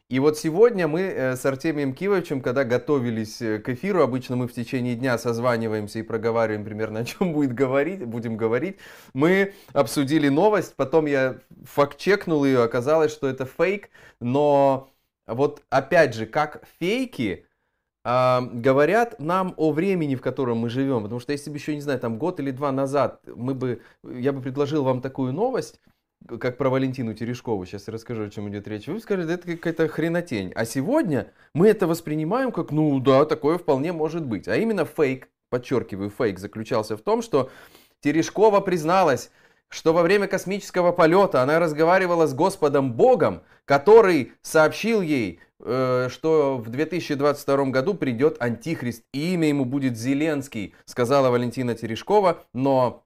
И 0.08 0.20
вот 0.20 0.38
сегодня 0.38 0.88
мы 0.88 1.02
э, 1.02 1.36
с 1.36 1.44
Артемием 1.48 1.96
Кивовичем, 1.96 2.40
когда 2.40 2.64
готовились 2.64 3.42
э, 3.42 3.58
к 3.58 3.70
эфиру, 3.70 4.04
обычно 4.04 4.36
мы 4.36 4.48
в 4.48 4.54
течение 4.54 4.94
дня 4.96 5.18
созваниваемся 5.18 5.98
и 5.98 6.04
проговариваем 6.04 6.64
примерно, 6.64 7.00
о 7.02 7.06
чем 7.06 7.34
будет 7.34 7.54
говорить, 7.54 8.06
будем 8.06 8.38
говорить, 8.38 8.78
мы 9.16 9.54
обсудили 9.74 10.30
новость, 10.30 10.76
потом 10.76 11.08
я 11.08 11.40
факт-чекнул 11.64 12.46
ее, 12.46 12.62
оказалось, 12.62 13.12
что 13.12 13.28
это 13.28 13.46
фейк, 13.46 13.90
но 14.20 14.92
вот 15.26 15.64
опять 15.72 16.14
же, 16.14 16.28
как 16.28 16.64
фейки, 16.80 17.48
э, 18.04 18.42
говорят 18.54 19.20
нам 19.20 19.56
о 19.58 19.72
времени, 19.72 20.14
в 20.14 20.22
котором 20.22 20.60
мы 20.60 20.70
живем. 20.70 21.02
Потому 21.02 21.20
что 21.20 21.32
если 21.32 21.50
бы 21.50 21.58
еще, 21.58 21.74
не 21.74 21.82
знаю, 21.82 22.00
там 22.00 22.20
год 22.20 22.40
или 22.40 22.52
два 22.52 22.72
назад 22.72 23.22
мы 23.26 23.56
бы, 23.56 23.82
я 24.04 24.34
бы 24.34 24.42
предложил 24.42 24.84
вам 24.84 25.02
такую 25.02 25.34
новость, 25.34 25.80
как 26.40 26.58
про 26.58 26.70
Валентину 26.70 27.14
Терешкову, 27.14 27.66
сейчас 27.66 27.88
я 27.88 27.94
расскажу, 27.94 28.24
о 28.24 28.30
чем 28.30 28.50
идет 28.50 28.68
речь, 28.68 28.88
вы 28.88 29.00
скажете, 29.00 29.34
это 29.34 29.48
какая-то 29.48 29.88
хренотень. 29.88 30.52
А 30.56 30.66
сегодня 30.66 31.32
мы 31.54 31.68
это 31.68 31.88
воспринимаем 31.88 32.52
как, 32.52 32.72
ну 32.72 33.00
да, 33.00 33.26
такое 33.26 33.58
вполне 33.58 33.94
может 33.94 34.26
быть. 34.26 34.48
А 34.48 34.56
именно 34.56 34.86
фейк, 34.86 35.30
подчеркиваю, 35.50 36.10
фейк 36.10 36.40
заключался 36.40 36.98
в 36.98 37.02
том, 37.02 37.22
что 37.22 37.52
Терешкова 38.02 38.60
призналась, 38.62 39.32
что 39.70 39.94
во 39.94 40.04
время 40.04 40.28
космического 40.28 40.92
полета 40.92 41.42
она 41.42 41.60
разговаривала 41.60 42.28
с 42.28 42.34
Господом 42.34 42.94
Богом, 42.94 43.44
который 43.66 44.34
сообщил 44.42 45.02
ей, 45.02 45.40
э, 45.60 46.08
что 46.10 46.58
в 46.58 46.70
2022 46.70 47.66
году 47.66 47.94
придет 47.94 48.38
Антихрист, 48.40 49.04
и 49.14 49.34
имя 49.34 49.48
ему 49.48 49.66
будет 49.66 49.98
Зеленский, 49.98 50.76
сказала 50.86 51.30
Валентина 51.30 51.76
Терешкова, 51.76 52.44
но 52.54 53.05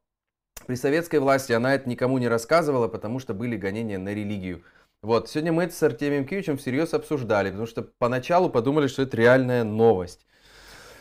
при 0.66 0.76
советской 0.76 1.20
власти 1.20 1.51
она 1.51 1.74
это 1.76 1.89
никому 1.89 2.18
не 2.18 2.28
рассказывала, 2.28 2.88
потому 2.88 3.20
что 3.20 3.34
были 3.34 3.57
гонения 3.57 3.97
на 3.97 4.14
религию. 4.14 4.64
Вот, 5.01 5.30
сегодня 5.30 5.53
мы 5.53 5.64
это 5.64 5.74
с 5.74 5.82
Артемием 5.82 6.26
Кивичем 6.26 6.57
всерьез 6.57 6.93
обсуждали, 6.93 7.49
потому 7.49 7.68
что 7.68 7.84
поначалу 7.84 8.49
подумали, 8.49 8.88
что 8.88 9.03
это 9.03 9.16
реальная 9.16 9.64
новость. 9.64 10.26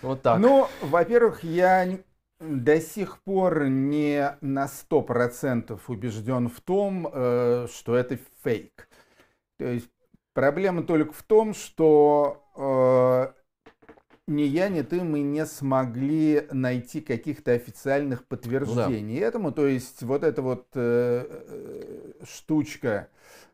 Вот 0.02 0.22
так. 0.22 0.38
Ну, 0.38 0.68
во-первых, 0.82 1.42
я 1.42 1.98
до 2.40 2.80
сих 2.80 3.20
пор 3.22 3.68
не 3.68 4.36
на 4.40 4.66
100% 4.66 5.78
убежден 5.88 6.48
в 6.48 6.60
том, 6.60 7.08
э, 7.12 7.66
что 7.72 7.96
это 7.96 8.18
фейк. 8.44 8.88
То 9.58 9.66
есть 9.66 9.90
проблема 10.34 10.84
только 10.84 11.12
в 11.12 11.22
том, 11.24 11.52
что 11.52 12.44
э, 12.56 13.37
ни 14.28 14.42
я, 14.42 14.68
ни 14.68 14.82
ты, 14.82 15.02
мы 15.02 15.20
не 15.20 15.44
смогли 15.46 16.46
найти 16.52 17.00
каких-то 17.00 17.52
официальных 17.52 18.24
подтверждений 18.26 19.20
да. 19.20 19.26
этому. 19.26 19.52
То 19.52 19.66
есть 19.66 20.02
вот 20.02 20.22
эта 20.22 20.42
вот 20.42 20.66
э, 20.74 21.26
э, 21.28 22.24
штучка, 22.24 23.08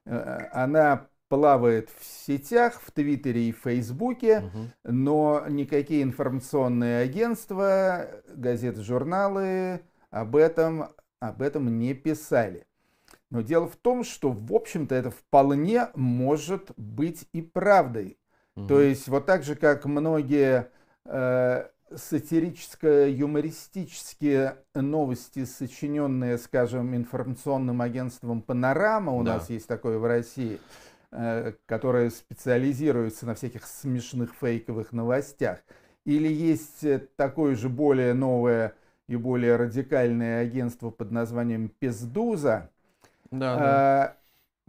э, 0.04 0.48
она 0.52 1.06
плавает 1.28 1.90
в 1.98 2.04
сетях, 2.04 2.80
в 2.80 2.90
Твиттере 2.90 3.48
и 3.48 3.52
в 3.52 3.58
Фейсбуке, 3.58 4.38
угу. 4.38 4.70
но 4.84 5.44
никакие 5.48 6.02
информационные 6.02 7.02
агентства, 7.02 8.08
газеты, 8.28 8.82
журналы 8.82 9.80
об 10.10 10.36
этом, 10.36 10.88
об 11.20 11.40
этом 11.40 11.78
не 11.78 11.94
писали. 11.94 12.66
Но 13.30 13.40
дело 13.40 13.68
в 13.68 13.76
том, 13.76 14.04
что, 14.04 14.30
в 14.30 14.52
общем-то, 14.52 14.94
это 14.94 15.10
вполне 15.10 15.88
может 15.94 16.70
быть 16.76 17.26
и 17.32 17.42
правдой. 17.42 18.18
Угу. 18.56 18.66
То 18.66 18.80
есть, 18.80 19.08
вот 19.08 19.26
так 19.26 19.42
же, 19.42 19.56
как 19.56 19.84
многие 19.84 20.70
э, 21.04 21.66
сатирическо-юмористические 21.90 24.56
новости, 24.74 25.44
сочиненные, 25.44 26.38
скажем, 26.38 26.94
информационным 26.94 27.82
агентством 27.82 28.40
«Панорама», 28.42 29.12
у 29.12 29.22
да. 29.22 29.34
нас 29.34 29.50
есть 29.50 29.66
такое 29.66 29.98
в 29.98 30.06
России, 30.06 30.60
э, 31.10 31.52
которое 31.66 32.08
специализируется 32.10 33.26
на 33.26 33.34
всяких 33.34 33.66
смешных 33.66 34.32
фейковых 34.40 34.92
новостях. 34.92 35.58
Или 36.04 36.32
есть 36.32 36.86
такое 37.16 37.56
же 37.56 37.68
более 37.68 38.14
новое 38.14 38.74
и 39.08 39.16
более 39.16 39.56
радикальное 39.56 40.42
агентство 40.42 40.90
под 40.90 41.10
названием 41.10 41.68
«Пездуза», 41.68 42.70
да, 43.30 43.56
да. 43.56 44.16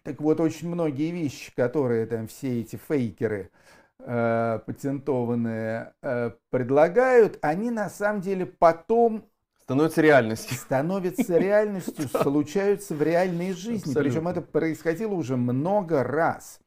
Так 0.06 0.22
вот, 0.22 0.40
очень 0.40 0.70
многие 0.70 1.10
вещи, 1.10 1.52
которые 1.56 2.06
там 2.06 2.28
все 2.28 2.62
эти 2.62 2.76
фейкеры 2.76 3.50
э, 3.98 4.60
патентованные 4.64 5.94
э, 6.04 6.32
предлагают, 6.52 7.40
они 7.42 7.72
на 7.72 7.90
самом 7.90 8.22
деле 8.22 8.46
потом 8.46 9.26
становятся 9.64 10.02
реальностью. 10.02 10.58
Становятся 10.58 11.40
реальностью, 11.40 12.08
случаются 12.22 12.94
в 12.94 13.02
реальной 13.02 13.54
жизни. 13.54 13.96
Причем 13.96 14.28
это 14.28 14.42
происходило 14.42 15.16
уже 15.16 15.38
много 15.38 16.04
раз. 16.04 16.60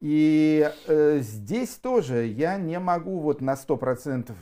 И 0.00 0.70
э, 0.86 1.20
здесь 1.20 1.76
тоже 1.76 2.26
я 2.26 2.58
не 2.58 2.78
могу 2.78 3.20
вот 3.20 3.40
на 3.40 3.54
100% 3.54 4.34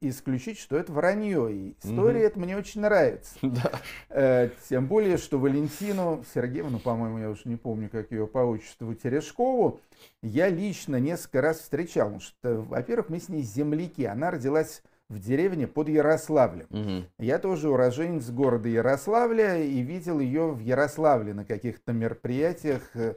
исключить, 0.00 0.58
что 0.58 0.76
это 0.76 0.92
вранье. 0.92 1.52
И 1.52 1.76
история 1.82 2.20
угу. 2.20 2.26
это 2.26 2.40
мне 2.40 2.56
очень 2.56 2.80
нравится. 2.80 3.34
Да. 3.42 3.72
Э, 4.10 4.50
тем 4.68 4.86
более, 4.86 5.16
что 5.16 5.38
Валентину 5.38 6.24
Сергеевну, 6.32 6.78
по-моему, 6.78 7.18
я 7.18 7.30
уже 7.30 7.42
не 7.46 7.56
помню, 7.56 7.88
как 7.90 8.12
ее 8.12 8.26
по 8.26 8.38
отчеству, 8.38 8.94
Терешкову, 8.94 9.80
я 10.22 10.48
лично 10.48 10.96
несколько 10.96 11.40
раз 11.40 11.58
встречал. 11.58 12.06
Потому 12.06 12.20
что, 12.20 12.60
во-первых, 12.62 13.08
мы 13.08 13.18
с 13.18 13.28
ней 13.28 13.42
земляки. 13.42 14.04
Она 14.04 14.30
родилась 14.30 14.82
в 15.10 15.18
деревне 15.18 15.66
под 15.66 15.88
Ярославлем. 15.88 16.66
Угу. 16.70 17.04
Я 17.18 17.38
тоже 17.38 17.68
уроженец 17.68 18.30
города 18.30 18.68
Ярославля 18.68 19.60
и 19.60 19.80
видел 19.80 20.20
ее 20.20 20.52
в 20.52 20.60
Ярославле 20.60 21.34
на 21.34 21.44
каких-то 21.44 21.92
мероприятиях 21.92 22.82
э, 22.94 23.16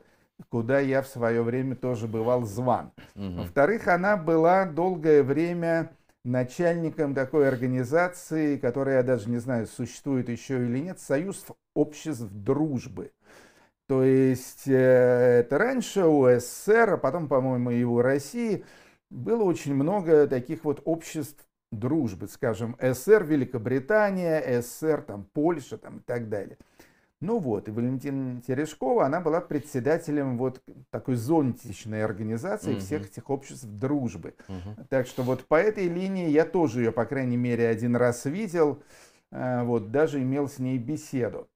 куда 0.50 0.80
я 0.80 1.02
в 1.02 1.08
свое 1.08 1.42
время 1.42 1.76
тоже 1.76 2.08
бывал 2.08 2.44
зван. 2.44 2.92
Угу. 3.16 3.32
Во-вторых, 3.38 3.88
она 3.88 4.18
была 4.18 4.66
долгое 4.66 5.24
время 5.24 5.92
начальником 6.24 7.14
такой 7.14 7.48
организации, 7.48 8.58
которая, 8.58 8.98
я 8.98 9.04
даже 9.04 9.30
не 9.30 9.38
знаю, 9.38 9.68
существует 9.68 10.30
еще 10.30 10.64
или 10.66 10.80
нет, 10.80 11.00
Союз 11.00 11.46
обществ 11.76 12.28
дружбы. 12.32 13.12
То 13.88 14.04
есть 14.04 14.68
э, 14.68 15.42
это 15.42 15.58
раньше 15.58 16.06
у 16.06 16.28
СССР, 16.28 16.94
а 16.94 16.98
потом, 16.98 17.28
по-моему, 17.28 17.72
и 17.72 17.84
у 17.84 18.02
России 18.02 18.64
было 19.10 19.44
очень 19.44 19.76
много 19.76 20.26
таких 20.28 20.64
вот 20.64 20.82
обществ 20.86 21.46
дружбы, 21.72 22.28
скажем, 22.28 22.78
СССР, 22.80 23.24
Великобритания, 23.26 24.62
СССР, 24.62 25.02
там, 25.02 25.28
Польша 25.34 25.78
там, 25.78 25.98
и 25.98 26.02
так 26.02 26.30
далее. 26.30 26.58
Ну 27.24 27.40
вот, 27.40 27.70
и 27.70 27.72
Валентина 27.72 28.42
Терешкова, 28.42 29.06
она 29.06 29.22
была 29.22 29.40
председателем 29.40 30.38
вот 30.38 30.62
такой 30.90 31.16
зонтичной 31.16 32.04
организации 32.04 32.74
угу. 32.74 32.82
всех 32.82 33.06
этих 33.06 33.30
обществ 33.30 33.64
дружбы. 33.64 34.34
Угу. 34.50 34.88
Так 34.90 35.08
что 35.08 35.24
вот 35.24 35.46
по 35.46 35.56
этой 35.56 35.88
линии 35.88 36.28
я 36.28 36.44
тоже 36.44 36.82
ее, 36.82 36.92
по 36.92 37.06
крайней 37.06 37.38
мере, 37.38 37.70
один 37.70 37.96
раз 37.96 38.26
видел, 38.26 38.84
э, 39.32 39.64
вот, 39.64 39.90
даже 39.90 40.22
имел 40.22 40.50
с 40.50 40.60
ней 40.60 40.78
беседу. 40.78 41.48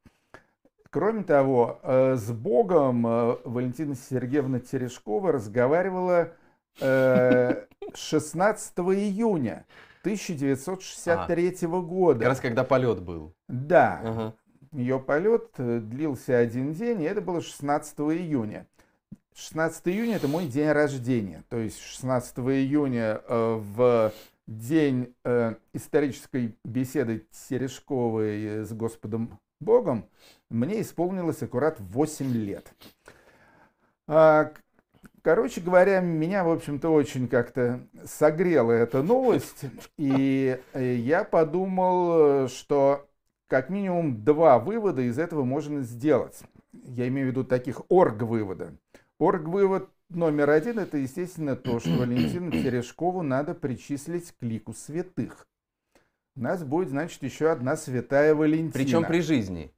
Кроме 0.90 1.24
того, 1.24 1.82
э, 1.84 2.16
с 2.16 2.32
Богом 2.32 3.06
э, 3.06 3.36
Валентина 3.44 3.96
Сергеевна 3.96 4.62
Терешкова 4.62 5.34
разговаривала 5.34 6.32
16 6.80 8.78
июня 8.78 9.66
1963 10.02 11.58
а, 11.64 11.68
года. 11.82 12.20
Как 12.20 12.30
раз 12.30 12.40
когда 12.40 12.64
полет 12.64 13.02
был. 13.02 13.34
Да. 13.50 14.34
Ее 14.78 15.00
полет 15.00 15.50
э, 15.58 15.80
длился 15.80 16.38
один 16.38 16.72
день, 16.72 17.02
и 17.02 17.06
это 17.06 17.20
было 17.20 17.42
16 17.42 17.98
июня. 18.00 18.68
16 19.34 19.88
июня 19.88 20.18
это 20.18 20.28
мой 20.28 20.46
день 20.46 20.70
рождения. 20.70 21.44
То 21.50 21.58
есть 21.58 21.80
16 21.82 22.38
июня 22.38 23.20
э, 23.28 23.56
в 23.56 24.14
день 24.46 25.16
э, 25.26 25.56
исторической 25.74 26.56
беседы 26.64 27.26
Терешковой 27.50 28.66
с 28.66 28.72
Господом 28.72 29.40
Богом 29.60 30.06
мне 30.52 30.82
исполнилось 30.82 31.42
аккурат 31.42 31.80
8 31.80 32.32
лет. 32.34 32.72
А, 34.08 34.52
короче 35.24 35.60
говоря, 35.60 36.02
меня, 36.02 36.44
в 36.44 36.52
общем-то, 36.52 36.90
очень 36.90 37.28
как-то 37.28 37.80
согрела 38.06 38.74
эта 38.74 39.02
новость, 39.02 39.66
и 39.98 40.60
я 40.76 41.24
подумал, 41.24 42.48
что 42.48 43.07
как 43.48 43.70
минимум 43.70 44.24
два 44.24 44.60
вывода 44.60 45.02
из 45.02 45.18
этого 45.18 45.44
можно 45.44 45.82
сделать. 45.82 46.42
Я 46.72 47.08
имею 47.08 47.28
в 47.28 47.32
виду 47.32 47.44
таких 47.44 47.82
орг-вывода. 47.90 48.78
Орг-вывод 49.20 49.90
номер 50.10 50.50
один– 50.50 50.80
это, 50.80 50.98
естественно, 50.98 51.56
то, 51.56 51.80
что 51.80 51.90
Валентину 51.98 52.52
Терешкову 52.52 53.24
надо 53.24 53.54
причислить 53.54 54.32
к 54.32 54.44
лику 54.44 54.74
святых. 54.74 55.48
У 56.36 56.42
нас 56.42 56.64
будет, 56.64 56.90
значит, 56.90 57.24
еще 57.24 57.50
одна 57.50 57.76
святая 57.76 58.36
Валентина. 58.36 58.74
Причем 58.74 59.06
при 59.06 59.22
жизни. 59.22 59.74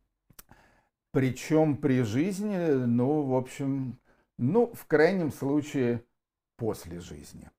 Причем 1.11 1.77
при 1.77 2.01
жизни, 2.01 2.85
ну, 2.85 3.23
в 3.23 3.35
общем, 3.35 3.97
ну, 4.37 4.71
в 4.73 4.85
крайнем 4.85 5.31
случае, 5.31 6.03
после 6.57 6.99
жизни. 6.99 7.49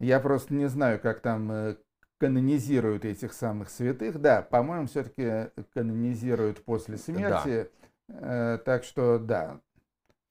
Я 0.00 0.18
просто 0.18 0.52
не 0.52 0.68
знаю, 0.68 0.98
как 1.00 1.20
там 1.20 1.50
э, 1.52 1.76
канонизируют 2.22 3.04
этих 3.04 3.32
самых 3.32 3.68
святых. 3.68 4.20
Да, 4.20 4.42
по-моему, 4.42 4.86
все-таки 4.86 5.50
канонизируют 5.74 6.64
после 6.64 6.96
смерти. 6.96 7.68
Да. 8.06 8.54
Э, 8.54 8.58
так 8.64 8.84
что 8.84 9.18
да. 9.18 9.58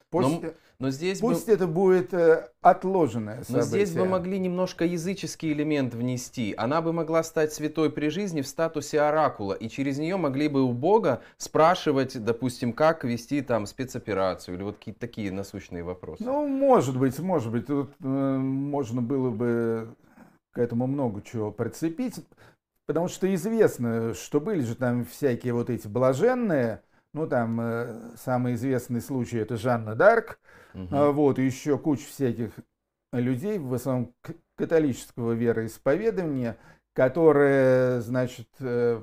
Пусть, 0.10 0.42
но, 0.42 0.50
но 0.80 0.90
здесь 0.90 1.20
пусть 1.20 1.48
бы, 1.48 1.54
это 1.54 1.68
будет 1.68 2.14
э, 2.14 2.50
отложенное 2.62 3.44
событие. 3.44 3.58
Но 3.58 3.62
здесь 3.64 3.92
бы 3.92 4.06
могли 4.06 4.40
немножко 4.40 4.86
языческий 4.86 5.52
элемент 5.52 5.94
внести. 5.94 6.54
Она 6.58 6.82
бы 6.82 6.94
могла 6.94 7.24
стать 7.24 7.52
святой 7.52 7.90
при 7.92 8.08
жизни 8.08 8.40
в 8.40 8.48
статусе 8.48 9.02
оракула, 9.02 9.52
и 9.52 9.68
через 9.68 9.98
нее 9.98 10.16
могли 10.16 10.48
бы 10.48 10.64
у 10.64 10.72
Бога 10.72 11.22
спрашивать, 11.36 12.24
допустим, 12.24 12.72
как 12.72 13.04
вести 13.04 13.42
там 13.42 13.66
спецоперацию 13.66 14.56
или 14.56 14.64
вот 14.64 14.78
какие-то 14.78 15.02
такие 15.02 15.30
насущные 15.30 15.84
вопросы. 15.84 16.24
Ну, 16.24 16.48
может 16.48 16.98
быть, 16.98 17.20
может 17.20 17.52
быть, 17.52 17.68
тут 17.68 17.92
э, 18.02 18.08
можно 18.08 19.02
было 19.02 19.30
бы 19.30 19.94
к 20.52 20.58
этому 20.58 20.88
много 20.88 21.22
чего 21.22 21.52
прицепить, 21.52 22.26
потому 22.88 23.08
что 23.08 23.34
известно, 23.34 24.14
что 24.14 24.40
были 24.40 24.62
же 24.62 24.76
там 24.76 25.06
всякие 25.06 25.54
вот 25.54 25.70
эти 25.70 25.88
блаженные, 25.88 26.82
ну 27.14 27.28
там 27.28 27.60
э, 27.62 28.16
самый 28.18 28.56
известный 28.56 29.02
случай 29.02 29.38
это 29.38 29.58
Жанна 29.58 29.96
Дарк, 29.96 30.40
угу. 30.74 30.96
э, 30.96 31.12
вот 31.12 31.40
и 31.40 31.46
еще 31.46 31.78
куча 31.78 32.06
всяких 32.06 32.52
людей, 33.14 33.58
в 33.58 33.74
основном 33.74 34.14
католического 34.56 35.34
вероисповедания, 35.34 36.58
которые, 36.94 38.02
значит, 38.02 38.48
э, 38.60 39.02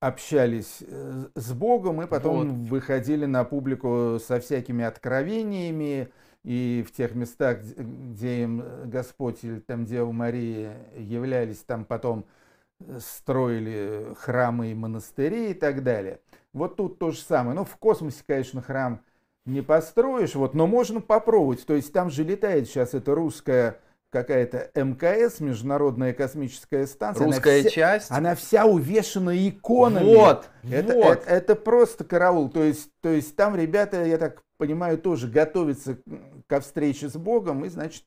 общались 0.00 0.82
э, 0.86 1.26
с 1.34 1.52
Богом 1.52 2.02
и 2.02 2.06
потом 2.06 2.48
вот. 2.48 2.68
выходили 2.68 3.24
на 3.24 3.44
публику 3.44 4.18
со 4.20 4.40
всякими 4.40 4.84
откровениями, 4.84 6.10
и 6.46 6.84
в 6.86 6.92
тех 6.92 7.16
местах, 7.16 7.58
где 7.76 8.44
им 8.44 8.64
Господь 8.84 9.42
или 9.42 9.58
там 9.58 9.84
Дева 9.84 10.12
Мария 10.12 10.76
являлись, 10.96 11.58
там 11.58 11.84
потом 11.84 12.24
э, 12.78 13.00
строили 13.00 14.14
храмы 14.16 14.70
и 14.70 14.74
монастыри 14.74 15.50
и 15.50 15.54
так 15.54 15.82
далее. 15.82 16.20
Вот 16.52 16.76
тут 16.76 17.00
то 17.00 17.10
же 17.10 17.18
самое. 17.18 17.56
Ну, 17.56 17.64
в 17.64 17.76
космосе, 17.76 18.22
конечно, 18.24 18.62
храм 18.62 19.00
не 19.44 19.60
построишь, 19.60 20.36
вот, 20.36 20.54
но 20.54 20.68
можно 20.68 21.00
попробовать. 21.00 21.66
То 21.66 21.74
есть 21.74 21.92
там 21.92 22.10
же 22.10 22.22
летает 22.22 22.68
сейчас 22.68 22.94
эта 22.94 23.12
русская 23.12 23.80
какая-то 24.10 24.70
МКС, 24.76 25.40
Международная 25.40 26.12
космическая 26.12 26.86
станция. 26.86 27.26
Русская 27.26 27.58
она 27.58 27.68
вся, 27.68 27.70
часть. 27.70 28.10
Она 28.12 28.34
вся 28.36 28.66
увешана 28.66 29.48
иконами. 29.48 30.14
Вот, 30.14 30.48
это, 30.62 30.94
вот. 30.94 31.18
Это, 31.18 31.28
это 31.28 31.56
просто 31.56 32.04
караул. 32.04 32.48
То 32.50 32.62
есть, 32.62 32.88
то 33.00 33.08
есть 33.08 33.34
там 33.34 33.56
ребята, 33.56 34.04
я 34.04 34.16
так 34.16 34.45
понимаю, 34.56 34.98
тоже 34.98 35.28
готовятся 35.28 35.98
ко 36.46 36.60
встрече 36.60 37.08
с 37.08 37.16
Богом 37.16 37.64
и, 37.64 37.68
значит, 37.68 38.04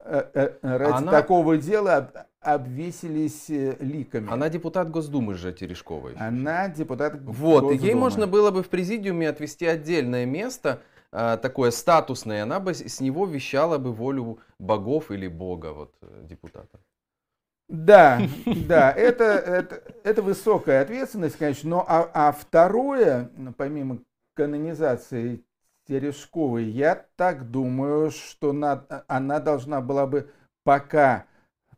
э, 0.00 0.22
э, 0.34 0.52
ради 0.62 0.92
она... 0.92 1.12
такого 1.12 1.56
дела 1.56 2.28
обвесились 2.40 3.50
э, 3.50 3.76
ликами. 3.80 4.30
Она 4.30 4.48
депутат 4.48 4.90
Госдумы 4.90 5.34
же 5.34 5.52
Терешковой. 5.52 6.14
Она 6.14 6.68
депутат 6.68 7.14
Вот, 7.22 7.62
Госдумы. 7.62 7.74
и 7.74 7.78
ей 7.78 7.94
можно 7.94 8.26
было 8.26 8.50
бы 8.50 8.62
в 8.62 8.68
президиуме 8.68 9.28
отвести 9.28 9.66
отдельное 9.66 10.26
место, 10.26 10.80
такое 11.10 11.70
статусное, 11.70 12.42
она 12.42 12.60
бы 12.60 12.74
с 12.74 13.00
него 13.00 13.24
вещала 13.24 13.78
бы 13.78 13.92
волю 13.92 14.40
богов 14.58 15.10
или 15.10 15.26
бога 15.26 15.72
вот 15.72 15.94
депутата. 16.24 16.78
Да, 17.68 18.20
да, 18.46 18.90
это, 18.92 19.24
это, 19.24 19.82
это 20.02 20.22
высокая 20.22 20.82
ответственность, 20.82 21.36
конечно, 21.36 21.68
но 21.68 21.84
а, 21.86 22.10
а 22.14 22.32
второе, 22.32 23.30
помимо 23.58 23.98
канонизации 24.34 25.44
Терешковой, 25.88 26.64
я 26.64 27.06
так 27.16 27.50
думаю, 27.50 28.10
что 28.10 28.52
на, 28.52 28.84
она 29.08 29.40
должна 29.40 29.80
была 29.80 30.06
бы 30.06 30.30
пока, 30.62 31.24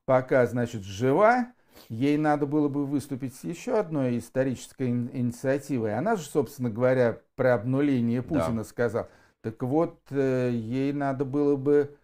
пока, 0.04 0.46
значит, 0.46 0.82
жива, 0.82 1.52
ей 1.88 2.18
надо 2.18 2.46
было 2.46 2.68
бы 2.68 2.86
выступить 2.86 3.36
с 3.36 3.44
еще 3.44 3.78
одной 3.78 4.18
исторической 4.18 4.88
инициативой. 4.88 5.96
Она 5.96 6.16
же, 6.16 6.24
собственно 6.24 6.70
говоря, 6.70 7.20
про 7.36 7.54
обнуление 7.54 8.20
Путина 8.20 8.58
да. 8.58 8.64
сказала. 8.64 9.08
Так 9.42 9.62
вот, 9.62 10.00
э, 10.10 10.50
ей 10.52 10.92
надо 10.92 11.24
было 11.24 11.54
бы 11.54 11.96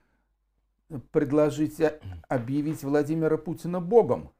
предложить 1.10 1.80
объявить 2.28 2.84
Владимира 2.84 3.36
Путина 3.36 3.80
богом. 3.80 4.30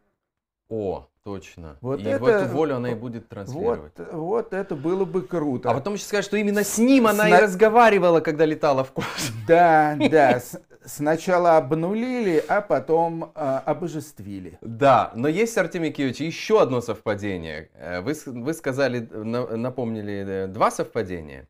О, 0.69 1.09
точно. 1.23 1.77
Вот 1.81 2.01
и 2.01 2.05
это, 2.05 2.23
в 2.23 2.27
эту 2.27 2.49
волю 2.49 2.77
она 2.77 2.91
и 2.91 2.95
будет 2.95 3.29
транслировать. 3.29 3.93
Вот, 3.97 4.13
вот 4.13 4.53
это 4.53 4.75
было 4.75 5.05
бы 5.05 5.23
круто. 5.23 5.71
А 5.71 5.75
потом 5.75 5.95
еще 5.95 6.05
сказать, 6.05 6.25
что 6.25 6.37
именно 6.37 6.65
с 6.65 6.79
ним 6.79 7.07
она 7.07 7.27
Сна... 7.27 7.39
и 7.39 7.43
разговаривала, 7.43 8.21
когда 8.21 8.45
летала 8.45 8.85
в 8.85 8.93
космос. 8.93 9.33
Да, 9.47 9.97
да. 10.11 10.41
Сначала 10.85 11.57
обнулили, 11.57 12.45
а 12.47 12.61
потом 12.61 13.33
э, 13.35 13.61
обожествили. 13.65 14.59
Да, 14.61 15.11
но 15.17 15.27
есть, 15.27 15.59
Артемий 15.59 15.91
Киевич, 15.91 16.21
еще 16.21 16.63
одно 16.63 16.81
совпадение. 16.81 17.71
Э, 17.75 18.01
вы, 18.03 18.15
вы 18.27 18.55
сказали, 18.55 19.01
напомнили 19.01 20.25
э, 20.27 20.47
два 20.47 20.71
совпадения. 20.71 21.49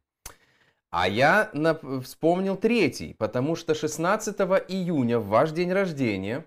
А 0.91 1.07
я 1.09 1.51
нап- 1.53 2.01
вспомнил 2.01 2.57
третий, 2.57 3.15
потому 3.19 3.57
что 3.57 3.75
16 3.75 4.37
июня, 4.69 5.19
в 5.19 5.27
ваш 5.27 5.51
день 5.51 5.71
рождения, 5.71 6.47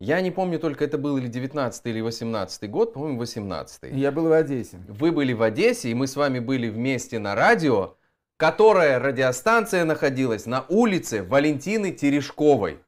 я 0.00 0.20
не 0.20 0.30
помню 0.30 0.58
только, 0.58 0.84
это 0.84 0.96
был 0.96 1.16
или 1.18 1.26
19 1.26 1.86
или 1.86 2.00
18 2.00 2.70
год, 2.70 2.94
по-моему, 2.94 3.18
18 3.18 3.92
Я 3.92 4.12
был 4.12 4.28
в 4.28 4.32
Одессе. 4.32 4.78
Вы 4.88 5.10
были 5.10 5.32
в 5.32 5.42
Одессе, 5.42 5.90
и 5.90 5.94
мы 5.94 6.06
с 6.06 6.14
вами 6.14 6.38
были 6.38 6.68
вместе 6.68 7.18
на 7.18 7.34
радио, 7.34 7.96
которая 8.36 9.00
радиостанция 9.00 9.84
находилась 9.84 10.46
на 10.46 10.64
улице 10.68 11.24
Валентины 11.24 11.90
Терешковой. 11.90 12.78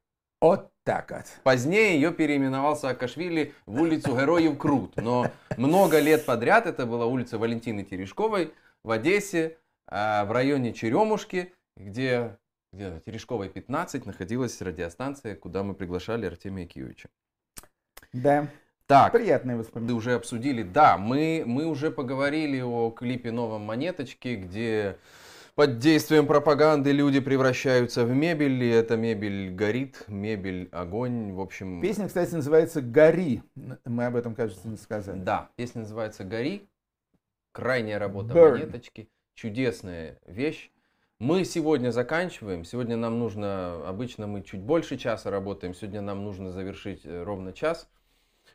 Вот 0.40 0.70
так 0.84 1.10
вот. 1.10 1.24
Позднее 1.42 1.94
ее 1.94 2.12
переименовал 2.12 2.76
Саакашвили 2.76 3.54
в 3.66 3.82
улицу 3.82 4.16
Героев 4.16 4.56
Крут. 4.56 4.96
Но 4.96 5.30
много 5.56 5.98
лет 5.98 6.24
подряд 6.24 6.66
это 6.66 6.86
была 6.86 7.06
улица 7.06 7.38
Валентины 7.38 7.84
Терешковой 7.84 8.54
в 8.84 8.90
Одессе, 8.90 9.58
а, 9.86 10.24
в 10.24 10.32
районе 10.32 10.72
Черемушки, 10.72 11.52
где 11.76 12.38
где 12.72 13.00
Терешковой 13.04 13.48
15 13.48 14.06
находилась 14.06 14.60
радиостанция, 14.60 15.34
куда 15.34 15.62
мы 15.62 15.74
приглашали 15.74 16.26
Артемия 16.26 16.66
Киевича. 16.66 17.08
Да. 18.12 18.48
Так, 18.86 19.12
приятные 19.12 19.56
воспоминания. 19.56 19.96
Уже 19.96 20.14
обсудили, 20.14 20.62
да, 20.62 20.98
мы, 20.98 21.44
мы 21.46 21.66
уже 21.66 21.92
поговорили 21.92 22.60
о 22.60 22.90
клипе 22.90 23.30
«Новом 23.30 23.62
монеточке», 23.62 24.34
где 24.34 24.98
под 25.54 25.78
действием 25.78 26.26
пропаганды 26.26 26.90
люди 26.90 27.20
превращаются 27.20 28.04
в 28.04 28.10
мебель, 28.12 28.64
и 28.64 28.68
эта 28.68 28.96
мебель 28.96 29.54
горит, 29.54 30.04
мебель 30.08 30.68
огонь, 30.72 31.32
в 31.32 31.40
общем... 31.40 31.80
Песня, 31.80 32.08
кстати, 32.08 32.34
называется 32.34 32.82
«Гори», 32.82 33.42
мы 33.84 34.06
об 34.06 34.16
этом, 34.16 34.34
кажется, 34.34 34.66
не 34.66 34.76
сказали. 34.76 35.20
Да, 35.20 35.50
песня 35.54 35.82
называется 35.82 36.24
«Гори», 36.24 36.68
крайняя 37.52 38.00
работа 38.00 38.34
Burn. 38.34 38.52
монеточки, 38.52 39.08
чудесная 39.34 40.18
вещь. 40.26 40.72
Мы 41.20 41.44
сегодня 41.44 41.90
заканчиваем. 41.90 42.64
Сегодня 42.64 42.96
нам 42.96 43.18
нужно, 43.18 43.86
обычно 43.86 44.26
мы 44.26 44.42
чуть 44.42 44.62
больше 44.62 44.96
часа 44.96 45.30
работаем. 45.30 45.74
Сегодня 45.74 46.00
нам 46.00 46.24
нужно 46.24 46.50
завершить 46.50 47.04
э, 47.04 47.22
ровно 47.24 47.52
час. 47.52 47.90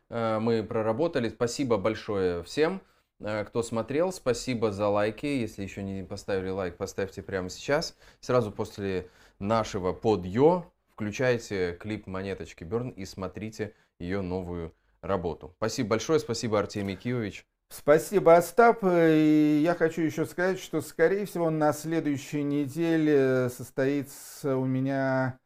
Э, 0.10 0.40
мы 0.40 0.64
проработали. 0.64 1.30
Спасибо 1.30 1.78
большое 1.78 2.42
всем, 2.42 2.82
э, 3.20 3.46
кто 3.46 3.62
смотрел. 3.62 4.12
Спасибо 4.12 4.72
за 4.72 4.88
лайки. 4.88 5.28
Если 5.28 5.62
еще 5.62 5.84
не 5.84 6.04
поставили 6.04 6.50
лайк, 6.50 6.76
поставьте 6.78 7.22
прямо 7.22 7.52
сейчас. 7.52 7.96
Сразу 8.20 8.52
после 8.52 9.12
нашего 9.38 9.94
подъё 9.94 10.66
включайте 10.90 11.78
клип 11.80 12.08
Монеточки 12.08 12.64
Берн 12.64 12.90
и 12.90 13.06
смотрите 13.06 13.76
ее 14.00 14.22
новую 14.22 14.74
работу. 15.02 15.54
Спасибо 15.58 15.90
большое. 15.90 16.18
Спасибо, 16.20 16.58
Артемий 16.58 16.96
Киевич. 16.96 17.46
Спасибо, 17.78 18.38
Остап. 18.38 18.80
И 18.84 19.60
я 19.62 19.76
хочу 19.76 20.02
еще 20.02 20.26
сказать, 20.26 20.60
что, 20.60 20.80
скорее 20.80 21.26
всего, 21.26 21.50
на 21.50 21.74
следующей 21.74 22.42
неделе 22.42 23.50
состоится 23.50 24.56
у 24.56 24.66
меня 24.66 25.40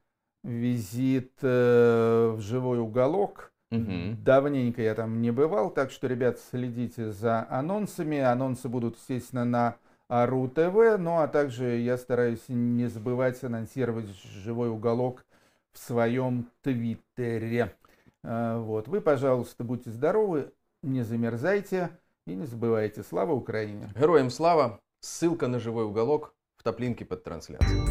визит 0.43 1.33
э, 1.41 2.33
в 2.35 2.39
живой 2.39 2.79
уголок. 2.79 3.51
Угу. 3.71 4.17
Давненько 4.23 4.81
я 4.81 4.93
там 4.93 5.21
не 5.21 5.31
бывал, 5.31 5.71
так 5.71 5.89
что, 5.89 6.05
ребят, 6.05 6.39
следите 6.39 7.11
за 7.11 7.47
анонсами. 7.49 8.19
Анонсы 8.19 8.69
будут, 8.69 8.97
естественно, 8.97 9.43
на 9.43 9.75
АРУ 10.07 10.49
ТВ, 10.49 10.99
ну 10.99 11.19
а 11.19 11.27
также 11.27 11.77
я 11.77 11.97
стараюсь 11.97 12.47
не 12.47 12.87
забывать 12.87 13.43
анонсировать 13.43 14.07
живой 14.43 14.69
уголок 14.69 15.25
в 15.71 15.79
своем 15.79 16.47
твиттере. 16.61 17.75
Э, 18.23 18.59
вот. 18.59 18.87
Вы, 18.87 19.01
пожалуйста, 19.01 19.63
будьте 19.63 19.89
здоровы, 19.89 20.53
не 20.83 21.01
замерзайте. 21.01 21.89
И 22.29 22.35
не 22.35 22.45
забывайте, 22.45 23.01
слава 23.01 23.33
Украине! 23.33 23.91
Героям 23.99 24.29
слава! 24.29 24.79
Ссылка 25.01 25.47
на 25.47 25.57
живой 25.57 25.85
уголок 25.85 26.35
в 26.57 26.63
топлинке 26.63 27.03
под 27.03 27.23
трансляцией. 27.23 27.81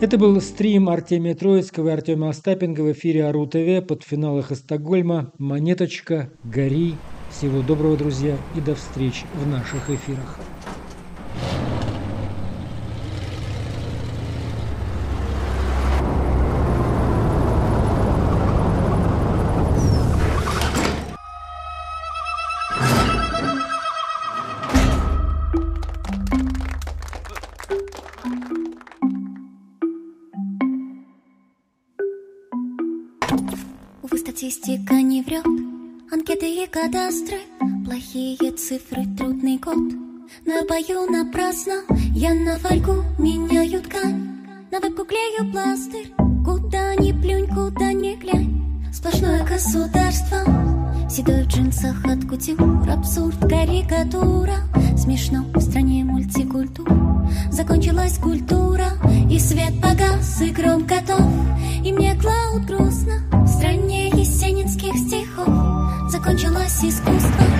Это 0.00 0.16
был 0.16 0.40
стрим 0.40 0.88
Артемия 0.88 1.34
Троицкого 1.34 1.88
и 1.88 1.92
Артема 1.92 2.30
Остапенко 2.30 2.82
в 2.82 2.90
эфире 2.92 3.26
Ару 3.26 3.46
ТВ 3.46 3.86
под 3.86 4.02
финал 4.02 4.38
эхо 4.38 4.54
Стокгольма. 4.54 5.30
Монеточка, 5.36 6.30
гори. 6.42 6.94
Всего 7.30 7.60
доброго, 7.60 7.98
друзья, 7.98 8.38
и 8.56 8.62
до 8.62 8.74
встреч 8.76 9.24
в 9.34 9.46
наших 9.46 9.90
эфирах. 9.90 10.38
Кадастры, 36.88 37.38
Плохие 37.84 38.52
цифры, 38.52 39.04
трудный 39.16 39.58
код. 39.58 39.76
На 40.46 40.64
бою 40.66 41.10
напрасно, 41.10 41.82
я 42.14 42.32
на 42.32 42.56
фольгу 42.56 43.04
меняю 43.18 43.82
ткань, 43.82 44.38
На 44.70 44.80
вебку 44.80 45.04
клею 45.04 45.50
пластырь, 45.52 46.12
куда 46.44 46.94
ни 46.94 47.12
плюнь, 47.12 47.46
куда 47.48 47.92
ни 47.92 48.14
глянь. 48.16 48.90
Сплошное 48.92 49.44
государство, 49.44 50.38
седой 51.10 51.42
в 51.42 51.48
джинсах 51.48 52.04
от 52.06 52.24
кутюр, 52.26 52.88
Абсурд, 52.90 53.38
карикатура, 53.40 54.56
смешно 54.96 55.44
в 55.54 55.60
стране 55.60 56.04
мультикультур. 56.04 56.88
Закончилась 57.50 58.18
культура, 58.18 58.88
и 59.30 59.38
свет 59.38 59.74
погас, 59.82 60.40
и 60.40 60.50
гром 60.50 60.86
готов, 60.86 61.30
И 61.84 61.92
мне 61.92 62.14
клауд 62.14 62.64
грустно, 62.64 63.20
в 63.44 63.46
стране 63.46 64.07
Закончилось 66.28 66.84
искусство, 66.84 67.57